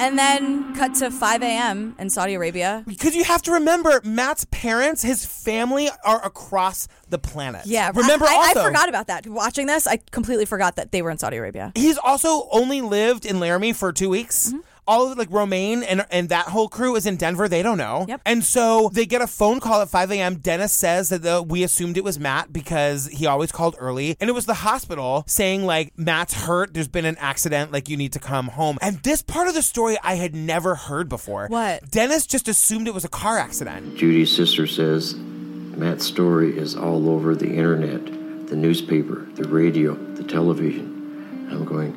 And 0.00 0.18
then 0.18 0.74
cut 0.74 0.94
to 0.96 1.10
5 1.10 1.42
a.m. 1.42 1.94
in 1.98 2.08
Saudi 2.10 2.34
Arabia. 2.34 2.82
Because 2.86 3.14
you 3.14 3.24
have 3.24 3.42
to 3.42 3.52
remember, 3.52 4.00
Matt's 4.02 4.46
parents, 4.50 5.02
his 5.02 5.26
family 5.26 5.90
are 6.04 6.24
across 6.24 6.88
the 7.08 7.18
planet. 7.18 7.66
Yeah, 7.66 7.90
Remember 7.94 8.24
I, 8.24 8.32
I, 8.32 8.36
also. 8.36 8.60
I 8.60 8.64
forgot 8.64 8.88
about 8.88 9.08
that. 9.08 9.26
Watching 9.26 9.66
this, 9.66 9.86
I 9.86 9.98
completely 10.10 10.46
forgot 10.46 10.76
that 10.76 10.90
they 10.92 11.02
were 11.02 11.10
in 11.10 11.18
Saudi 11.18 11.36
Arabia. 11.36 11.72
He's 11.74 11.98
also 11.98 12.48
only 12.50 12.80
lived 12.80 13.26
in 13.26 13.40
Laramie 13.40 13.72
for 13.72 13.92
two 13.92 14.08
weeks. 14.08 14.48
Mm-hmm. 14.48 14.60
All 14.90 15.12
of 15.12 15.16
like 15.16 15.30
Romaine 15.30 15.84
and 15.84 16.04
and 16.10 16.28
that 16.30 16.46
whole 16.46 16.68
crew 16.68 16.96
is 16.96 17.06
in 17.06 17.14
Denver. 17.14 17.48
They 17.48 17.62
don't 17.62 17.78
know. 17.78 18.06
Yep. 18.08 18.22
And 18.26 18.42
so 18.42 18.90
they 18.92 19.06
get 19.06 19.22
a 19.22 19.28
phone 19.28 19.60
call 19.60 19.80
at 19.80 19.88
5 19.88 20.10
a.m. 20.10 20.38
Dennis 20.38 20.72
says 20.72 21.10
that 21.10 21.22
the, 21.22 21.40
we 21.42 21.62
assumed 21.62 21.96
it 21.96 22.02
was 22.02 22.18
Matt 22.18 22.52
because 22.52 23.06
he 23.06 23.24
always 23.24 23.52
called 23.52 23.76
early, 23.78 24.16
and 24.20 24.28
it 24.28 24.32
was 24.32 24.46
the 24.46 24.54
hospital 24.54 25.22
saying 25.28 25.64
like 25.64 25.96
Matt's 25.96 26.34
hurt. 26.34 26.74
There's 26.74 26.88
been 26.88 27.04
an 27.04 27.16
accident. 27.18 27.70
Like 27.70 27.88
you 27.88 27.96
need 27.96 28.12
to 28.14 28.18
come 28.18 28.48
home. 28.48 28.78
And 28.82 28.98
this 29.04 29.22
part 29.22 29.46
of 29.46 29.54
the 29.54 29.62
story 29.62 29.96
I 30.02 30.16
had 30.16 30.34
never 30.34 30.74
heard 30.74 31.08
before. 31.08 31.46
What? 31.46 31.88
Dennis 31.88 32.26
just 32.26 32.48
assumed 32.48 32.88
it 32.88 32.94
was 32.94 33.04
a 33.04 33.08
car 33.08 33.38
accident. 33.38 33.96
Judy's 33.96 34.34
sister 34.34 34.66
says 34.66 35.14
Matt's 35.14 36.04
story 36.04 36.58
is 36.58 36.74
all 36.74 37.08
over 37.08 37.36
the 37.36 37.48
internet, 37.48 38.04
the 38.48 38.56
newspaper, 38.56 39.26
the 39.34 39.48
radio, 39.48 39.94
the 39.94 40.24
television. 40.24 41.48
I'm 41.50 41.64
going, 41.64 41.92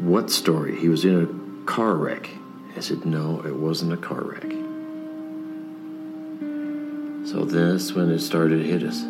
what 0.00 0.30
story? 0.30 0.80
He 0.80 0.88
was 0.88 1.04
in 1.04 1.22
a 1.22 1.39
car 1.70 1.94
wreck. 1.94 2.28
I 2.76 2.80
said, 2.80 3.06
no, 3.06 3.40
it 3.46 3.54
wasn't 3.54 3.92
a 3.92 3.96
car 3.96 4.22
wreck. 4.22 4.42
So 7.28 7.44
that's 7.44 7.92
when 7.92 8.10
it 8.10 8.18
started 8.18 8.58
to 8.58 8.64
hit 8.64 8.82
us. 8.82 9.04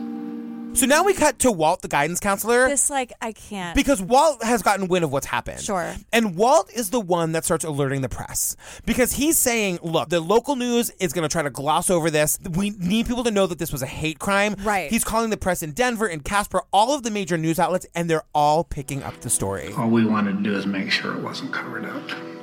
So 0.73 0.87
now 0.87 1.03
we 1.03 1.15
cut 1.15 1.39
to 1.41 1.51
Walt, 1.51 1.81
the 1.83 1.89
guidance 1.89 2.21
counselor. 2.21 2.69
This, 2.69 2.91
like, 2.91 3.13
I 3.21 3.33
can't. 3.33 3.75
Because 3.75 4.01
Walt 4.03 4.45
has 4.45 4.63
gotten 4.63 4.89
wind 4.89 5.05
of 5.05 5.11
what's 5.11 5.27
happened. 5.27 5.61
Sure. 5.61 5.95
And 6.13 6.37
Walt 6.37 6.71
is 6.73 6.91
the 6.91 7.01
one 7.01 7.33
that 7.33 7.45
starts 7.45 7.65
alerting 7.65 8.03
the 8.03 8.09
press 8.09 8.57
because 8.85 9.13
he's 9.13 9.39
saying, 9.39 9.79
look, 9.83 10.11
the 10.11 10.21
local 10.21 10.55
news 10.55 10.91
is 11.01 11.13
going 11.13 11.27
to 11.27 11.33
try 11.33 11.43
to 11.43 11.51
gloss 11.51 11.89
over 11.91 12.11
this. 12.11 12.39
We 12.53 12.71
need 12.71 13.07
people 13.07 13.25
to 13.25 13.31
know 13.31 13.47
that 13.47 13.59
this 13.59 13.73
was 13.73 13.83
a 13.83 13.87
hate 13.87 14.19
crime. 14.19 14.55
Right. 14.63 14.91
He's 14.91 15.03
calling 15.03 15.31
the 15.31 15.39
press 15.39 15.63
in 15.63 15.73
Denver 15.73 16.07
and 16.07 16.23
Casper, 16.25 16.63
all 16.73 16.95
of 16.95 17.03
the 17.05 17.11
major 17.11 17.39
news 17.39 17.59
outlets, 17.59 17.87
and 17.95 18.09
they're 18.09 18.25
all 18.35 18.65
picking 18.65 19.03
up 19.03 19.19
the 19.23 19.31
story. 19.31 19.73
All 19.73 19.89
we 19.89 20.05
wanted 20.05 20.37
to 20.37 20.43
do 20.43 20.57
is 20.57 20.67
make 20.67 20.91
sure 20.91 21.17
it 21.17 21.23
wasn't 21.23 21.53
covered 21.53 21.87
up. 21.87 22.40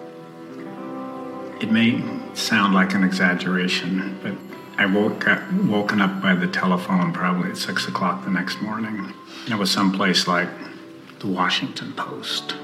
It 1.59 1.71
may 1.71 2.03
sound 2.35 2.75
like 2.75 2.93
an 2.93 3.03
exaggeration, 3.03 4.19
but 4.21 4.33
I 4.77 4.85
woke 4.85 5.27
up, 5.27 5.51
woken 5.53 6.01
up 6.01 6.21
by 6.21 6.35
the 6.35 6.47
telephone 6.47 7.11
probably 7.11 7.49
at 7.49 7.57
six 7.57 7.87
o'clock 7.87 8.23
the 8.23 8.29
next 8.29 8.61
morning. 8.61 9.11
It 9.49 9.55
was 9.55 9.71
someplace 9.71 10.27
like 10.27 10.49
the 11.17 11.27
Washington 11.27 11.93
Post. 11.93 12.55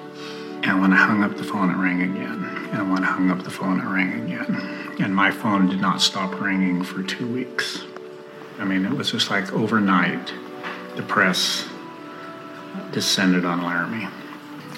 And 0.62 0.80
when 0.80 0.94
I 0.94 0.98
hung 0.98 1.24
up 1.24 1.38
the 1.38 1.44
phone, 1.44 1.72
it 1.72 1.76
rang 1.76 2.04
again. 2.04 2.46
And 2.72 2.92
when 2.92 3.04
I 3.04 3.08
hung 3.08 3.32
up 3.32 3.44
the 3.44 3.50
phone, 3.50 3.80
it 3.80 3.86
rang 3.86 4.26
again. 4.26 4.96
And 5.02 5.16
my 5.16 5.32
phone 5.32 5.68
did 5.70 5.82
not 5.82 6.00
stop 6.00 6.40
ringing 6.40 6.84
for 6.84 7.02
two 7.02 7.28
weeks. 7.28 7.84
I 8.60 8.64
mean, 8.64 8.86
it 8.86 8.92
was 8.92 9.10
just 9.10 9.32
like 9.32 9.52
overnight, 9.54 10.32
the 10.96 11.02
press 11.02 11.68
descended 12.92 13.44
on 13.44 13.64
Laramie. 13.64 14.08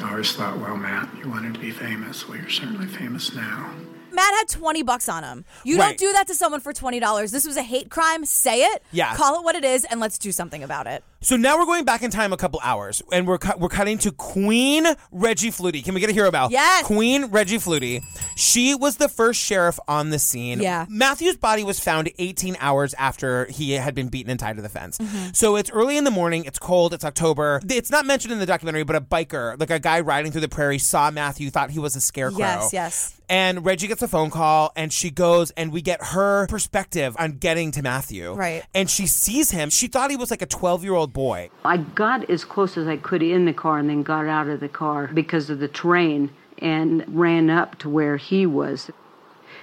I 0.01 0.11
always 0.11 0.31
thought, 0.31 0.57
well, 0.57 0.77
Matt, 0.77 1.09
you 1.21 1.29
wanted 1.29 1.53
to 1.55 1.59
be 1.59 1.71
famous. 1.71 2.29
Well, 2.29 2.37
you're 2.37 2.49
certainly 2.49 2.87
famous 2.87 3.35
now. 3.35 3.73
Matt 4.15 4.33
had 4.33 4.47
20 4.49 4.81
bucks 4.83 5.07
on 5.09 5.23
him. 5.23 5.45
You 5.63 5.77
Right. 5.77 5.89
don't 5.89 5.97
do 5.97 6.13
that 6.13 6.27
to 6.27 6.33
someone 6.33 6.61
for 6.61 6.73
$20. 6.73 7.31
This 7.31 7.45
was 7.45 7.57
a 7.57 7.63
hate 7.63 7.89
crime. 7.89 8.25
Say 8.25 8.61
it. 8.63 8.81
Yeah. 8.91 9.15
Call 9.15 9.37
it 9.39 9.43
what 9.43 9.55
it 9.55 9.63
is 9.65 9.85
and 9.85 9.99
let's 9.99 10.17
do 10.17 10.31
something 10.31 10.63
about 10.63 10.87
it. 10.87 11.03
So 11.25 11.37
now 11.37 11.57
we're 11.57 11.65
going 11.65 11.85
back 11.85 12.03
in 12.03 12.11
time 12.11 12.33
a 12.33 12.37
couple 12.37 12.59
hours, 12.63 13.01
and 13.11 13.25
we're 13.27 13.39
cu- 13.39 13.57
we're 13.57 13.67
cutting 13.67 13.97
to 13.97 14.11
Queen 14.11 14.85
Reggie 15.11 15.49
Fluty. 15.49 15.81
Can 15.81 15.95
we 15.95 15.99
get 15.99 16.11
a 16.11 16.13
hero 16.13 16.29
bell? 16.29 16.49
Yes. 16.51 16.85
Queen 16.85 17.25
Reggie 17.31 17.57
Fluty. 17.57 18.03
She 18.35 18.75
was 18.75 18.97
the 18.97 19.09
first 19.09 19.41
sheriff 19.41 19.79
on 19.87 20.11
the 20.11 20.19
scene. 20.19 20.61
Yeah. 20.61 20.85
Matthew's 20.87 21.35
body 21.35 21.63
was 21.63 21.79
found 21.79 22.11
18 22.19 22.57
hours 22.59 22.93
after 22.93 23.45
he 23.45 23.71
had 23.71 23.95
been 23.95 24.09
beaten 24.09 24.29
and 24.29 24.39
tied 24.39 24.57
to 24.57 24.61
the 24.61 24.69
fence. 24.69 24.99
Mhm. 24.99 25.35
So 25.35 25.55
it's 25.55 25.71
early 25.71 25.97
in 25.97 26.03
the 26.03 26.11
morning. 26.11 26.45
It's 26.45 26.59
cold. 26.59 26.93
It's 26.93 27.03
October. 27.03 27.59
It's 27.67 27.89
not 27.89 28.05
mentioned 28.05 28.31
in 28.31 28.37
the 28.37 28.45
documentary, 28.45 28.83
but 28.83 28.95
a 28.95 29.01
biker, 29.01 29.59
like 29.59 29.71
a 29.71 29.79
guy 29.79 30.01
riding 30.01 30.31
through 30.31 30.41
the 30.41 30.47
prairie, 30.47 30.77
saw 30.77 31.09
Matthew, 31.09 31.49
thought 31.49 31.71
he 31.71 31.79
was 31.79 31.95
a 31.95 32.01
scarecrow. 32.01 32.37
Yes, 32.37 32.69
yes. 32.71 33.13
And 33.27 33.65
Reggie 33.65 33.87
gets 33.87 34.03
a 34.03 34.07
phone 34.07 34.29
call, 34.29 34.71
and 34.75 34.93
she 34.93 35.09
goes, 35.09 35.49
and 35.57 35.71
we 35.71 35.81
get 35.81 35.99
her 36.03 36.45
perspective 36.45 37.15
on 37.17 37.31
getting 37.39 37.71
to 37.71 37.81
Matthew. 37.81 38.31
Right. 38.33 38.63
And 38.75 38.87
she 38.87 39.07
sees 39.07 39.49
him. 39.49 39.71
She 39.71 39.87
thought 39.87 40.11
he 40.11 40.15
was 40.15 40.29
like 40.29 40.43
a 40.43 40.45
12 40.45 40.83
year 40.83 40.93
old 40.93 41.11
boy. 41.15 41.49
I 41.63 41.77
got 41.77 42.29
as 42.29 42.45
close 42.45 42.77
as 42.77 42.87
I 42.87 42.97
could 42.97 43.23
in 43.23 43.45
the 43.45 43.53
car 43.53 43.79
and 43.79 43.89
then 43.89 44.03
got 44.03 44.27
out 44.27 44.47
of 44.47 44.59
the 44.59 44.69
car 44.69 45.07
because 45.07 45.49
of 45.49 45.59
the 45.59 45.67
terrain 45.67 46.29
and 46.59 47.03
ran 47.07 47.49
up 47.49 47.79
to 47.79 47.89
where 47.89 48.17
he 48.17 48.45
was. 48.45 48.91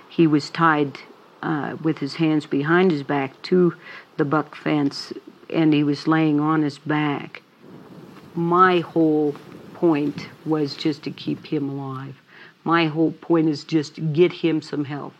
He 0.09 0.26
was 0.26 0.50
tied 0.50 0.98
uh, 1.42 1.76
with 1.82 1.98
his 1.98 2.14
hands 2.14 2.46
behind 2.46 2.90
his 2.90 3.03
back 3.03 3.40
to 3.42 3.74
the 4.16 4.24
buck 4.24 4.57
fence 4.57 5.12
and 5.50 5.72
he 5.72 5.84
was 5.84 6.09
laying 6.09 6.40
on 6.40 6.62
his 6.62 6.78
back. 6.78 7.42
My 8.34 8.80
whole 8.80 9.34
point 9.74 10.28
was 10.46 10.74
just 10.74 11.03
to 11.05 11.11
keep 11.11 11.46
him 11.46 11.68
alive. 11.68 12.16
My 12.64 12.86
whole 12.86 13.12
point 13.12 13.48
is 13.50 13.64
just 13.64 13.96
to 13.96 14.00
get 14.00 14.32
him 14.32 14.62
some 14.62 14.86
help 14.86 15.12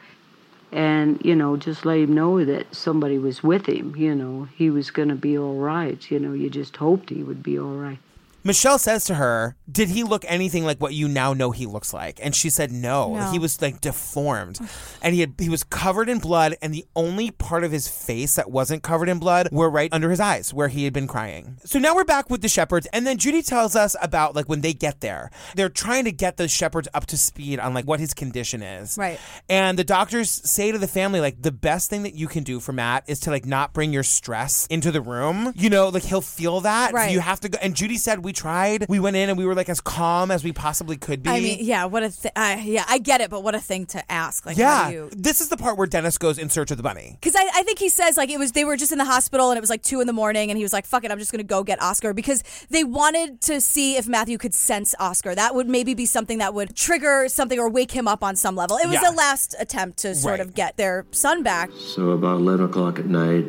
and 0.73 1.21
you 1.25 1.37
know 1.37 1.57
just 1.57 1.85
let 1.85 1.99
him 1.99 2.15
know 2.15 2.45
that 2.45 2.75
somebody 2.75 3.19
was 3.19 3.43
with 3.43 3.67
him 3.67 3.95
you 3.97 4.15
know 4.15 4.49
he 4.57 4.71
was 4.71 4.91
going 4.91 5.09
to 5.09 5.15
be 5.15 5.37
all 5.39 5.57
right 5.57 6.11
you 6.11 6.19
know 6.19 6.33
you 6.33 6.49
just 6.49 6.77
hoped 6.77 7.11
he 7.11 7.23
would 7.23 7.43
be 7.43 7.59
all 7.59 7.75
right 7.77 7.99
Michele 8.45 8.79
says 8.79 9.05
to 9.07 9.15
her, 9.15 9.57
Did 9.71 9.89
he 9.91 10.03
look 10.03 10.25
anything 10.29 10.65
like 10.65 10.79
what 10.81 10.95
you 10.95 11.09
now 11.09 11.33
know 11.33 11.51
he 11.51 11.67
looks 11.67 11.93
like? 11.95 12.19
And 12.23 12.35
she 12.35 12.51
said, 12.51 12.73
No. 12.73 13.15
No. 13.17 13.31
He 13.31 13.39
was 13.39 13.61
like 13.63 13.81
deformed. 13.81 14.59
and 15.03 15.15
he 15.15 15.21
had 15.21 15.35
he 15.39 15.49
was 15.49 15.65
covered 15.65 16.09
in 16.09 16.19
blood, 16.19 16.57
and 16.63 16.75
the 16.75 16.85
only 16.97 17.31
part 17.31 17.65
of 17.65 17.73
his 17.73 17.89
face 17.89 18.35
that 18.37 18.51
wasn't 18.51 18.83
covered 18.83 19.09
in 19.09 19.19
blood 19.19 19.49
were 19.53 19.71
right 19.71 19.93
under 19.93 20.11
his 20.11 20.21
eyes 20.21 20.53
where 20.53 20.69
he 20.69 20.85
had 20.85 20.93
been 20.93 21.07
crying. 21.07 21.57
So 21.65 21.79
now 21.79 21.95
we're 21.95 22.05
back 22.05 22.31
with 22.31 22.43
the 22.43 22.49
Shepards, 22.49 22.87
and 22.93 23.07
then 23.07 23.19
Judy 23.19 23.43
tells 23.43 23.77
us 23.77 23.95
about 24.03 24.35
like 24.35 24.49
when 24.49 24.61
they 24.61 24.73
get 24.73 25.01
there. 25.01 25.31
They're 25.55 25.69
trying 25.69 26.05
to 26.05 26.13
get 26.13 26.37
the 26.37 26.49
Shepards 26.49 26.89
up 26.95 27.07
to 27.07 27.17
speed 27.17 27.59
on 27.61 27.75
like 27.75 27.85
what 27.87 28.01
his 28.01 28.15
condition 28.15 28.63
is. 28.63 28.97
Right. 28.99 29.19
And 29.49 29.79
the 29.79 29.85
doctors 29.85 30.31
say 30.31 30.73
to 30.73 30.79
the 30.79 30.89
family, 30.89 31.21
like, 31.21 31.43
the 31.43 31.53
best 31.53 31.91
thing 31.91 32.03
that 32.05 32.15
you 32.15 32.27
can 32.29 32.43
do 32.45 32.61
for 32.61 32.73
Matt 32.73 33.05
is 33.07 33.21
to 33.21 33.31
like 33.31 33.47
not 33.47 33.73
bring 33.73 33.93
your 33.93 34.03
stress 34.03 34.67
into 34.69 34.91
the 34.91 35.01
room. 35.01 35.53
You 35.57 35.71
know, 35.71 35.89
like 35.89 36.03
he'll 36.05 36.21
feel 36.21 36.61
that. 36.63 36.91
So 36.91 36.97
Right. 36.97 37.13
you 37.13 37.21
have 37.21 37.41
to 37.41 37.49
go. 37.49 37.59
And 37.63 37.75
Judy 37.75 37.97
said, 37.97 38.25
we 38.25 38.32
tried. 38.33 38.87
We 38.89 39.01
went 39.01 39.17
in 39.17 39.29
and 39.29 39.39
we 39.39 39.45
were 39.47 39.55
like 39.55 39.69
as 39.69 39.81
calm 39.81 40.31
as 40.31 40.43
we 40.45 40.53
possibly 40.53 40.97
could 40.97 41.23
be. 41.23 41.31
I 41.31 41.41
mean, 41.41 41.59
yeah, 41.61 41.85
what 41.87 42.03
a 42.03 42.11
th- 42.11 42.33
I 42.37 42.57
yeah, 42.61 42.85
I 42.89 42.99
get 42.99 43.21
it, 43.21 43.31
but 43.31 43.43
what 43.43 43.55
a 43.55 43.61
thing 43.61 43.87
to 43.87 44.13
ask. 44.13 44.45
Like, 44.47 44.57
how 44.57 44.63
yeah. 44.63 44.91
do 44.91 44.95
you? 44.97 45.11
This 45.17 45.41
is 45.41 45.49
the 45.49 45.57
part 45.57 45.77
where 45.79 45.87
Dennis 45.87 46.19
goes 46.19 46.39
in 46.39 46.49
search 46.51 46.71
of 46.71 46.77
the 46.77 46.83
bunny. 46.83 47.19
Because 47.21 47.37
I, 47.37 47.49
I 47.55 47.63
think 47.63 47.79
he 47.79 47.89
says 47.89 48.17
like 48.17 48.31
it 48.31 48.39
was 48.39 48.53
they 48.53 48.65
were 48.65 48.77
just 48.77 48.93
in 48.93 48.99
the 48.99 49.05
hospital 49.05 49.51
and 49.51 49.59
it 49.59 49.61
was 49.61 49.71
like 49.71 49.83
two 49.83 50.01
in 50.01 50.07
the 50.07 50.13
morning 50.13 50.51
and 50.51 50.57
he 50.59 50.65
was 50.65 50.73
like 50.73 50.87
fuck 50.87 51.05
it 51.05 51.11
I'm 51.11 51.19
just 51.19 51.33
gonna 51.33 51.43
go 51.45 51.63
get 51.63 51.81
Oscar 51.83 52.13
because 52.15 52.43
they 52.71 52.85
wanted 52.85 53.41
to 53.43 53.61
see 53.61 53.97
if 53.97 54.09
Matthew 54.09 54.39
could 54.39 54.55
sense 54.55 54.95
Oscar 54.99 55.35
that 55.35 55.55
would 55.55 55.69
maybe 55.69 55.95
be 55.95 56.07
something 56.07 56.39
that 56.39 56.55
would 56.55 56.75
trigger 56.77 57.29
something 57.29 57.59
or 57.59 57.69
wake 57.71 57.91
him 57.93 58.09
up 58.09 58.23
on 58.25 58.37
some 58.37 58.57
level 58.57 58.77
it 58.77 58.87
was 58.87 59.01
Yeah. 59.03 59.11
a 59.11 59.13
last 59.13 59.55
attempt 59.59 59.99
to 59.99 60.15
sort 60.15 60.33
Right. 60.33 60.41
of 60.41 60.55
get 60.55 60.77
their 60.77 61.07
son 61.11 61.43
back 61.43 61.71
So 61.95 62.11
about 62.11 62.37
11 62.41 62.65
o'clock 62.67 62.99
at 62.99 63.07
night, 63.07 63.45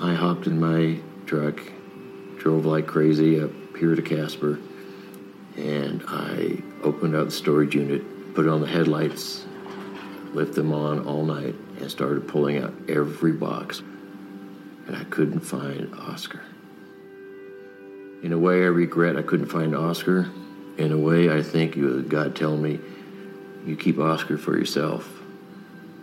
I 0.00 0.14
hopped 0.14 0.46
in 0.46 0.60
my 0.60 0.98
truck, 1.26 1.60
drove 2.38 2.64
like 2.66 2.86
crazy 2.86 3.40
up 3.40 3.50
here 3.76 3.94
to 3.94 4.02
Casper, 4.02 4.58
and 5.56 6.02
I 6.08 6.62
opened 6.82 7.14
up 7.14 7.26
the 7.26 7.30
storage 7.30 7.74
unit, 7.74 8.34
put 8.34 8.48
on 8.48 8.60
the 8.60 8.66
headlights, 8.66 9.44
left 10.32 10.54
them 10.54 10.72
on 10.72 11.06
all 11.06 11.24
night, 11.24 11.54
and 11.80 11.90
started 11.90 12.28
pulling 12.28 12.58
out 12.58 12.74
every 12.88 13.32
box. 13.32 13.80
And 14.86 14.96
I 14.96 15.04
couldn't 15.04 15.40
find 15.40 15.94
Oscar. 15.94 16.42
In 18.22 18.32
a 18.32 18.38
way, 18.38 18.62
I 18.62 18.68
regret 18.68 19.16
I 19.16 19.22
couldn't 19.22 19.48
find 19.48 19.74
Oscar. 19.74 20.30
In 20.78 20.92
a 20.92 20.98
way, 20.98 21.30
I 21.30 21.42
think 21.42 21.76
you 21.76 22.02
God 22.02 22.36
telling 22.36 22.62
me, 22.62 22.80
you 23.66 23.76
keep 23.76 23.98
Oscar 23.98 24.38
for 24.38 24.56
yourself. 24.56 25.10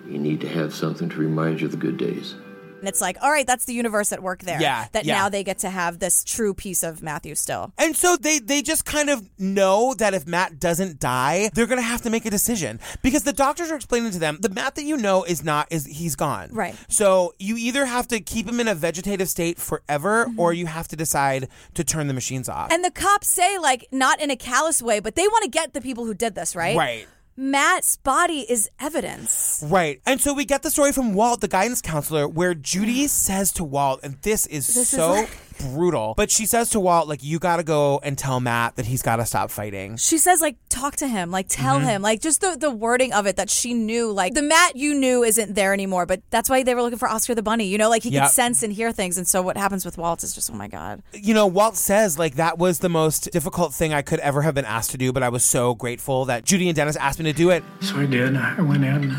You 0.07 0.17
need 0.17 0.41
to 0.41 0.49
have 0.49 0.73
something 0.73 1.09
to 1.09 1.17
remind 1.17 1.61
you 1.61 1.67
of 1.67 1.71
the 1.71 1.77
good 1.77 1.97
days. 1.97 2.35
And 2.83 2.89
it's 2.89 2.99
like 2.99 3.17
all 3.23 3.31
right 3.31 3.47
that's 3.47 3.63
the 3.65 3.73
universe 3.73 4.11
at 4.11 4.21
work 4.21 4.41
there 4.41 4.59
Yeah, 4.59 4.87
that 4.91 5.05
yeah. 5.05 5.15
now 5.19 5.29
they 5.29 5.43
get 5.43 5.59
to 5.59 5.69
have 5.69 5.99
this 5.99 6.23
true 6.25 6.53
piece 6.53 6.83
of 6.83 7.01
Matthew 7.01 7.33
still 7.35 7.71
And 7.77 7.95
so 7.95 8.17
they 8.17 8.39
they 8.39 8.61
just 8.61 8.83
kind 8.83 9.09
of 9.09 9.29
know 9.39 9.93
that 9.95 10.13
if 10.13 10.27
Matt 10.27 10.59
doesn't 10.59 10.99
die, 10.99 11.49
they're 11.53 11.65
gonna 11.65 11.81
have 11.81 12.01
to 12.01 12.09
make 12.09 12.25
a 12.25 12.29
decision 12.29 12.79
because 13.01 13.23
the 13.23 13.31
doctors 13.33 13.71
are 13.71 13.75
explaining 13.75 14.11
to 14.11 14.19
them 14.19 14.37
the 14.41 14.49
Matt 14.49 14.75
that 14.75 14.83
you 14.83 14.97
know 14.97 15.23
is 15.23 15.43
not 15.43 15.67
is 15.71 15.85
he's 15.85 16.15
gone. 16.17 16.49
Right. 16.51 16.75
So 16.89 17.33
you 17.39 17.55
either 17.57 17.85
have 17.85 18.07
to 18.09 18.19
keep 18.19 18.47
him 18.47 18.59
in 18.59 18.67
a 18.67 18.75
vegetative 18.75 19.29
state 19.29 19.57
forever, 19.59 20.25
mm-hmm. 20.25 20.39
or 20.39 20.51
you 20.53 20.65
have 20.67 20.87
to 20.89 20.95
decide 20.97 21.47
to 21.75 21.83
turn 21.85 22.07
the 22.07 22.13
machines 22.13 22.49
off. 22.49 22.71
and 22.71 22.83
the 22.83 22.91
cops 22.91 23.27
say 23.27 23.57
like 23.57 23.87
not 23.91 24.19
in 24.21 24.29
a 24.29 24.35
callous 24.35 24.81
way 24.81 24.99
but 24.99 25.15
they 25.15 25.27
want 25.27 25.43
to 25.43 25.49
get 25.49 25.73
the 25.73 25.81
people 25.81 26.05
who 26.05 26.13
did 26.13 26.35
this 26.35 26.55
right 26.55 26.75
Right. 26.75 27.07
Matt's 27.35 27.97
body 27.97 28.41
is 28.49 28.69
evidence 28.79 29.63
Right. 29.65 30.01
And 30.05 30.21
so 30.21 30.33
we 30.33 30.45
get 30.45 30.61
the 30.61 30.69
story 30.69 30.91
from 30.91 31.13
Walt, 31.13 31.41
the 31.41 31.47
guidance 31.47 31.81
counselor, 31.81 32.27
where 32.27 32.53
Judy 32.53 33.07
says 33.07 33.51
to 33.53 33.63
Walt, 33.63 34.01
and 34.03 34.17
this 34.21 34.45
is 34.47 34.67
This 34.67 34.77
is 34.77 34.89
so 34.89 35.11
like- 35.11 35.29
brutal, 35.63 36.13
but 36.17 36.29
she 36.29 36.45
says 36.45 36.69
to 36.71 36.79
Walt, 36.79 37.07
like, 37.07 37.23
you 37.23 37.39
got 37.39 37.57
to 37.57 37.63
go 37.63 37.99
and 38.03 38.17
tell 38.17 38.39
Matt 38.39 38.75
that 38.75 38.85
he's 38.85 39.01
got 39.01 39.15
to 39.17 39.25
stop 39.25 39.49
fighting. 39.51 39.97
She 39.97 40.17
says, 40.17 40.41
like, 40.41 40.57
talk 40.69 40.95
to 40.97 41.07
him, 41.07 41.31
like, 41.31 41.47
tell 41.49 41.79
Mhm. 41.79 41.85
him, 41.85 42.01
like, 42.01 42.21
just 42.21 42.41
the, 42.41 42.55
the 42.59 42.69
wording 42.71 43.13
of 43.13 43.25
it 43.25 43.35
that 43.37 43.49
she 43.49 43.73
knew, 43.73 44.11
like, 44.11 44.33
the 44.33 44.41
Matt 44.41 44.75
you 44.75 44.93
knew 44.93 45.23
isn't 45.23 45.55
there 45.55 45.73
anymore, 45.73 46.05
but 46.05 46.21
that's 46.29 46.49
why 46.49 46.63
they 46.63 46.75
were 46.75 46.81
looking 46.81 46.99
for 46.99 47.07
Oscar 47.09 47.33
the 47.35 47.41
Bunny, 47.43 47.65
you 47.65 47.77
know, 47.77 47.89
like, 47.89 48.03
he 48.03 48.09
Yep. 48.09 48.23
could 48.23 48.31
sense 48.31 48.63
and 48.63 48.73
hear 48.73 48.91
things. 48.91 49.17
And 49.17 49.27
so 49.27 49.41
what 49.41 49.57
happens 49.57 49.85
with 49.85 49.97
Walt 49.97 50.23
is 50.23 50.33
just, 50.35 50.51
oh 50.51 50.55
my 50.55 50.67
God. 50.67 51.01
You 51.13 51.33
know, 51.33 51.47
Walt 51.47 51.77
says, 51.77 52.19
like, 52.19 52.35
that 52.35 52.57
was 52.57 52.79
the 52.79 52.89
most 52.89 53.31
difficult 53.31 53.73
thing 53.73 53.93
I 53.93 54.01
could 54.01 54.19
ever 54.19 54.41
have 54.43 54.53
been 54.53 54.65
asked 54.65 54.91
to 54.91 54.97
do, 54.97 55.11
but 55.13 55.23
I 55.23 55.29
was 55.29 55.43
so 55.45 55.73
grateful 55.75 56.25
that 56.25 56.43
Judy 56.45 56.67
and 56.69 56.75
Dennis 56.75 56.95
asked 56.97 57.19
me 57.19 57.25
to 57.25 57.33
do 57.33 57.49
it. 57.49 57.63
So 57.81 57.97
I 57.97 58.05
did. 58.05 58.35
I 58.35 58.61
went 58.61 58.83
in 58.83 59.15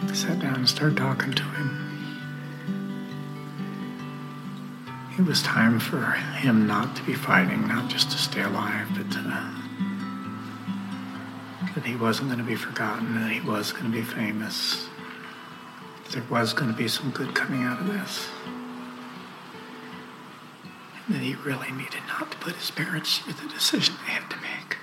and 0.00 0.16
sat 0.16 0.38
down 0.40 0.54
and 0.56 0.68
started 0.68 0.96
talking 0.96 1.32
to 1.32 1.42
him. 1.42 1.77
It 5.18 5.26
was 5.26 5.42
time 5.42 5.80
for 5.80 6.12
him 6.12 6.68
not 6.68 6.94
to 6.94 7.02
be 7.02 7.12
fighting, 7.14 7.66
not 7.66 7.90
just 7.90 8.12
to 8.12 8.18
stay 8.18 8.42
alive, 8.42 8.86
but 8.96 9.10
to, 9.10 9.18
that 11.74 11.84
he 11.84 11.96
wasn't 11.96 12.28
going 12.28 12.38
to 12.38 12.44
be 12.44 12.54
forgotten, 12.54 13.16
that 13.16 13.32
he 13.32 13.40
was 13.40 13.72
going 13.72 13.86
to 13.86 13.90
be 13.90 14.02
famous, 14.02 14.86
that 16.04 16.12
there 16.12 16.22
was 16.30 16.52
going 16.52 16.70
to 16.70 16.76
be 16.76 16.86
some 16.86 17.10
good 17.10 17.34
coming 17.34 17.64
out 17.64 17.80
of 17.80 17.88
this. 17.88 18.28
And 21.06 21.16
that 21.16 21.22
he 21.22 21.34
really 21.34 21.72
needed 21.72 22.02
not 22.06 22.30
to 22.30 22.38
put 22.38 22.54
his 22.54 22.70
parents 22.70 23.18
through 23.18 23.32
the 23.32 23.48
decision 23.52 23.96
they 24.06 24.12
had 24.12 24.30
to 24.30 24.36
make. 24.36 24.76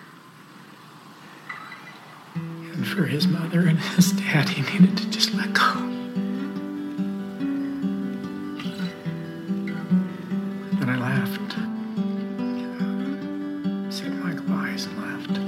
And 2.73 2.85
for 2.85 3.05
his 3.05 3.25
mother 3.25 3.61
and 3.61 3.79
his 3.79 4.11
dad, 4.11 4.49
he 4.49 4.61
needed 4.63 4.97
to 4.97 5.09
just 5.09 5.33
let 5.33 5.53
go. 5.53 6.04
I 10.95 10.97
laughed. 10.97 11.51
Said 13.93 14.13
my 14.13 14.33
goodbyes 14.33 14.85
and 14.85 14.97
left. 15.01 15.39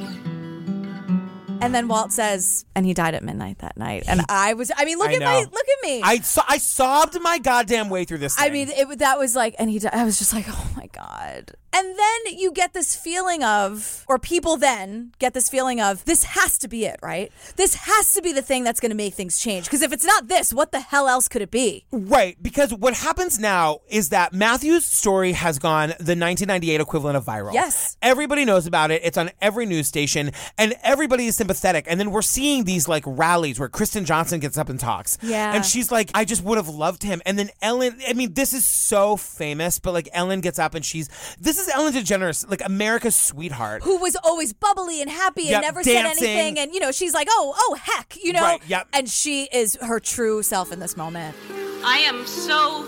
And 1.63 1.73
then 1.73 1.87
Walt 1.87 2.11
says, 2.11 2.65
and 2.75 2.85
he 2.85 2.93
died 2.93 3.15
at 3.15 3.23
midnight 3.23 3.59
that 3.59 3.77
night. 3.77 4.03
And 4.07 4.21
I 4.29 4.53
was, 4.53 4.71
I 4.75 4.83
mean, 4.85 4.97
look 4.97 5.09
I 5.09 5.13
at 5.13 5.21
my, 5.21 5.39
look 5.39 5.49
at 5.53 5.83
me. 5.83 6.01
I, 6.03 6.17
so- 6.19 6.41
I 6.47 6.57
sobbed 6.57 7.19
my 7.21 7.39
goddamn 7.39 7.89
way 7.89 8.03
through 8.03 8.19
this 8.19 8.35
thing. 8.35 8.45
I 8.45 8.53
mean, 8.53 8.69
it, 8.69 8.99
that 8.99 9.17
was 9.17 9.35
like, 9.35 9.55
and 9.57 9.69
he, 9.69 9.79
di- 9.79 9.89
I 9.91 10.03
was 10.03 10.17
just 10.19 10.33
like, 10.33 10.45
oh 10.49 10.69
my 10.75 10.87
God. 10.87 11.53
And 11.73 11.87
then 11.97 12.37
you 12.37 12.51
get 12.51 12.73
this 12.73 12.95
feeling 12.95 13.43
of, 13.43 14.03
or 14.07 14.17
people 14.17 14.57
then 14.57 15.11
get 15.19 15.33
this 15.33 15.49
feeling 15.49 15.79
of, 15.79 16.03
this 16.05 16.23
has 16.23 16.57
to 16.59 16.67
be 16.67 16.85
it, 16.85 16.99
right? 17.03 17.31
This 17.55 17.75
has 17.75 18.13
to 18.13 18.21
be 18.21 18.33
the 18.33 18.41
thing 18.41 18.63
that's 18.63 18.79
going 18.79 18.89
to 18.89 18.95
make 18.95 19.13
things 19.13 19.39
change. 19.39 19.65
Because 19.65 19.81
if 19.81 19.91
it's 19.91 20.05
not 20.05 20.27
this, 20.27 20.53
what 20.53 20.71
the 20.71 20.79
hell 20.79 21.07
else 21.07 21.27
could 21.27 21.41
it 21.41 21.51
be? 21.51 21.85
Right, 21.91 22.37
because 22.41 22.73
what 22.73 22.93
happens 22.95 23.37
now 23.37 23.81
is 23.89 24.09
that 24.09 24.33
Matthew's 24.33 24.85
story 24.85 25.33
has 25.33 25.59
gone 25.59 25.89
the 25.89 26.15
1998 26.15 26.81
equivalent 26.81 27.17
of 27.17 27.25
viral. 27.25 27.53
Yes. 27.53 27.97
Everybody 28.01 28.45
knows 28.45 28.65
about 28.65 28.89
it. 28.91 29.01
It's 29.03 29.17
on 29.17 29.29
every 29.41 29.65
news 29.65 29.87
station, 29.87 30.31
and 30.57 30.73
everybody 30.83 31.27
is 31.27 31.35
sympathetic. 31.35 31.85
And 31.87 31.99
then 31.99 32.11
we're 32.11 32.21
seeing 32.21 32.63
these 32.63 32.87
like 32.87 33.03
rallies 33.05 33.59
where 33.59 33.69
Kristen 33.69 34.05
Johnston 34.05 34.39
gets 34.39 34.57
up 34.57 34.69
and 34.69 34.79
talks. 34.79 35.17
Yeah. 35.21 35.53
And 35.53 35.65
she's 35.65 35.91
like, 35.91 36.11
I 36.13 36.25
just 36.25 36.43
would 36.43 36.57
have 36.57 36.69
loved 36.69 37.03
him. 37.03 37.21
And 37.25 37.37
then 37.37 37.49
Ellen, 37.61 37.99
I 38.07 38.13
mean, 38.13 38.33
this 38.33 38.53
is 38.53 38.65
so 38.65 39.15
famous, 39.17 39.79
but 39.79 39.93
like 39.93 40.09
Ellen 40.13 40.41
gets 40.41 40.59
up 40.59 40.73
and 40.73 40.83
she's, 40.83 41.09
this 41.39 41.57
is 41.59 41.66
is 41.67 41.73
Ellen 41.73 41.93
DeGeneres, 41.93 42.49
like 42.49 42.61
America's 42.65 43.15
sweetheart. 43.15 43.83
Who 43.83 43.97
was 43.97 44.15
always 44.23 44.53
bubbly 44.53 45.01
and 45.01 45.09
happy 45.09 45.41
and 45.43 45.49
Yep, 45.51 45.61
never 45.61 45.83
dancing. 45.83 46.23
said 46.23 46.27
anything. 46.27 46.59
And, 46.59 46.73
you 46.73 46.79
know, 46.79 46.91
she's 46.91 47.13
like, 47.13 47.27
oh, 47.29 47.53
oh, 47.57 47.77
heck, 47.81 48.15
you 48.23 48.33
know? 48.33 48.41
Right, 48.41 48.61
yep. 48.67 48.87
And 48.93 49.09
she 49.09 49.45
is 49.51 49.77
her 49.81 49.99
true 49.99 50.41
self 50.43 50.71
in 50.71 50.79
this 50.79 50.95
moment. 50.97 51.35
I 51.83 51.99
am 51.99 52.25
so 52.25 52.85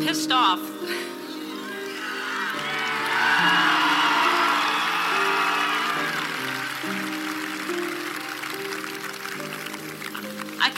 pissed 0.00 0.30
off. 0.30 0.60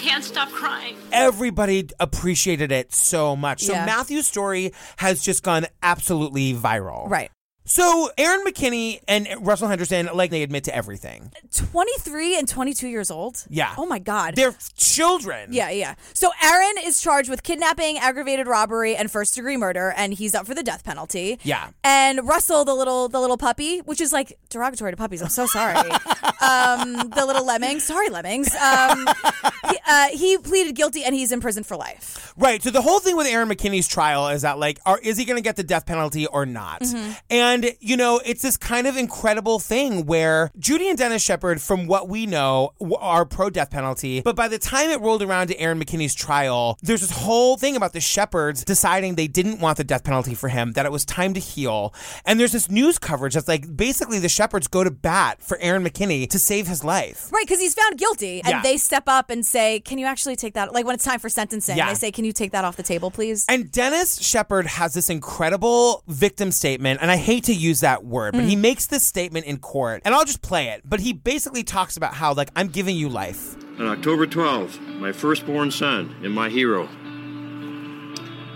Can't 0.01 0.24
stop 0.24 0.49
crying. 0.51 0.96
Everybody 1.12 1.88
appreciated 2.01 2.72
it 2.72 2.92
so 2.94 3.36
much. 3.36 3.62
So 3.62 3.72
Yeah. 3.72 3.86
Matthew's 3.86 4.26
story 4.26 4.72
has 4.99 5.22
just 5.22 5.42
gone 5.42 5.66
absolutely 5.82 6.55
viral. 6.55 7.09
Right. 7.09 7.30
So 7.68 8.11
Aaron 8.16 8.46
McKinney 8.46 9.01
and 9.07 9.28
Russell 9.40 9.68
Henderson, 9.68 10.09
like 10.14 10.30
they 10.30 10.42
admit 10.42 10.64
to 10.64 10.74
everything. 10.74 11.30
23 11.55 12.38
and 12.38 12.49
22 12.49 12.88
years 12.88 13.11
old? 13.11 13.44
Yeah. 13.51 13.74
Oh 13.76 13.84
my 13.84 13.99
God. 13.99 14.36
They're 14.36 14.55
children. 14.78 15.51
Yeah, 15.53 15.68
yeah. 15.68 15.94
So 16.14 16.30
Aaron 16.42 16.76
is 16.82 16.99
charged 17.03 17.28
with 17.28 17.42
kidnapping, 17.42 17.99
aggravated 17.99 18.46
robbery, 18.46 18.96
and 18.96 19.11
first 19.11 19.34
degree 19.34 19.59
murder, 19.59 19.92
and 19.99 20.14
he's 20.14 20.34
up 20.34 20.46
for 20.46 20.55
the 20.55 20.62
death 20.62 20.82
penalty. 20.82 21.38
Yeah. 21.42 21.68
And 21.84 22.26
Russell, 22.26 22.64
the 22.64 22.74
little 22.74 23.07
the 23.11 23.20
little 23.20 23.36
puppy, 23.36 23.80
which 23.80 24.01
is 24.01 24.14
like 24.14 24.38
derogatory 24.49 24.92
to 24.92 24.96
puppies. 24.96 25.20
I'm 25.20 25.28
so 25.28 25.44
sorry. 25.44 25.76
um, 26.40 27.11
the 27.11 27.24
little 27.26 27.44
lemmings. 27.44 27.84
Sorry, 27.84 28.09
lemmings. 28.09 28.49
Um, 28.55 29.07
he, 29.68 29.78
uh, 29.89 30.09
he 30.09 30.39
pleaded 30.39 30.74
guilty, 30.74 31.03
and 31.05 31.14
he's 31.14 31.32
in 31.32 31.41
prison 31.41 31.64
for 31.64 31.76
life. 31.76 32.32
Right. 32.36 32.62
So 32.62 32.70
the 32.70 32.82
whole 32.82 33.01
thing 33.01 33.16
with 33.16 33.26
Aaron 33.26 33.49
McKinney's 33.49 33.89
trial 33.89 34.28
is 34.28 34.43
that 34.43 34.59
like, 34.59 34.78
are, 34.86 34.99
is 34.99 35.16
he 35.16 35.24
going 35.24 35.36
to 35.39 35.43
get 35.43 35.57
the 35.57 35.62
death 35.64 35.86
penalty 35.86 36.26
or 36.26 36.47
not? 36.47 36.82
Mhm. 36.82 37.16
And 37.30 37.72
you 37.80 37.97
know, 37.97 38.20
it's 38.24 38.43
this 38.43 38.57
kind 38.57 38.86
of 38.86 38.97
incredible 38.97 39.59
thing 39.59 40.07
where 40.07 40.51
Judy 40.59 40.89
and 40.89 40.97
Dennis 40.99 41.22
Shepard, 41.22 41.61
from 41.61 41.86
what 41.86 42.09
we 42.09 42.26
know, 42.26 42.72
are 43.01 43.24
pro 43.24 43.51
death 43.51 43.70
penalty. 43.70 44.20
But 44.20 44.36
by 44.36 44.47
the 44.49 44.59
time 44.59 44.91
it 44.91 45.01
rolled 45.01 45.22
around 45.22 45.49
to 45.49 45.59
Aaron 45.59 45.82
McKinney's 45.82 46.14
trial, 46.14 46.78
there's 46.82 47.01
this 47.01 47.11
whole 47.11 47.57
thing 47.57 47.74
about 47.76 47.93
the 47.93 48.01
Shepards 48.01 48.64
deciding 48.64 49.14
they 49.14 49.26
didn't 49.28 49.61
want 49.61 49.78
the 49.78 49.84
death 49.84 50.05
penalty 50.05 50.34
for 50.34 50.49
him, 50.49 50.72
that 50.72 50.86
it 50.86 50.93
was 50.93 51.05
time 51.05 51.34
to 51.34 51.41
heal. 51.41 51.93
And 52.24 52.39
there's 52.39 52.53
this 52.53 52.70
news 52.70 52.99
coverage 52.99 53.34
that's 53.34 53.49
like 53.49 53.76
basically 53.76 54.18
the 54.18 54.28
Shepards 54.28 54.68
go 54.68 54.84
to 54.84 54.91
bat 54.91 55.43
for 55.43 55.59
Aaron 55.59 55.84
McKinney 55.84 56.28
to 56.30 56.39
save 56.39 56.66
his 56.68 56.84
life. 56.84 57.30
Right, 57.32 57.45
because 57.47 57.61
he's 57.61 57.74
found 57.74 57.99
guilty, 57.99 58.41
and 58.43 58.49
Yeah. 58.49 58.62
they 58.62 58.76
step 58.76 59.05
up 59.07 59.30
and 59.30 59.45
say, 59.47 59.78
"Can 59.81 59.99
you 59.99 60.07
actually 60.07 60.37
take 60.37 60.55
that?" 60.55 60.72
Like 60.72 60.85
when 60.85 60.95
it's 60.95 61.05
time 61.05 61.18
for 61.18 61.29
sentencing, 61.29 61.76
Yeah. 61.76 61.89
they 61.89 61.95
say, 61.95 62.11
"Can 62.11 62.24
you 62.24 62.33
take 62.33 62.53
that 62.53 62.64
off 62.64 62.76
the 62.76 62.83
table, 62.83 63.11
please?" 63.11 63.45
And 63.49 63.70
Dennis 63.70 64.20
Shepard 64.20 64.66
has 64.66 64.95
this 64.95 65.09
incredible 65.11 66.03
victim 66.09 66.53
statement, 66.53 67.01
and 67.03 67.11
I 67.11 67.16
hate 67.16 67.45
to 67.45 67.55
use 67.55 67.81
that 67.81 68.05
word, 68.05 68.33
but 68.35 68.43
Mm. 68.43 68.49
he 68.49 68.57
makes 68.57 68.87
this 68.87 69.05
statement 69.05 69.47
in 69.47 69.59
court, 69.59 70.03
and 70.05 70.14
I'll 70.14 70.24
just 70.24 70.43
play 70.43 70.68
it. 70.68 70.83
But 70.85 71.01
he 71.01 71.12
basically 71.12 71.62
talks 71.62 71.97
about 71.97 72.14
how, 72.14 72.33
like, 72.35 72.51
I'm 72.57 72.68
giving 72.68 72.97
you 72.97 73.09
life. 73.09 73.57
On 73.79 73.87
October 73.87 74.26
12th, 74.26 74.81
my 74.99 75.12
firstborn 75.12 75.70
son 75.70 76.14
and 76.22 76.35
my 76.35 76.49
hero 76.49 76.89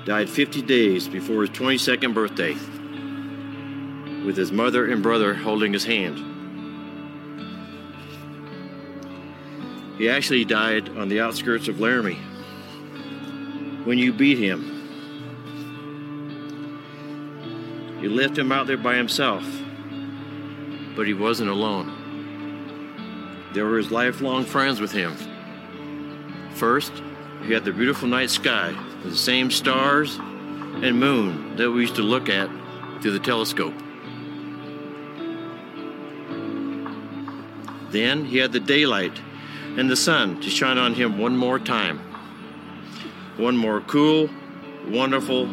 died 0.05 0.29
50 0.29 0.63
days 0.63 1.07
before 1.07 1.43
his 1.43 1.51
22nd 1.51 2.13
birthday, 2.13 2.55
with 4.27 4.37
his 4.37 4.51
mother 4.51 4.87
and 4.91 5.03
brother 5.03 5.35
holding 5.35 5.73
his 5.73 5.85
hand. 5.85 6.19
He 9.99 10.09
actually 10.09 10.45
died 10.45 10.89
on 10.97 11.09
the 11.09 11.21
outskirts 11.21 11.69
of 11.69 11.81
Laramie 11.81 12.21
when 13.85 13.99
you 13.99 14.13
beat 14.13 14.39
him. 14.39 14.69
You 18.01 18.11
left 18.11 18.37
him 18.37 18.51
out 18.51 18.67
there 18.67 18.77
by 18.77 18.97
himself, 18.97 19.45
but 20.97 21.07
he 21.07 21.15
wasn't 21.15 21.51
alone. 21.51 21.99
There 23.55 23.67
were 23.67 23.77
his 23.77 23.91
lifelong 23.91 24.45
friends 24.45 24.81
with 24.81 24.93
him. 24.93 25.15
First, 26.55 26.93
he 27.45 27.53
had 27.53 27.65
the 27.65 27.73
beautiful 27.73 28.09
night 28.09 28.31
sky 28.31 28.75
with 29.03 29.13
the 29.13 29.19
same 29.19 29.51
stars 29.51 30.17
and 30.17 30.99
moon 30.99 31.57
that 31.57 31.71
we 31.71 31.83
used 31.83 31.97
to 31.97 32.03
look 32.03 32.29
at 32.29 32.49
through 33.03 33.13
the 33.13 33.19
telescope. 33.19 33.75
Then 37.91 38.25
he 38.25 38.39
had 38.39 38.53
the 38.53 38.61
daylight 38.61 39.21
and 39.79 39.89
the 39.91 39.97
sun 39.97 40.41
to 40.41 40.51
shine 40.51 40.79
on 40.79 40.95
him 40.95 41.19
one 41.19 41.37
more 41.37 41.59
time. 41.59 41.99
One 43.37 43.57
more 43.57 43.81
cool, 43.81 44.29
wonderful 44.87 45.49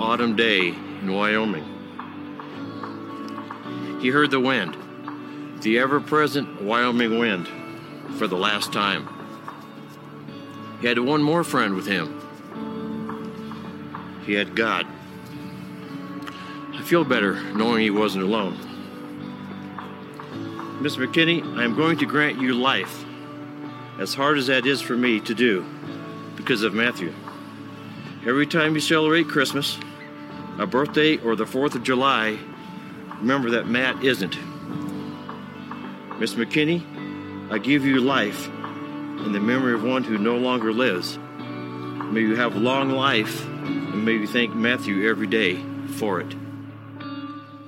autumn 0.00 0.36
day 0.36 0.68
in 0.68 1.12
Wyoming. 1.12 1.64
He 4.00 4.10
heard 4.10 4.30
the 4.30 4.40
wind, 4.40 4.76
the 5.62 5.78
ever 5.78 6.00
present 6.00 6.62
Wyoming 6.62 7.18
wind, 7.18 7.48
for 8.18 8.26
the 8.26 8.36
last 8.36 8.72
time. 8.72 9.08
He 10.80 10.86
had 10.86 10.98
one 10.98 11.22
more 11.22 11.42
friend 11.42 11.74
with 11.74 11.86
him. 11.86 12.20
He 14.26 14.34
had 14.34 14.54
God. 14.54 14.86
I 16.74 16.82
feel 16.82 17.04
better 17.04 17.40
knowing 17.54 17.82
he 17.82 17.90
wasn't 17.90 18.24
alone. 18.24 18.58
Miss 20.82 20.96
McKinney, 20.96 21.56
I 21.56 21.64
am 21.64 21.74
going 21.74 21.98
to 21.98 22.06
grant 22.06 22.40
you 22.40 22.52
life, 22.52 23.03
as 23.98 24.14
hard 24.14 24.38
as 24.38 24.48
that 24.48 24.66
is 24.66 24.80
for 24.80 24.96
me 24.96 25.20
to 25.20 25.34
do, 25.34 25.64
because 26.36 26.62
of 26.62 26.74
Matthew. 26.74 27.12
Every 28.26 28.46
time 28.46 28.74
you 28.74 28.80
celebrate 28.80 29.28
Christmas, 29.28 29.78
a 30.58 30.66
birthday, 30.66 31.18
or 31.18 31.36
the 31.36 31.44
4th 31.44 31.74
of 31.74 31.82
July, 31.82 32.38
remember 33.18 33.50
that 33.50 33.66
Matt 33.68 34.02
isn't. 34.04 34.36
Miss 36.18 36.34
McKinney, 36.34 36.82
I 37.50 37.58
give 37.58 37.84
you 37.84 38.00
life 38.00 38.46
in 38.48 39.32
the 39.32 39.40
memory 39.40 39.74
of 39.74 39.84
one 39.84 40.04
who 40.04 40.18
no 40.18 40.36
longer 40.36 40.72
lives. 40.72 41.18
May 41.18 42.20
you 42.20 42.36
have 42.36 42.56
long 42.56 42.90
life, 42.90 43.44
and 43.46 44.04
may 44.04 44.12
you 44.12 44.26
thank 44.26 44.54
Matthew 44.54 45.08
every 45.08 45.26
day 45.26 45.62
for 45.96 46.20
it. 46.20 46.34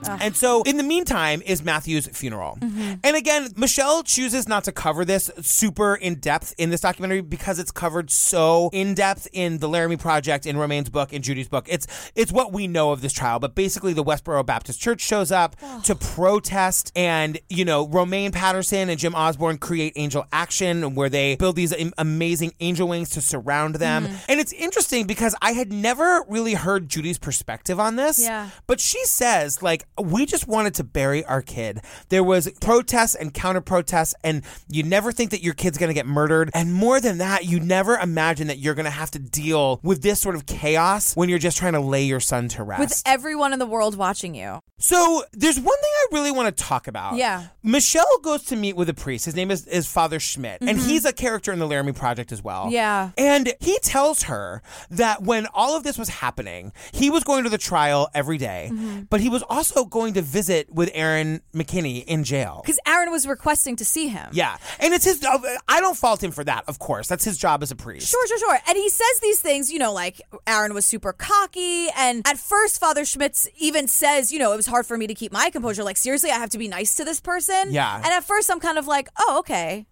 And 0.09 0.37
so, 0.37 0.63
in 0.63 0.77
the 0.77 0.83
meantime, 0.83 1.43
is 1.45 1.63
Matthew's 1.63 2.07
funeral. 2.09 2.59
Mm-hmm. 2.61 2.95
And 3.03 3.17
again, 3.17 3.49
Michele 3.57 4.03
chooses 4.03 4.49
not 4.49 4.65
to 4.65 4.73
cover 4.73 5.05
this 5.05 5.31
super 5.41 5.95
in 5.95 6.17
depth 6.17 6.55
in 6.59 6.71
this 6.71 6.81
documentary 6.81 7.21
because 7.21 7.59
it's 7.59 7.71
covered 7.71 8.11
so 8.11 8.71
in 8.73 8.95
depth 8.95 9.29
in 9.33 9.59
the 9.59 9.69
Laramie 9.69 9.97
Project, 9.97 10.47
in 10.47 10.57
Romaine's 10.57 10.91
book, 10.91 11.13
in 11.13 11.23
Judy's 11.23 11.49
book. 11.49 11.67
It's 11.69 11.87
it's 12.15 12.33
what 12.33 12.53
we 12.53 12.67
know 12.67 12.93
of 12.93 13.01
this 13.01 13.13
trial. 13.13 13.39
But 13.39 13.55
basically, 13.55 13.93
the 13.93 14.05
Westboro 14.05 14.45
Baptist 14.45 14.81
Church 14.81 15.01
shows 15.01 15.31
up 15.33 15.57
to 15.85 15.95
protest, 15.95 16.93
and 16.95 17.39
you 17.49 17.65
know, 17.65 17.87
Romaine 17.89 18.33
Patterson 18.33 18.89
and 18.89 18.99
Jim 18.99 19.15
Osborne 19.15 19.59
create 19.59 19.93
Angel 19.97 20.27
Action, 20.33 20.95
where 20.95 21.09
they 21.09 21.37
build 21.37 21.57
these 21.57 21.75
amazing 21.99 22.53
angel 22.61 22.89
wings 22.89 23.11
to 23.11 23.21
surround 23.21 23.77
them. 23.77 24.07
Mm-hmm. 24.07 24.17
And 24.29 24.41
it's 24.41 24.53
interesting 24.53 25.07
because 25.07 25.35
I 25.43 25.53
had 25.53 25.73
never 25.73 26.25
really 26.29 26.55
heard 26.55 26.89
Judy's 26.89 27.19
perspective 27.19 27.79
on 27.81 27.97
this. 27.97 28.19
Yeah. 28.19 28.51
But 28.67 28.81
she 28.81 29.05
says, 29.05 29.63
like, 29.63 29.87
we 30.03 30.26
just 30.26 30.47
wanted 30.49 30.74
to 30.74 30.84
bury 30.84 31.24
our 31.24 31.42
kid. 31.42 31.80
There 32.09 32.22
was 32.24 32.51
protests 32.61 33.14
and 33.14 33.32
counter 33.32 33.61
protests, 33.61 34.14
and 34.24 34.42
you 34.68 34.82
never 34.82 35.12
think 35.12 35.30
that 35.30 35.42
your 35.42 35.55
kid's 35.55 35.78
going 35.78 35.88
to 35.88 35.94
get 35.94 36.07
murdered. 36.07 36.51
And 36.55 36.72
more 36.72 37.01
than 37.01 37.18
that, 37.18 37.44
you 37.44 37.61
never 37.61 37.97
imagine 37.97 38.47
that 38.49 38.59
you're 38.59 38.74
going 38.74 38.84
to 38.84 38.90
have 38.90 39.11
to 39.12 39.18
deal 39.18 39.80
with 39.82 40.03
this 40.03 40.20
sort 40.20 40.34
of 40.34 40.47
chaos 40.47 41.14
when 41.16 41.28
you're 41.28 41.38
just 41.38 41.57
trying 41.59 41.72
to 41.74 41.80
lay 41.80 42.05
your 42.05 42.20
son 42.20 42.49
to 42.49 42.62
rest. 42.62 42.80
With 42.80 43.03
everyone 43.07 43.53
in 43.53 43.59
the 43.59 43.66
world 43.66 43.97
watching 43.97 44.34
you. 44.34 44.61
So 44.78 45.24
there's 45.32 45.57
one 45.57 45.64
thing 45.64 45.90
I 45.94 46.07
really 46.12 46.30
want 46.30 46.55
to 46.55 46.64
talk 46.64 46.86
about. 46.86 47.16
Yeah. 47.16 47.47
Michele 47.62 48.05
goes 48.22 48.42
to 48.44 48.57
meet 48.57 48.76
with 48.76 48.90
a 48.90 48.94
priest. 48.94 49.24
His 49.24 49.34
name 49.34 49.51
is, 49.51 49.66
is 49.66 49.86
Father 49.86 50.18
Schmit, 50.18 50.59
and 50.61 50.78
Mhm. 50.78 50.86
he's 50.86 51.05
a 51.07 51.12
character 51.14 51.51
in 51.53 51.59
the 51.59 51.66
Laramie 51.66 51.92
Project 51.92 52.30
as 52.30 52.42
well. 52.44 52.68
Yeah. 52.70 53.11
And 53.16 53.55
he 53.61 53.78
tells 53.82 54.24
her 54.24 54.61
that 54.90 55.22
when 55.22 55.47
all 55.55 55.76
of 55.76 55.82
this 55.82 55.97
was 55.97 56.11
happening, 56.11 56.72
he 56.92 57.09
was 57.09 57.24
going 57.24 57.44
to 57.44 57.51
the 57.51 57.57
trial 57.59 58.11
every 58.14 58.36
day, 58.36 58.68
Mhm. 58.70 59.07
but 59.09 59.20
he 59.22 59.30
was 59.30 59.42
also 59.44 59.86
going 59.91 60.14
to 60.14 60.22
visit 60.22 60.72
with 60.72 60.91
Aaron 60.95 61.41
McKinney 61.55 62.05
in 62.05 62.24
jail. 62.24 62.61
Because 62.62 62.78
Aaron 62.87 63.11
was 63.11 63.26
requesting 63.26 63.76
to 63.76 63.84
see 63.84 64.09
him. 64.09 64.28
Yeah. 64.32 64.57
And 64.80 64.95
it's 64.95 65.05
his 65.05 65.22
uh, 65.24 65.39
I 65.68 65.80
don't 65.80 65.97
fault 65.97 66.22
him 66.22 66.30
for 66.30 66.45
that, 66.45 66.64
of 66.68 66.78
course. 66.78 67.09
That's 67.09 67.24
his 67.24 67.39
job 67.39 67.62
as 67.62 67.70
a 67.70 67.76
priest. 67.76 68.09
Sure, 68.11 68.26
sure, 68.26 68.39
sure. 68.39 68.59
And 68.68 68.76
he 68.76 68.89
says 68.89 69.20
these 69.22 69.41
things, 69.41 69.72
you 69.72 69.78
know, 69.78 69.93
like 69.93 70.20
Aaron 70.47 70.74
was 70.74 70.87
super 70.87 71.12
cocky. 71.12 71.89
And 71.97 72.26
at 72.26 72.39
first, 72.39 72.80
Father 72.80 73.05
Schmitz 73.05 73.49
even 73.59 73.89
says, 73.89 74.32
you 74.32 74.39
know, 74.39 74.53
it 74.53 74.57
was 74.57 74.66
hard 74.66 74.87
for 74.87 74.97
me 74.97 75.07
to 75.07 75.14
keep 75.14 75.32
my 75.32 75.51
composure. 75.51 75.84
Like, 75.84 75.97
seriously, 75.97 76.30
I 76.30 76.39
have 76.39 76.51
to 76.51 76.59
be 76.59 76.68
nice 76.68 76.95
to 76.97 77.05
this 77.05 77.20
person. 77.20 77.72
Yeah. 77.72 77.97
And 77.97 78.07
at 78.07 78.24
first, 78.24 78.51
I'm 78.51 78.61
kind 78.61 78.78
of 78.78 78.87
like, 78.87 79.09
oh, 79.18 79.37
okay. 79.41 79.87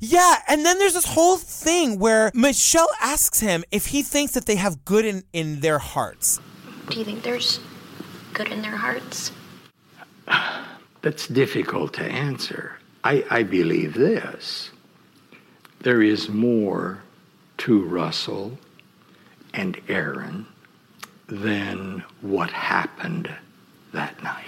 Yeah, 0.00 0.36
and 0.48 0.64
then 0.64 0.78
there's 0.78 0.94
this 0.94 1.04
whole 1.04 1.36
thing 1.36 1.98
where 1.98 2.32
Michele 2.34 2.88
asks 3.00 3.40
him 3.40 3.64
if 3.70 3.86
he 3.86 4.02
thinks 4.02 4.32
that 4.32 4.46
they 4.46 4.56
have 4.56 4.84
good 4.84 5.04
in, 5.04 5.22
in 5.32 5.60
their 5.60 5.78
hearts. 5.78 6.40
Do 6.88 6.98
you 6.98 7.04
think 7.04 7.22
there's 7.22 7.60
good 8.32 8.48
in 8.48 8.62
their 8.62 8.76
hearts? 8.76 9.30
That's 11.02 11.28
difficult 11.28 11.94
to 11.94 12.02
answer. 12.02 12.76
I, 13.04 13.24
I 13.30 13.42
believe 13.42 13.94
this. 13.94 14.70
There 15.80 16.02
is 16.02 16.28
more 16.28 17.02
to 17.58 17.84
Russell 17.84 18.58
and 19.54 19.80
Aaron 19.88 20.46
than 21.28 22.04
what 22.20 22.50
happened 22.50 23.32
that 23.92 24.22
night. 24.22 24.44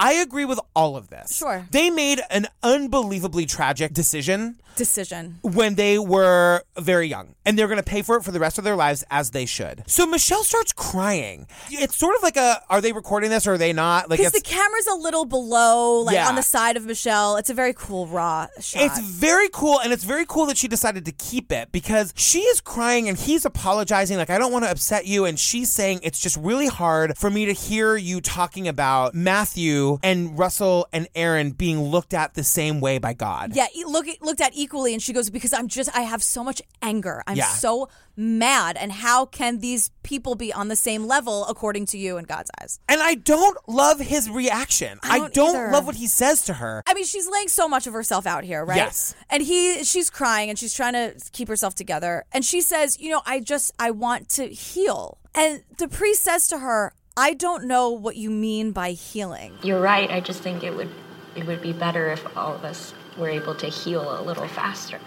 I 0.00 0.14
agree 0.14 0.46
with 0.46 0.58
all 0.74 0.96
of 0.96 1.08
this. 1.10 1.36
Sure. 1.36 1.66
They 1.70 1.90
made 1.90 2.20
an 2.30 2.46
unbelievably 2.62 3.44
tragic 3.46 3.92
decision 3.92 4.56
Decision. 4.76 5.38
when 5.42 5.74
they 5.74 5.98
were 5.98 6.62
very 6.78 7.06
young, 7.06 7.34
and 7.44 7.58
they're 7.58 7.66
going 7.66 7.76
to 7.76 7.82
pay 7.82 8.00
for 8.00 8.16
it 8.16 8.22
for 8.24 8.30
the 8.30 8.40
rest 8.40 8.56
of 8.56 8.64
their 8.64 8.76
lives 8.76 9.04
as 9.10 9.32
they 9.32 9.44
should. 9.44 9.82
So 9.86 10.06
Michele 10.06 10.42
starts 10.42 10.72
crying. 10.72 11.46
It's 11.70 11.98
sort 11.98 12.16
of 12.16 12.22
like 12.22 12.36
a 12.38 12.62
are 12.70 12.80
they 12.80 12.92
recording 12.92 13.28
this 13.28 13.46
or 13.46 13.54
are 13.54 13.58
they 13.58 13.74
not? 13.74 14.08
Like 14.08 14.20
Because 14.20 14.32
it's, 14.34 14.48
the 14.48 14.54
camera's 14.54 14.86
a 14.86 14.94
little 14.94 15.26
below, 15.26 16.00
like 16.00 16.14
Yeah. 16.14 16.28
on 16.28 16.34
the 16.34 16.42
side 16.42 16.78
of 16.78 16.86
Michele. 16.86 17.36
It's 17.36 17.50
a 17.50 17.54
very 17.54 17.74
cool 17.74 18.06
raw 18.06 18.46
shot. 18.58 18.82
It's 18.82 19.00
very 19.00 19.48
cool, 19.52 19.80
and 19.80 19.92
it's 19.92 20.04
very 20.04 20.24
cool 20.26 20.46
that 20.46 20.56
she 20.56 20.66
decided 20.66 21.04
to 21.04 21.12
keep 21.12 21.52
it 21.52 21.70
because 21.72 22.14
she 22.16 22.40
is 22.40 22.62
crying 22.62 23.06
and 23.08 23.18
he's 23.18 23.44
apologizing, 23.44 24.16
like, 24.16 24.30
I 24.30 24.38
don't 24.38 24.52
want 24.52 24.64
to 24.64 24.70
upset 24.70 25.06
you. 25.06 25.26
And 25.26 25.38
she's 25.38 25.70
saying, 25.70 26.00
It's 26.02 26.20
just 26.20 26.38
really 26.38 26.68
hard 26.68 27.18
for 27.18 27.28
me 27.28 27.44
to 27.44 27.52
hear 27.52 27.96
you 27.96 28.22
talking 28.22 28.66
about 28.66 29.14
Matthew 29.14 29.89
and 30.02 30.38
Russell 30.38 30.86
and 30.92 31.08
Aaron 31.14 31.50
being 31.50 31.80
looked 31.80 32.14
at 32.14 32.34
the 32.34 32.44
same 32.44 32.80
way 32.80 32.98
by 32.98 33.14
God. 33.14 33.56
Yeah, 33.56 33.66
look 33.86 34.06
looked 34.20 34.40
at 34.40 34.52
equally, 34.54 34.92
and 34.92 35.02
she 35.02 35.12
goes 35.12 35.30
because 35.30 35.52
I'm 35.52 35.66
just 35.68 35.90
I 35.96 36.02
have 36.02 36.22
so 36.22 36.44
much 36.44 36.62
anger. 36.82 37.22
I'm 37.26 37.36
Yeah. 37.36 37.46
so 37.48 37.88
mad, 38.16 38.76
and 38.76 38.92
how 38.92 39.24
can 39.26 39.58
these 39.60 39.90
people 40.02 40.34
be 40.34 40.52
on 40.52 40.68
the 40.68 40.76
same 40.76 41.06
level 41.06 41.46
according 41.46 41.86
to 41.86 41.98
you 41.98 42.18
in 42.18 42.24
God's 42.24 42.50
eyes? 42.60 42.78
And 42.88 43.00
I 43.00 43.14
don't 43.14 43.56
love 43.66 43.98
his 44.00 44.28
reaction. 44.28 44.98
I 45.02 45.14
I 45.14 45.18
don't 45.18 45.34
don't, 45.34 45.72
love 45.72 45.86
what 45.86 45.96
he 45.96 46.06
says 46.06 46.42
to 46.42 46.54
her. 46.54 46.82
I 46.86 46.94
mean, 46.94 47.04
she's 47.04 47.28
laying 47.28 47.48
so 47.48 47.68
much 47.68 47.86
of 47.86 47.92
herself 47.92 48.26
out 48.26 48.44
here, 48.44 48.64
right? 48.64 48.76
Yes. 48.76 49.14
And 49.30 49.42
he, 49.42 49.84
she's 49.84 50.10
crying 50.10 50.50
and 50.50 50.58
she's 50.58 50.74
trying 50.74 50.92
to 50.94 51.14
keep 51.32 51.48
herself 51.48 51.74
together, 51.74 52.24
and 52.32 52.44
she 52.44 52.60
says, 52.60 52.98
"You 53.00 53.10
know, 53.10 53.22
I 53.26 53.40
just 53.40 53.72
I 53.78 53.90
want 53.90 54.28
to 54.30 54.46
heal." 54.48 55.18
And 55.34 55.62
the 55.78 55.86
priest 55.88 56.24
says 56.24 56.48
to 56.48 56.58
her, 56.58 56.92
"I 57.16 57.34
don't 57.34 57.64
know 57.64 57.90
what 57.90 58.16
you 58.16 58.30
mean 58.30 58.72
by 58.72 58.92
healing." 58.92 59.58
You're 59.62 59.80
right. 59.80 60.10
I 60.10 60.20
just 60.20 60.42
think 60.42 60.64
it 60.64 60.74
would 60.76 60.90
it 61.34 61.46
would 61.46 61.62
be 61.62 61.72
better 61.72 62.10
if 62.10 62.36
all 62.36 62.54
of 62.54 62.64
us 62.64 62.94
were 63.16 63.28
able 63.28 63.54
to 63.56 63.66
heal 63.66 64.20
a 64.20 64.22
little 64.22 64.48
faster. 64.48 64.98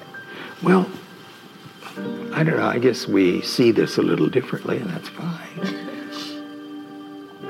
Well, 0.61 0.89
I 2.33 2.43
don't 2.43 2.57
know. 2.57 2.67
I 2.67 2.79
guess 2.79 3.07
we 3.07 3.41
see 3.41 3.71
this 3.71 3.97
a 3.97 4.01
little 4.01 4.27
differently, 4.29 4.77
and 4.77 4.89
that's 4.89 5.09
fine. 5.09 5.83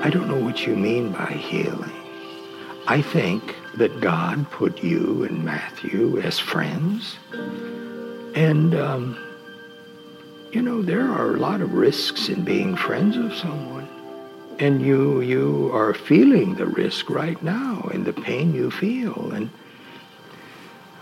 I 0.00 0.10
don't 0.10 0.28
know 0.28 0.38
what 0.38 0.66
you 0.66 0.76
mean 0.76 1.12
by 1.12 1.30
healing. 1.32 1.92
I 2.86 3.00
think 3.00 3.56
that 3.76 4.00
God 4.00 4.50
put 4.50 4.82
you 4.82 5.24
and 5.24 5.42
Matthew 5.44 6.20
as 6.20 6.38
friends. 6.38 7.16
And, 8.34 8.74
um, 8.74 9.16
you 10.52 10.60
know, 10.60 10.82
there 10.82 11.08
are 11.10 11.34
a 11.34 11.38
lot 11.38 11.62
of 11.62 11.72
risks 11.72 12.28
in 12.28 12.44
being 12.44 12.76
friends 12.76 13.16
of 13.16 13.32
someone. 13.34 13.83
And 14.58 14.80
you, 14.80 15.20
you 15.20 15.70
are 15.74 15.92
feeling 15.92 16.54
the 16.54 16.66
risk 16.66 17.10
right 17.10 17.42
now 17.42 17.88
and 17.92 18.04
the 18.04 18.12
pain 18.12 18.54
you 18.54 18.70
feel. 18.70 19.32
And 19.32 19.50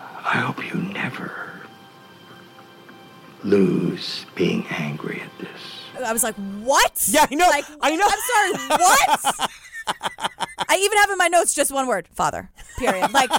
I 0.01 0.39
hope 0.39 0.65
you 0.65 0.81
never 0.81 1.61
lose 3.45 4.25
being 4.35 4.67
angry 4.69 5.21
at 5.21 5.39
this. 5.39 5.83
I 6.03 6.13
was 6.13 6.23
like, 6.23 6.35
"What?" 6.63 7.07
Yeah, 7.11 7.27
I 7.31 7.35
know. 7.35 7.49
Like, 7.49 7.65
I 7.81 7.95
know. 7.95 8.09
I'm 8.09 8.19
sorry. 8.33 8.69
What? 8.81 9.51
I 10.69 10.77
even 10.77 10.99
have 10.99 11.11
in 11.11 11.19
my 11.19 11.29
notes 11.29 11.55
just 11.55 11.71
one 11.73 11.87
word: 11.87 12.09
Father. 12.15 12.51
Period. 12.79 13.13
Like, 13.13 13.31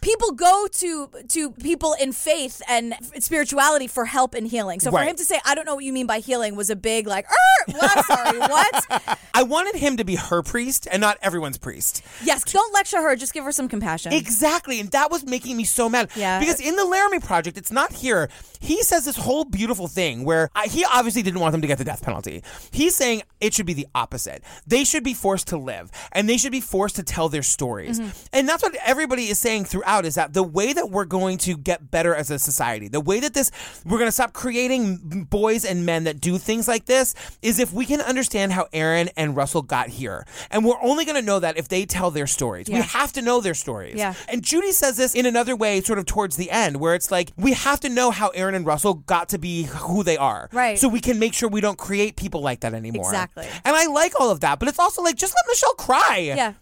people 0.00 0.32
go 0.32 0.66
to 0.72 1.08
to 1.28 1.50
people 1.52 1.94
in 1.94 2.12
faith 2.12 2.60
and 2.68 2.94
spirituality 3.20 3.86
for 3.86 4.04
help 4.04 4.34
and 4.34 4.46
healing. 4.46 4.80
So 4.80 4.90
for 4.90 4.96
Right. 4.96 5.08
him 5.08 5.16
to 5.16 5.24
say, 5.24 5.40
"I 5.44 5.54
don't 5.54 5.64
know 5.64 5.74
what 5.76 5.84
you 5.84 5.92
mean 5.92 6.06
by 6.06 6.18
healing," 6.18 6.56
was 6.56 6.68
a 6.68 6.76
big 6.76 7.06
like, 7.06 7.26
er, 7.26 7.72
well, 7.72 7.90
I'm 7.94 8.02
sorry, 8.04 8.38
what? 8.40 9.18
I 9.34 9.42
wanted 9.44 9.76
him 9.76 9.96
to 9.98 10.04
be 10.04 10.16
her 10.16 10.42
priest 10.42 10.88
and 10.90 11.00
not 11.00 11.18
everyone's 11.22 11.58
priest. 11.58 12.02
Yes, 12.24 12.42
don't 12.44 12.74
lecture 12.74 13.00
her. 13.00 13.14
Just 13.16 13.32
give 13.32 13.44
her 13.44 13.52
some 13.52 13.68
compassion. 13.68 14.12
Exactly. 14.12 14.80
And 14.80 14.90
that 14.90 15.10
was 15.10 15.24
making 15.24 15.56
me 15.56 15.64
so 15.64 15.88
mad. 15.88 16.10
Yeah. 16.16 16.40
Because 16.40 16.60
in 16.60 16.76
the 16.76 16.84
Laramie 16.84 17.20
Project, 17.20 17.56
it's 17.56 17.70
not 17.72 17.92
here. 17.92 18.28
He 18.60 18.82
says 18.82 19.04
this 19.04 19.16
whole 19.16 19.44
beautiful 19.44 19.86
thing 19.88 20.24
where 20.24 20.50
I, 20.54 20.66
he 20.66 20.84
obviously 20.84 21.22
didn't 21.22 21.40
want 21.40 21.52
them 21.52 21.60
to 21.62 21.66
get 21.66 21.78
the 21.78 21.84
death 21.84 22.02
penalty. 22.02 22.42
He's 22.70 22.94
saying 22.94 23.22
it 23.40 23.54
should 23.54 23.66
be 23.66 23.74
the 23.74 23.86
opposite. 23.94 24.42
They 24.66 24.84
should 24.84 25.02
be 25.04 25.14
forced 25.14 25.46
to 25.52 25.56
live 25.58 25.90
and 26.12 26.28
they 26.28 26.36
should 26.36 26.52
be 26.52 26.60
forced 26.60 26.96
to 26.96 27.02
tell 27.02 27.28
their 27.28 27.42
stories. 27.42 28.00
Mhm. 28.00 28.12
And 28.32 28.48
that's 28.48 28.62
what 28.62 28.74
everybody 28.84 29.28
is 29.28 29.38
saying 29.38 29.66
throughout 29.66 30.04
is 30.04 30.16
that 30.16 30.32
the 30.32 30.42
way 30.42 30.72
that 30.72 30.90
we're 30.90 31.04
going 31.04 31.38
to 31.38 31.56
get 31.56 31.90
better 31.90 32.14
as 32.14 32.30
a 32.30 32.38
society, 32.38 32.88
the 32.88 33.00
way 33.00 33.20
that 33.20 33.34
this, 33.34 33.50
we're 33.84 33.98
going 33.98 34.08
to 34.08 34.12
stop 34.12 34.32
creating 34.32 35.26
boys 35.30 35.64
and 35.64 35.86
men 35.86 36.04
that 36.04 36.20
do 36.20 36.38
things 36.38 36.66
like 36.66 36.86
this 36.86 37.14
is 37.42 37.58
if 37.58 37.72
we 37.72 37.86
can 37.86 38.00
understand 38.00 38.52
how 38.52 38.66
Aaron 38.72 39.10
and 39.16 39.36
Russell 39.36 39.62
got 39.62 39.88
here. 39.88 40.26
And 40.50 40.64
we're 40.64 40.80
only 40.82 41.04
going 41.04 41.16
to 41.16 41.22
know 41.22 41.38
that 41.40 41.56
if 41.56 41.68
they 41.68 41.84
tell 41.84 42.10
their 42.10 42.26
stories. 42.26 42.68
We 42.68 42.80
have 42.80 43.12
to 43.12 43.22
know 43.22 43.40
their 43.40 43.54
stories. 43.54 43.96
Yeah. 43.96 44.14
And 44.28 44.42
Judy 44.42 44.72
says 44.72 44.96
this 44.96 45.14
in 45.14 45.26
another 45.26 45.54
way, 45.54 45.80
sort 45.82 45.98
of 45.98 46.06
towards 46.06 46.36
the 46.36 46.50
end, 46.50 46.76
where 46.76 46.94
it's 46.94 47.10
like, 47.10 47.32
we 47.36 47.52
have 47.52 47.80
to 47.80 47.88
know 47.88 48.10
how 48.10 48.28
Aaron 48.28 48.54
and 48.54 48.66
Russell 48.66 48.94
got 48.94 49.28
to 49.30 49.38
be 49.38 49.64
who 49.64 50.02
they 50.02 50.16
are. 50.16 50.48
Right. 50.52 50.78
So 50.78 50.88
we 50.88 51.00
can 51.00 51.18
make 51.18 51.34
sure 51.34 51.48
we 51.48 51.60
don't 51.60 51.78
create 51.78 52.16
people 52.16 52.40
like 52.40 52.60
that 52.60 52.74
anymore. 52.74 53.10
Exactly. 53.10 53.46
And 53.64 53.76
I 53.76 53.86
like 53.86 54.18
all 54.18 54.30
of 54.30 54.40
that, 54.40 54.58
but 54.58 54.68
it's 54.68 54.78
also 54.78 55.02
like, 55.02 55.16
just 55.16 55.31
let 55.34 55.44
Michele 55.48 55.74
cry. 55.74 56.18
Yeah. 56.36 56.54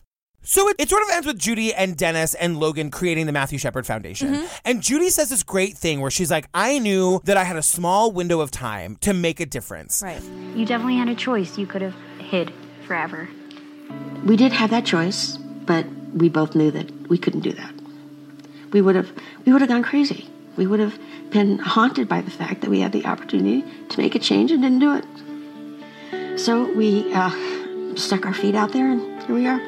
So 0.43 0.68
it, 0.68 0.77
it 0.79 0.89
sort 0.89 1.03
of 1.03 1.11
ends 1.11 1.27
with 1.27 1.39
Judy 1.39 1.75
and 1.75 1.97
Dennis 1.97 2.35
and 2.35 2.59
Logan 2.59 2.91
creating 2.91 3.27
the 3.27 3.33
Matthew 3.33 3.59
Shepard 3.59 3.87
Foundation. 3.87 4.35
Mm-hmm. 4.35 4.47
And 4.64 4.83
Judy 4.83 5.11
says 5.11 5.29
this 5.29 5.43
great 5.43 5.77
thing 5.77 6.01
where 6.01 6.11
she's 6.11 6.31
like, 6.31 6.49
I 6.55 6.79
knew 6.79 7.21
that 7.25 7.37
I 7.37 7.45
had 7.45 7.57
a 7.57 7.62
small 7.62 8.11
window 8.11 8.41
of 8.41 8.51
time 8.51 8.97
to 9.03 9.12
make 9.12 9.39
a 9.39 9.47
difference. 9.47 10.03
Right. 10.03 10.23
You 10.55 10.64
definitely 10.64 10.97
had 10.97 11.09
a 11.09 11.14
choice. 11.14 11.59
You 11.59 11.66
could 11.66 11.83
have 11.83 11.95
hid 12.18 12.53
forever. 12.87 13.29
We 14.25 14.37
did 14.37 14.53
have 14.53 14.71
that 14.71 14.87
choice, 14.87 15.37
but 15.37 15.87
we 16.14 16.29
both 16.29 16.55
knew 16.55 16.71
that 16.71 17.09
we 17.09 17.18
couldn't 17.18 17.41
do 17.41 17.53
that. 17.53 17.75
We 18.73 18.81
would 18.81 18.97
have 18.97 19.11
we 19.45 19.53
would 19.53 19.61
have 19.61 19.68
gone 19.68 19.83
crazy. 19.83 20.29
We 20.57 20.66
would 20.66 20.81
have 20.81 20.99
been 21.31 21.59
haunted 21.59 22.09
by 22.09 22.21
the 22.21 22.31
fact 22.31 22.61
that 22.62 22.71
we 22.71 22.81
had 22.81 22.93
the 22.93 23.05
opportunity 23.07 23.64
to 23.89 23.99
make 23.99 24.14
a 24.14 24.18
change 24.18 24.51
and 24.51 24.62
didn't 24.62 24.79
do 24.79 24.95
it. 24.95 26.39
So 26.41 26.73
we 26.75 27.12
uh, 27.12 27.31
stuck 27.97 28.26
our 28.26 28.34
feet 28.34 28.55
out 28.55 28.72
there, 28.72 28.91
and 28.91 29.22
here 29.22 29.34
we 29.34 29.47
are. 29.47 29.61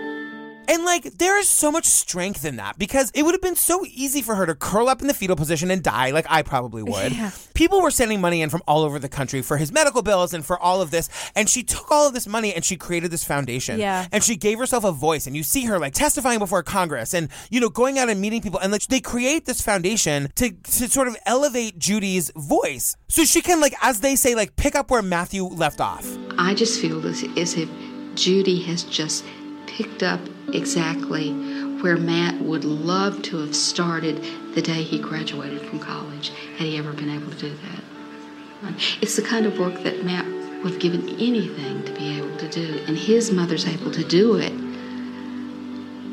And 0.68 0.84
like, 0.84 1.18
there 1.18 1.38
is 1.38 1.48
so 1.48 1.72
much 1.72 1.86
strength 1.86 2.44
in 2.44 2.56
that 2.56 2.78
because 2.78 3.10
it 3.14 3.24
would 3.24 3.34
have 3.34 3.42
been 3.42 3.56
so 3.56 3.84
easy 3.86 4.22
for 4.22 4.34
her 4.34 4.46
to 4.46 4.54
curl 4.54 4.88
up 4.88 5.00
in 5.00 5.08
the 5.08 5.14
fetal 5.14 5.36
position 5.36 5.70
and 5.70 5.82
die, 5.82 6.10
like 6.10 6.26
I 6.28 6.42
probably 6.42 6.82
would. 6.82 7.12
Yeah. 7.22 7.30
People 7.54 7.82
were 7.82 7.90
sending 7.90 8.20
money 8.20 8.40
in 8.40 8.48
from 8.48 8.62
all 8.66 8.82
over 8.82 8.98
the 8.98 9.08
country 9.08 9.42
for 9.42 9.56
his 9.56 9.70
medical 9.70 10.02
bills 10.02 10.32
and 10.32 10.44
for 10.44 10.58
all 10.58 10.80
of 10.80 10.90
this. 10.90 11.08
And 11.36 11.48
she 11.48 11.62
took 11.62 11.90
all 11.90 12.08
of 12.08 12.14
this 12.14 12.26
money 12.26 12.54
and 12.54 12.64
she 12.64 12.76
created 12.76 13.10
this 13.10 13.22
foundation. 13.22 13.78
Yeah. 13.78 14.06
And 14.10 14.24
she 14.24 14.36
gave 14.36 14.58
herself 14.58 14.82
a 14.84 14.92
voice. 14.92 15.26
And 15.26 15.36
you 15.36 15.42
see 15.42 15.66
her 15.66 15.78
like 15.78 15.92
testifying 15.92 16.38
before 16.38 16.62
Congress 16.62 17.12
and, 17.12 17.28
you 17.50 17.60
know, 17.60 17.68
going 17.68 17.98
out 17.98 18.08
and 18.08 18.20
meeting 18.20 18.40
people. 18.40 18.58
And 18.60 18.72
like, 18.72 18.86
they 18.86 19.00
create 19.00 19.44
this 19.44 19.60
foundation 19.60 20.32
to, 20.36 20.50
to 20.50 20.88
sort 20.88 21.08
of 21.08 21.16
elevate 21.26 21.78
Judy's 21.78 22.30
voice. 22.34 22.96
So 23.08 23.24
she 23.24 23.42
can, 23.42 23.60
like, 23.60 23.74
as 23.82 24.00
they 24.00 24.16
say, 24.16 24.34
like, 24.34 24.56
pick 24.56 24.74
up 24.74 24.90
where 24.90 25.02
Matthew 25.02 25.44
left 25.44 25.80
off. 25.80 26.06
I 26.38 26.54
just 26.54 26.80
feel 26.80 27.00
this 27.00 27.24
as 27.36 27.54
if 27.54 27.68
Judy 28.14 28.62
has 28.62 28.82
just 28.84 29.24
picked 29.66 30.02
up 30.02 30.20
exactly 30.52 31.32
where 31.80 31.96
Matt 31.96 32.40
would 32.40 32.64
love 32.64 33.22
to 33.22 33.38
have 33.38 33.56
started 33.56 34.22
the 34.54 34.62
day 34.62 34.82
he 34.82 34.98
graduated 34.98 35.62
from 35.62 35.80
college, 35.80 36.30
had 36.56 36.66
he 36.66 36.76
ever 36.78 36.92
been 36.92 37.10
able 37.10 37.30
to 37.30 37.38
do 37.38 37.50
that. 37.50 38.74
It's 39.00 39.16
the 39.16 39.22
kind 39.22 39.46
of 39.46 39.58
work 39.58 39.82
that 39.82 40.04
Matt 40.04 40.26
would 40.62 40.74
have 40.74 40.80
given 40.80 41.08
anything 41.18 41.82
to 41.84 41.92
be 41.92 42.18
able 42.18 42.36
to 42.36 42.48
do, 42.48 42.84
and 42.86 42.96
his 42.96 43.32
mother's 43.32 43.66
able 43.66 43.90
to 43.90 44.04
do 44.04 44.36
it 44.36 44.52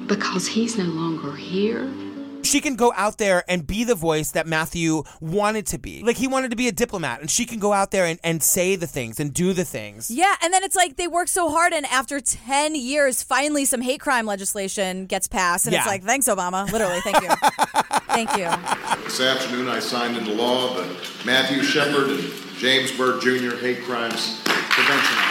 because 0.08 0.47
he's 0.47 0.78
no 0.78 0.86
longer 0.86 1.36
here. 1.36 1.88
She 2.44 2.62
can 2.62 2.76
go 2.76 2.94
out 2.96 3.18
there 3.18 3.44
and 3.48 3.66
be 3.66 3.84
the 3.84 3.96
voice 3.96 4.32
that 4.32 4.48
Matthew 4.48 5.04
wanted 5.20 5.66
to 5.68 5.78
be. 5.78 6.04
Like 6.04 6.18
he 6.18 6.28
wanted 6.28 6.52
to 6.52 6.58
be 6.58 6.68
a 6.68 6.72
diplomat, 6.72 7.22
and 7.22 7.30
she 7.30 7.46
can 7.46 7.60
go 7.60 7.74
out 7.74 7.92
there 7.92 8.06
and, 8.06 8.20
and 8.24 8.42
say 8.42 8.76
the 8.76 8.88
things 8.88 9.20
and 9.20 9.34
do 9.34 9.54
the 9.54 9.66
things. 9.66 10.10
Yeah, 10.10 10.36
and 10.42 10.54
then 10.54 10.64
it's 10.64 10.76
like 10.76 10.96
they 10.96 11.08
work 11.08 11.28
so 11.28 11.50
hard, 11.50 11.74
and 11.74 11.86
after 11.88 12.20
10 12.20 12.76
years, 12.76 13.24
finally 13.24 13.66
some 13.66 13.82
hate 13.82 14.00
crime 14.00 14.26
legislation 14.26 15.06
gets 15.06 15.28
passed. 15.28 15.66
And 15.66 15.76
it's 15.76 15.88
like, 15.88 16.04
thanks, 16.04 16.28
Obama. 16.28 16.72
Literally, 16.72 17.02
thank 17.02 17.22
you. 17.22 17.30
thank 18.08 18.30
you. 18.38 19.04
This 19.04 19.22
afternoon, 19.22 19.70
I 19.70 19.80
signed 19.80 20.18
into 20.18 20.34
law 20.34 20.76
the 20.76 20.84
Matthew 21.26 21.64
Shepard 21.64 22.10
and 22.10 22.24
James 22.58 22.92
Byrd 22.92 23.22
Jr. 23.22 23.56
Hate 23.56 23.84
Crimes 23.84 24.42
Prevention 24.44 25.16
Act. 25.18 25.29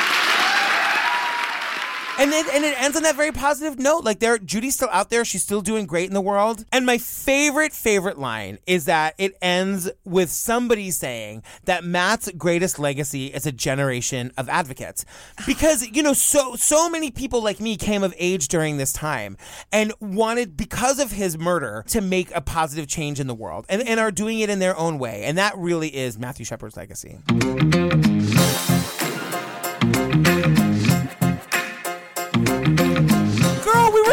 And 2.19 2.33
then 2.33 2.45
and 2.53 2.65
it 2.65 2.83
ends 2.83 2.97
on 2.97 3.05
that 3.05 3.15
very 3.15 3.31
positive 3.31 3.79
note. 3.79 4.03
Like 4.05 4.19
there, 4.19 4.39
Judy's 4.39 4.75
still 4.75 4.89
out 4.91 5.09
there. 5.09 5.25
She's 5.25 5.43
still 5.43 5.61
doing 5.61 5.87
great 5.87 6.09
in 6.09 6.15
the 6.15 6.21
world. 6.21 6.65
And 6.73 6.85
my 6.85 6.99
favorite, 6.99 7.73
favorite 7.73 8.19
line 8.19 8.59
is 8.67 8.87
that 8.87 9.15
it 9.19 9.37
ends 9.41 9.89
with 10.05 10.31
somebody 10.31 10.91
saying 10.91 11.45
that 11.65 11.85
Matt's 11.85 12.29
greatest 12.37 12.81
legacy 12.81 13.27
is 13.27 13.47
a 13.47 13.53
generation 13.53 14.33
of 14.37 14.49
advocates. 14.49 15.05
Because, 15.47 15.87
you 15.89 16.03
know, 16.03 16.13
so 16.13 16.57
so 16.57 16.91
many 16.91 17.13
people 17.13 17.43
like 17.43 17.61
me 17.61 17.77
came 17.77 18.03
of 18.03 18.13
age 18.19 18.49
during 18.49 18.79
this 18.79 18.93
time 18.93 19.37
and 19.71 19.93
wanted, 20.01 20.57
because 20.57 20.99
of 20.99 21.13
his 21.13 21.39
murder, 21.39 21.85
to 21.89 22.01
make 22.01 22.35
a 22.35 22.41
positive 22.41 22.89
change 22.89 23.21
in 23.21 23.29
the 23.29 23.35
world 23.35 23.65
and, 23.69 23.81
and 23.87 24.01
are 24.01 24.11
doing 24.11 24.41
it 24.41 24.51
in 24.51 24.59
their 24.59 24.77
own 24.77 24.99
way. 24.99 25.23
And 25.23 25.39
that 25.39 25.57
really 25.57 25.95
is 25.95 26.19
Matthew 26.19 26.45
Shepard's 26.45 26.77
legacy. 26.77 27.19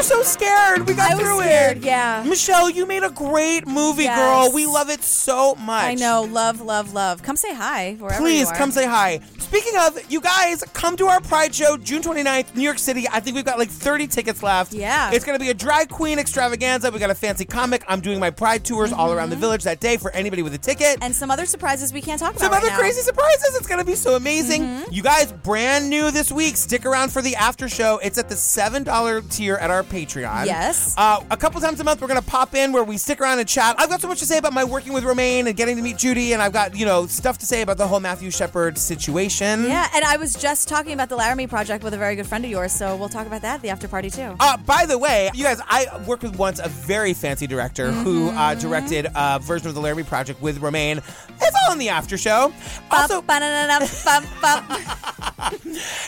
So 0.02 0.22
scared. 0.22 0.88
We 0.88 0.94
got 0.94 1.12
I 1.12 1.16
was 1.16 1.24
through 1.24 1.40
scared, 1.40 1.78
it. 1.78 1.84
yeah. 1.84 2.24
Michele, 2.28 2.70
you 2.70 2.86
made 2.86 3.02
a 3.04 3.10
great 3.10 3.66
movie, 3.68 4.04
Yes. 4.04 4.18
girl. 4.20 4.54
We 4.54 4.68
love 4.68 4.90
it 4.92 5.04
so 5.04 5.56
much. 5.56 5.84
I 5.84 5.96
know, 5.96 6.24
love, 6.30 6.62
love, 6.62 6.94
love. 6.94 7.24
Come 7.24 7.36
say 7.36 7.56
hi 7.56 7.96
wherever 8.00 8.22
you 8.22 8.28
Please 8.28 8.52
are. 8.52 8.56
come 8.56 8.72
say 8.72 8.86
hi. 8.86 9.20
Speaking 9.40 9.74
of, 9.80 10.00
you 10.12 10.22
guys, 10.22 10.64
come 10.74 10.96
to 10.98 11.08
our 11.08 11.20
Pride 11.22 11.56
Show 11.56 11.78
June 11.78 12.04
29th, 12.04 12.56
New 12.56 12.62
York 12.62 12.78
City. 12.78 13.08
I 13.12 13.20
think 13.20 13.36
we've 13.36 13.46
got 13.46 13.58
like 13.58 13.70
30 13.70 14.06
tickets 14.08 14.44
left. 14.44 14.74
Yeah. 14.74 15.10
It's 15.12 15.26
going 15.26 15.40
to 15.40 15.44
be 15.44 15.50
a 15.50 15.54
drag 15.56 15.90
queen 15.90 16.20
extravaganza. 16.20 16.92
We 16.92 17.00
got 17.00 17.10
a 17.10 17.16
fancy 17.16 17.46
comic. 17.46 17.84
I'm 17.88 18.00
doing 18.02 18.20
my 18.20 18.30
Pride 18.30 18.64
tours 18.64 18.94
all 18.94 19.12
around 19.12 19.32
the 19.32 19.36
village 19.38 19.64
that 19.64 19.80
day 19.80 19.98
for 19.98 20.12
anybody 20.12 20.44
with 20.44 20.54
a 20.54 20.58
ticket. 20.60 20.96
Mm-hmm. 20.98 21.04
And 21.04 21.16
some 21.16 21.32
other 21.32 21.46
surprises 21.48 21.92
we 21.94 22.02
can't 22.02 22.20
talk 22.20 22.32
about 22.32 22.42
Some 22.42 22.52
right 22.52 22.58
other 22.60 22.68
now. 22.68 22.74
Mm-hmm. 22.74 22.82
crazy 22.82 23.02
surprises. 23.02 23.56
It's 23.56 23.68
going 23.68 23.80
to 23.80 23.86
be 23.86 23.96
so 23.96 24.16
amazing. 24.16 24.84
You 24.92 25.02
guys, 25.02 25.32
brand 25.32 25.90
new 25.90 26.12
this 26.12 26.32
week. 26.32 26.58
Stick 26.58 26.86
around 26.86 27.12
for 27.12 27.22
the 27.24 27.36
after 27.36 27.68
show. 27.70 28.00
It's 28.04 28.18
at 28.20 28.30
the 28.30 28.36
$7 28.36 29.32
tier 29.36 29.56
at 29.56 29.72
our 29.72 29.84
Patreon. 29.90 30.46
Yes. 30.46 30.94
Uh, 30.98 31.22
a 31.32 31.38
couple 31.38 31.60
times 31.62 31.80
a 31.80 31.84
month, 31.84 32.02
we're 32.02 32.08
going 32.08 32.22
to 32.22 32.26
pop 32.28 32.56
in 32.56 32.72
where 32.72 32.84
we 32.84 32.98
stick 32.98 33.22
around 33.22 33.40
and 33.40 33.48
chat. 33.48 33.76
I've 33.80 33.90
got 33.90 34.02
so 34.02 34.08
much 34.08 34.20
to 34.20 34.26
say 34.26 34.38
about 34.38 34.54
my 34.54 34.64
working 34.64 34.94
with 34.94 35.04
Romaine 35.04 35.48
and 35.48 35.56
getting 35.56 35.76
to 35.78 35.82
meet 35.82 35.98
Judy, 35.98 36.34
and 36.34 36.42
I've 36.42 36.54
got, 36.54 36.76
you 36.78 36.86
know, 36.86 37.06
stuff 37.08 37.38
to 37.40 37.46
say 37.46 37.62
about 37.62 37.78
the 37.78 37.88
whole 37.88 38.00
Matthew 38.00 38.32
Shepard 38.32 38.78
situation. 38.78 39.64
Yeah, 39.64 39.88
and 39.96 40.04
I 40.06 40.18
was 40.18 40.34
just 40.34 40.68
talking 40.68 40.94
about 40.94 41.10
the 41.10 41.16
Laramie 41.16 41.48
Project 41.48 41.84
with 41.84 41.94
a 41.94 41.98
very 41.98 42.16
good 42.16 42.28
friend 42.28 42.44
of 42.46 42.52
yours, 42.52 42.72
so 42.72 42.96
we'll 42.96 43.10
talk 43.10 43.28
about 43.28 43.42
that 43.44 43.56
at 43.56 43.62
the 43.62 43.70
after 43.70 43.88
party 43.88 44.10
too. 44.10 44.36
Uh, 44.40 44.58
by 44.58 44.86
the 44.86 44.98
way, 44.98 45.30
you 45.34 45.44
guys, 45.44 45.60
I 45.68 45.86
worked 46.08 46.24
with 46.24 46.36
once 46.38 46.60
a 46.60 46.70
very 46.70 47.14
fancy 47.14 47.48
director 47.48 47.92
who 47.92 48.30
uh, 48.30 48.36
Mm-hmm. 48.56 48.60
directed 48.60 49.08
a 49.16 49.40
version 49.40 49.68
of 49.68 49.76
the 49.76 49.82
Laramie 49.82 50.04
Project 50.04 50.42
with 50.42 50.60
Romaine. 50.60 50.98
It's 50.98 51.56
all 51.66 51.74
in 51.74 51.80
the 51.80 51.90
after 51.90 52.18
show. 52.18 52.54
Also, 52.92 53.22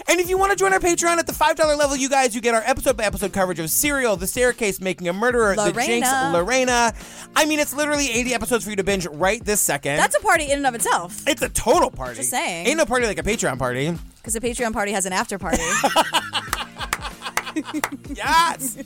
and 0.08 0.20
if 0.20 0.30
you 0.30 0.38
want 0.38 0.52
to 0.52 0.56
join 0.56 0.74
our 0.74 0.80
Patreon 0.80 1.18
at 1.18 1.28
the 1.28 1.34
$5 1.34 1.78
level, 1.78 1.96
you 1.96 2.10
guys, 2.10 2.34
you 2.36 2.42
get 2.42 2.54
our 2.54 2.62
episode 2.66 2.96
by 2.98 3.04
episode 3.06 3.34
coverage 3.34 3.60
of 3.60 3.67
Serial, 3.68 4.16
The 4.18 4.28
Staircase, 4.28 4.80
Making 4.82 5.08
a 5.10 5.14
Murderer, 5.14 5.56
The 5.56 5.72
Jinx, 5.72 6.08
Lorena. 6.10 6.32
Lorena. 6.34 6.94
I 7.36 7.46
mean, 7.46 7.60
it's 7.60 7.74
literally 7.74 8.10
80 8.12 8.34
episodes 8.34 8.64
for 8.64 8.70
you 8.70 8.76
to 8.78 8.84
binge 8.84 9.06
right 9.08 9.44
this 9.44 9.62
second. 9.62 9.98
That's 9.98 10.16
a 10.16 10.20
party 10.22 10.46
in 10.46 10.58
and 10.60 10.68
of 10.68 10.76
itself. 10.76 11.24
it's 11.28 11.42
a 11.42 11.50
total 11.50 11.92
party. 11.92 12.16
Just 12.16 12.30
saying. 12.32 12.68
Ain't 12.68 12.78
no 12.78 12.86
party 12.86 13.06
like 13.06 13.20
a 13.20 13.24
Patreon 13.24 13.58
party. 13.60 13.96
Because 14.28 14.42
the 14.42 14.46
Patreon 14.46 14.74
party 14.74 14.92
has 14.92 15.06
an 15.06 15.14
after 15.14 15.38
party. 15.40 15.64
yes. 18.16 18.78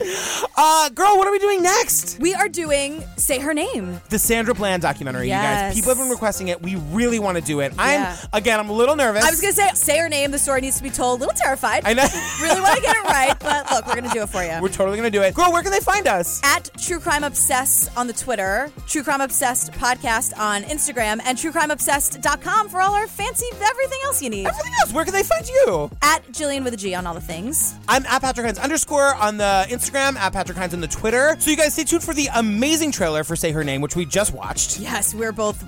Uh, 0.57 0.89
girl, 0.89 1.18
what 1.18 1.28
are 1.28 1.32
we 1.32 1.39
doing 1.39 1.62
next? 1.62 2.20
we 2.20 2.34
are 2.34 2.49
doing 2.49 3.03
Say 3.18 3.39
Her 3.39 3.53
Name. 3.53 3.99
The 4.09 4.20
Sandra 4.20 4.53
Bland 4.53 4.82
documentary, 4.82 5.28
you 5.28 5.34
guys. 5.34 5.74
People 5.74 5.89
have 5.89 5.97
been 5.97 6.09
requesting 6.09 6.49
it. 6.49 6.62
We 6.62 6.76
really 6.91 7.20
want 7.20 7.38
to 7.38 7.43
do 7.43 7.59
it. 7.59 7.74
Yeah. 7.76 8.18
I'm 8.34 8.41
again, 8.41 8.59
I'm 8.59 8.70
a 8.70 8.74
little 8.74 8.95
nervous. 8.95 9.24
I 9.24 9.30
was 9.30 9.41
going 9.41 9.53
to 9.53 9.59
say, 9.59 9.70
Say 9.74 9.99
Her 9.99 10.09
Name, 10.09 10.32
the 10.32 10.39
story 10.39 10.62
needs 10.62 10.78
to 10.78 10.84
be 10.84 10.89
told. 10.89 11.20
A 11.20 11.26
little 11.26 11.38
terrified. 11.38 11.84
I 11.86 11.93
know. 11.93 12.07
really 12.41 12.62
want 12.62 12.76
to 12.76 12.82
get 12.82 12.95
it 12.95 13.03
right, 13.03 13.39
but 13.39 13.72
look, 13.72 13.88
we're 13.88 13.95
going 13.95 14.07
to 14.07 14.14
do 14.14 14.24
it 14.24 14.30
for 14.30 14.43
you. 14.43 14.62
We're 14.62 14.70
totally 14.70 14.97
gonna 14.97 15.09
do 15.09 15.22
it. 15.22 15.34
Girl, 15.34 15.51
where 15.51 15.62
can 15.62 15.72
they 15.72 15.80
find 15.80 16.07
us? 16.07 16.41
At 16.43 16.70
True 16.78 16.99
Crime 16.99 17.24
Obsessed 17.24 17.95
on 17.97 18.07
the 18.07 18.14
Twitter, 18.14 18.72
True 18.88 19.03
Crime 19.03 19.22
Obsessed 19.22 19.72
podcast 19.74 20.38
on 20.38 20.64
Instagram, 20.64 21.20
and 21.26 21.38
truecrimeobsessed.com 21.38 22.70
for 22.70 22.82
all 22.82 22.93
our 22.93 23.07
fancy 23.07 23.45
everything 23.62 23.99
else 24.05 24.22
you 24.22 24.30
need. 24.30 24.47
Everything 24.47 24.74
else, 24.82 24.93
where 24.93 25.05
can 25.05 25.14
they 25.14 25.24
find 25.24 25.47
you? 25.47 25.89
At 26.01 26.26
Jillian 26.32 26.64
with 26.64 26.74
a 26.74 26.78
G 26.78 26.93
on 26.95 27.07
all 27.07 27.14
the 27.14 27.22
things. 27.22 27.76
I'm 27.88 28.05
at 28.05 28.22
Patrick 28.22 28.47
Hinds 28.52 28.60
underscore 28.60 29.16
on 29.16 29.38
the 29.38 29.66
Instagram, 29.70 30.18
at 30.18 30.34
Patrick 30.34 30.58
Hinds 30.58 30.74
on 30.74 30.82
the 30.82 30.88
Twitter. 30.88 31.38
So 31.39 31.52
you 31.52 31.56
guys 31.56 31.74
stay 31.74 31.86
tuned 31.86 32.04
for 32.04 32.14
the 32.14 32.28
amazing 32.36 32.91
trailer 32.91 33.24
for 33.24 33.38
Say 33.38 33.52
Her 33.52 33.64
Name, 33.64 33.80
which 33.80 33.95
we 33.95 34.06
just 34.06 34.34
watched. 34.34 34.78
Yes, 34.78 35.16
we're 35.16 35.32
both 35.32 35.64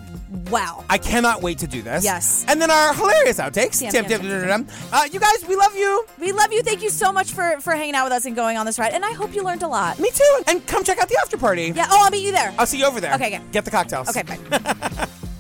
wow. 0.50 0.84
I 0.90 0.98
cannot 0.98 1.42
wait 1.42 1.60
to 1.60 1.68
do 1.68 1.82
this. 1.82 2.04
Yes. 2.04 2.44
And 2.50 2.62
then 2.62 2.70
our 2.70 2.94
hilarious 2.94 3.40
outtakes. 3.40 3.80
Tam, 3.80 4.04
Tam, 4.06 4.20
tam. 4.20 4.68
Uh, 4.92 5.08
you 5.10 5.22
guys, 5.22 5.46
we 5.48 5.56
love 5.56 5.74
you. 5.78 6.06
We 6.20 6.34
love 6.34 6.52
you. 6.52 6.62
Thank 6.62 6.84
you 6.84 6.90
so 6.90 7.14
much 7.14 7.32
for 7.32 7.58
for 7.62 7.74
hanging 7.74 7.96
out 7.96 8.04
with 8.04 8.14
us 8.14 8.26
and 8.26 8.36
going 8.36 8.58
on 8.58 8.66
this 8.66 8.78
ride. 8.78 8.92
And 8.92 9.06
I 9.06 9.14
hope 9.14 9.34
you 9.34 9.44
learned 9.46 9.64
a 9.64 9.68
lot. 9.70 9.98
Me 10.00 10.10
too. 10.12 10.42
And 10.48 10.66
come 10.68 10.84
check 10.84 10.98
out 10.98 11.08
the 11.08 11.18
after 11.22 11.38
party. 11.38 11.72
Yeah. 11.74 11.88
Oh, 11.90 12.04
I'll 12.04 12.12
meet 12.12 12.26
you 12.26 12.34
there. 12.34 12.54
I'll 12.60 12.66
see 12.66 12.80
you 12.80 12.86
over 12.86 13.00
there. 13.00 13.14
Okay, 13.14 13.36
okay. 13.38 13.42
Get 13.54 13.64
the 13.64 13.72
cocktails. 13.72 14.10
Okay, 14.10 14.24
bye. 14.24 15.08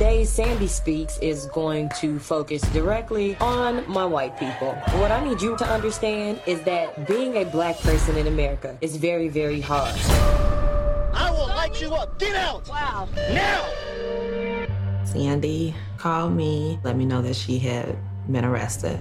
Today's 0.00 0.30
Sandy 0.30 0.66
Speaks 0.66 1.18
is 1.18 1.44
going 1.52 1.90
to 2.00 2.18
focus 2.18 2.62
directly 2.72 3.36
on 3.36 3.86
my 3.86 4.06
white 4.06 4.34
people. 4.38 4.72
What 4.98 5.10
I 5.10 5.22
need 5.22 5.42
you 5.42 5.58
to 5.58 5.66
understand 5.66 6.40
is 6.46 6.62
that 6.62 7.06
being 7.06 7.36
a 7.36 7.44
black 7.44 7.78
person 7.80 8.16
in 8.16 8.26
America 8.26 8.78
is 8.80 8.96
very, 8.96 9.28
very 9.28 9.60
hard. 9.60 9.94
I 11.12 11.30
will 11.30 11.48
light 11.48 11.78
you 11.82 11.92
up. 11.92 12.18
Get 12.18 12.34
out. 12.34 12.66
Wow. 12.66 13.10
Now. 13.14 15.04
Sandy 15.04 15.74
called 15.98 16.32
me, 16.32 16.80
let 16.82 16.96
me 16.96 17.04
know 17.04 17.20
that 17.20 17.36
she 17.36 17.58
had 17.58 17.94
been 18.32 18.46
arrested. 18.46 18.98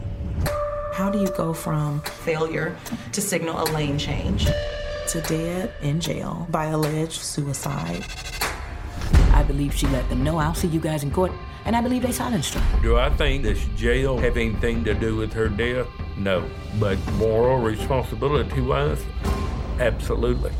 How 0.91 1.09
do 1.09 1.17
you 1.17 1.29
go 1.29 1.53
from 1.53 2.01
failure 2.01 2.75
to 3.13 3.21
signal 3.21 3.57
a 3.57 3.71
lane 3.71 3.97
change 3.97 4.47
to 5.07 5.21
dead 5.29 5.71
in 5.81 6.01
jail 6.01 6.45
by 6.51 6.65
alleged 6.65 7.21
suicide? 7.21 8.03
I 9.39 9.43
believe 9.43 9.73
she 9.73 9.87
let 9.87 10.07
them 10.09 10.21
know 10.21 10.37
I'll 10.37 10.53
see 10.53 10.67
you 10.67 10.81
guys 10.81 11.01
in 11.01 11.11
court, 11.11 11.31
and 11.63 11.73
I 11.73 11.79
believe 11.79 12.01
they 12.01 12.11
silenced 12.11 12.55
her. 12.55 12.81
Do 12.81 12.97
I 12.97 13.09
think 13.09 13.43
this 13.43 13.63
jail 13.77 14.17
have 14.17 14.35
anything 14.35 14.83
to 14.83 14.93
do 14.93 15.15
with 15.15 15.31
her 15.31 15.47
death? 15.47 15.87
No. 16.17 16.43
But 16.77 16.97
moral 17.13 17.57
responsibility 17.57 18.59
wise, 18.59 19.01
absolutely. 19.79 20.51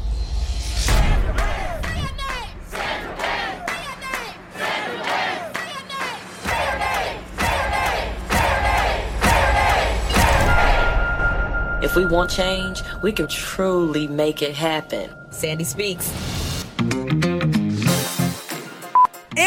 If 11.84 11.97
we 11.97 12.05
want 12.05 12.32
change, 12.32 12.82
we 13.03 13.11
can 13.11 13.27
truly 13.27 14.07
make 14.07 14.41
it 14.41 14.55
happen. 14.55 15.09
Sandy 15.32 15.65
Speaks. 15.65 16.13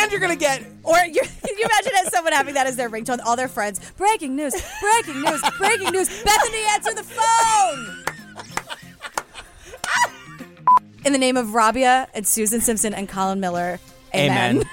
And 0.02 0.10
you're 0.10 0.20
gonna 0.20 0.34
get 0.34 0.64
Or 0.82 0.96
you're, 1.06 1.24
can 1.24 1.56
you 1.56 1.64
imagine 1.64 1.92
as 2.04 2.12
someone 2.12 2.32
having 2.32 2.54
that 2.54 2.66
as 2.66 2.74
their 2.74 2.90
ringtone? 2.90 3.20
All 3.24 3.36
their 3.36 3.46
friends, 3.46 3.78
breaking 3.96 4.34
news, 4.34 4.52
breaking 4.80 5.22
news, 5.22 5.40
breaking 5.58 5.92
news. 5.92 6.08
Bethany, 6.24 6.64
answer 6.70 6.92
the 6.92 7.04
phone. 7.04 8.04
In 11.04 11.12
the 11.12 11.18
name 11.18 11.36
of 11.36 11.54
Rabia 11.54 12.08
and 12.14 12.26
Susan 12.26 12.60
Simpson 12.60 12.94
and 12.94 13.08
Colin 13.08 13.38
Miller, 13.40 13.78
amen. 14.14 14.62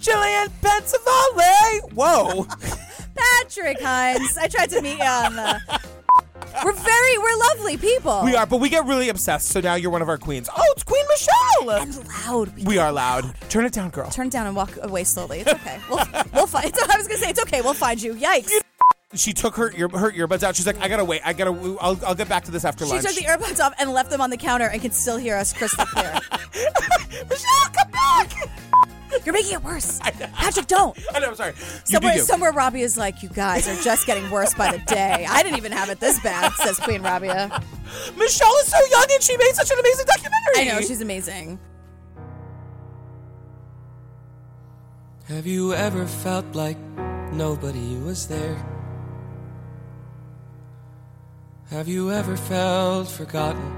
Jillian 0.00 0.48
Pensavalle. 0.62 1.92
Whoa. 1.92 2.46
Patrick 3.16 3.80
Hinds, 3.80 4.36
I 4.36 4.48
tried 4.48 4.70
to 4.70 4.82
meet 4.82 4.98
you 4.98 5.04
on 5.04 5.36
the. 5.36 5.60
We're 6.64 6.72
very, 6.72 7.18
we're 7.18 7.36
lovely 7.36 7.76
people. 7.76 8.22
We 8.24 8.34
are, 8.34 8.46
but 8.46 8.60
we 8.60 8.68
get 8.68 8.86
really 8.86 9.08
obsessed. 9.08 9.48
So 9.48 9.60
now 9.60 9.74
you're 9.74 9.90
one 9.90 10.02
of 10.02 10.08
our 10.08 10.18
queens. 10.18 10.48
Oh, 10.54 10.72
it's 10.72 10.84
Queen 10.84 11.04
Michele. 11.08 11.70
And 11.82 12.08
loud. 12.26 12.66
We 12.66 12.78
are 12.78 12.92
loud. 12.92 13.34
Turn 13.48 13.64
it 13.64 13.72
down, 13.72 13.90
girl. 13.90 14.10
Turn 14.10 14.28
it 14.28 14.32
down 14.32 14.46
and 14.46 14.56
walk 14.56 14.72
away 14.82 15.04
slowly. 15.04 15.40
It's 15.40 15.52
okay. 15.52 15.78
We'll, 15.88 16.04
we'll 16.32 16.46
find. 16.46 16.72
I 16.90 16.96
was 16.96 17.06
gonna 17.06 17.18
say 17.18 17.30
it's 17.30 17.40
okay. 17.42 17.60
We'll 17.60 17.74
find 17.74 18.00
you. 18.02 18.14
Yikes. 18.14 18.50
She 19.14 19.32
took 19.32 19.54
her 19.54 19.72
ear, 19.72 19.88
her 19.88 20.10
earbuds 20.10 20.42
out. 20.42 20.56
She's 20.56 20.66
like, 20.66 20.80
I 20.80 20.88
gotta 20.88 21.04
wait. 21.04 21.22
I 21.24 21.32
gotta. 21.32 21.52
I'll, 21.80 21.98
I'll 22.04 22.14
get 22.14 22.28
back 22.28 22.44
to 22.46 22.50
this 22.50 22.64
after 22.64 22.84
She 22.84 22.90
lunch. 22.90 23.06
She 23.08 23.14
took 23.14 23.24
the 23.24 23.44
earbuds 23.44 23.64
off 23.64 23.72
and 23.78 23.92
left 23.92 24.10
them 24.10 24.20
on 24.20 24.30
the 24.30 24.36
counter 24.36 24.66
and 24.66 24.82
can 24.82 24.90
still 24.90 25.16
hear 25.16 25.36
us 25.36 25.52
crystal 25.52 25.86
clear. 25.86 26.12
Michele, 26.52 27.70
come 27.72 27.90
back! 27.92 28.32
You're 29.24 29.32
making 29.32 29.54
it 29.54 29.64
worse. 29.64 29.98
Patrick, 30.00 30.66
don't. 30.66 30.98
I 31.14 31.20
know. 31.20 31.28
I'm 31.28 31.34
sorry. 31.34 31.54
Somewhere, 31.84 32.12
do 32.12 32.18
you. 32.18 32.24
somewhere, 32.24 32.52
Rabia 32.52 32.84
is 32.84 32.96
like, 32.96 33.22
you 33.22 33.28
guys 33.28 33.68
are 33.68 33.80
just 33.82 34.06
getting 34.06 34.30
worse 34.30 34.54
by 34.54 34.72
the 34.72 34.78
day. 34.86 35.26
I 35.28 35.42
didn't 35.42 35.58
even 35.58 35.72
have 35.72 35.88
it 35.88 36.00
this 36.00 36.20
bad, 36.22 36.52
says 36.52 36.78
Queen 36.78 37.02
Rabia. 37.02 37.48
Michele 38.16 38.54
is 38.60 38.66
so 38.66 38.78
young 38.90 39.06
and 39.10 39.22
she 39.22 39.36
made 39.36 39.54
such 39.54 39.70
an 39.70 39.78
amazing 39.78 40.06
documentary. 40.06 40.70
I 40.70 40.74
know 40.74 40.80
she's 40.80 41.00
amazing. 41.00 41.58
Have 45.28 45.46
you 45.46 45.74
ever 45.74 46.06
felt 46.06 46.54
like 46.54 46.78
nobody 47.32 47.96
was 47.96 48.28
there? 48.28 48.56
Have 51.70 51.88
you 51.88 52.12
ever 52.12 52.36
felt 52.36 53.08
forgotten 53.08 53.72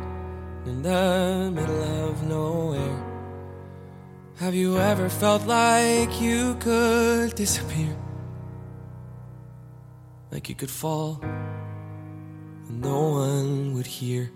in 0.67 0.83
the 0.83 1.51
middle 1.55 1.83
of 2.07 2.23
nowhere? 2.23 3.18
Have 4.39 4.55
you 4.55 4.79
ever 4.79 5.09
felt 5.09 5.47
like 5.47 6.21
you 6.21 6.55
could 6.61 7.35
disappear? 7.35 7.97
Like 10.31 10.49
you 10.49 10.55
could 10.55 10.71
fall 10.71 11.19
and 12.69 12.81
no 12.81 13.09
one 13.09 13.75
would 13.75 13.89
hear? 13.89 14.31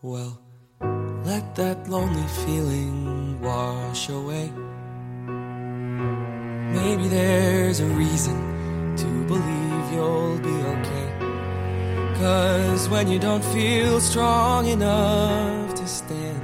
Well, 0.00 0.40
let 1.26 1.54
that 1.56 1.86
lonely 1.86 2.28
feeling 2.46 3.42
wash 3.42 4.08
away. 4.08 4.50
Maybe 6.72 7.08
there's 7.08 7.80
a 7.80 7.86
reason 7.88 8.96
to 8.96 9.06
believe 9.26 9.73
you'll 9.94 10.38
be 10.38 10.56
okay. 10.74 11.08
Cause 12.20 12.88
when 12.88 13.08
you 13.08 13.18
don't 13.18 13.44
feel 13.44 14.00
strong 14.00 14.66
enough 14.66 15.74
to 15.74 15.86
stand, 15.86 16.42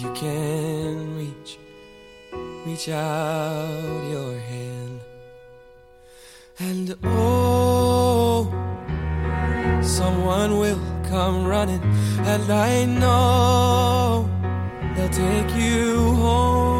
you 0.00 0.12
can 0.12 1.16
reach. 1.16 1.58
Reach 2.66 2.88
out 2.88 4.10
your 4.10 4.38
hand. 4.38 5.00
And 6.58 6.96
oh, 7.04 8.50
someone 9.82 10.58
will 10.58 10.80
come 11.08 11.46
running, 11.46 11.82
and 12.32 12.50
I 12.50 12.84
know 12.84 14.28
they'll 14.94 15.08
take 15.08 15.50
you 15.56 16.14
home. 16.14 16.77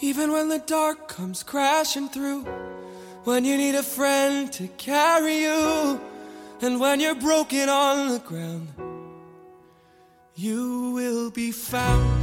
Even 0.00 0.30
when 0.30 0.50
the 0.50 0.58
dark 0.58 1.08
comes 1.08 1.42
crashing 1.42 2.10
through, 2.10 2.42
when 3.24 3.46
you 3.46 3.56
need 3.56 3.74
a 3.74 3.82
friend 3.82 4.52
to 4.52 4.68
carry 4.76 5.38
you, 5.38 5.98
and 6.60 6.78
when 6.78 7.00
you're 7.00 7.14
broken 7.14 7.70
on 7.70 8.10
the 8.10 8.18
ground, 8.18 8.68
you 10.34 10.90
will 10.90 11.30
be 11.30 11.50
found. 11.50 12.22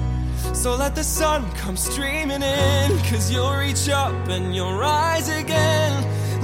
So 0.56 0.76
let 0.76 0.94
the 0.94 1.04
sun 1.04 1.50
come 1.54 1.76
streaming 1.76 2.44
in, 2.44 2.98
cause 3.10 3.32
you'll 3.32 3.56
reach 3.56 3.90
up 3.90 4.14
and 4.28 4.56
you'll 4.56 4.78
rise 4.78 5.30
again. 5.30 5.92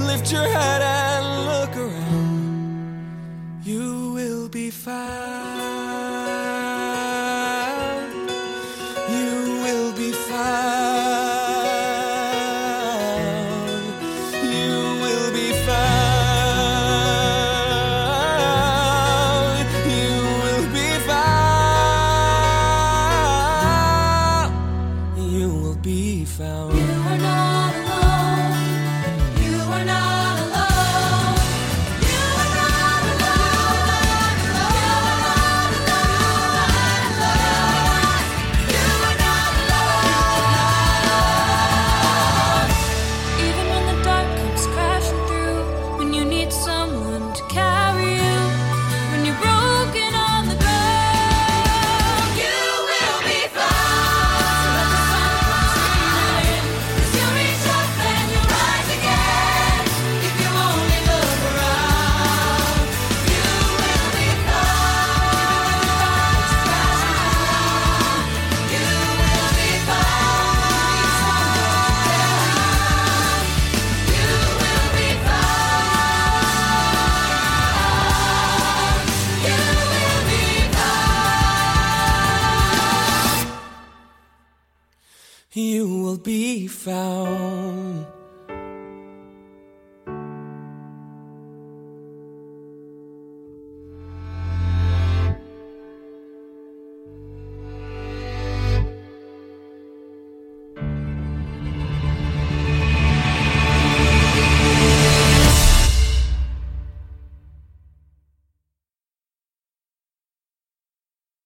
Lift 0.00 0.32
your 0.32 0.48
head 0.48 0.82
and 0.82 1.46
look 1.46 1.76
around. 1.76 3.60
You 3.62 4.12
will 4.14 4.48
be 4.48 4.70
found. 4.70 5.79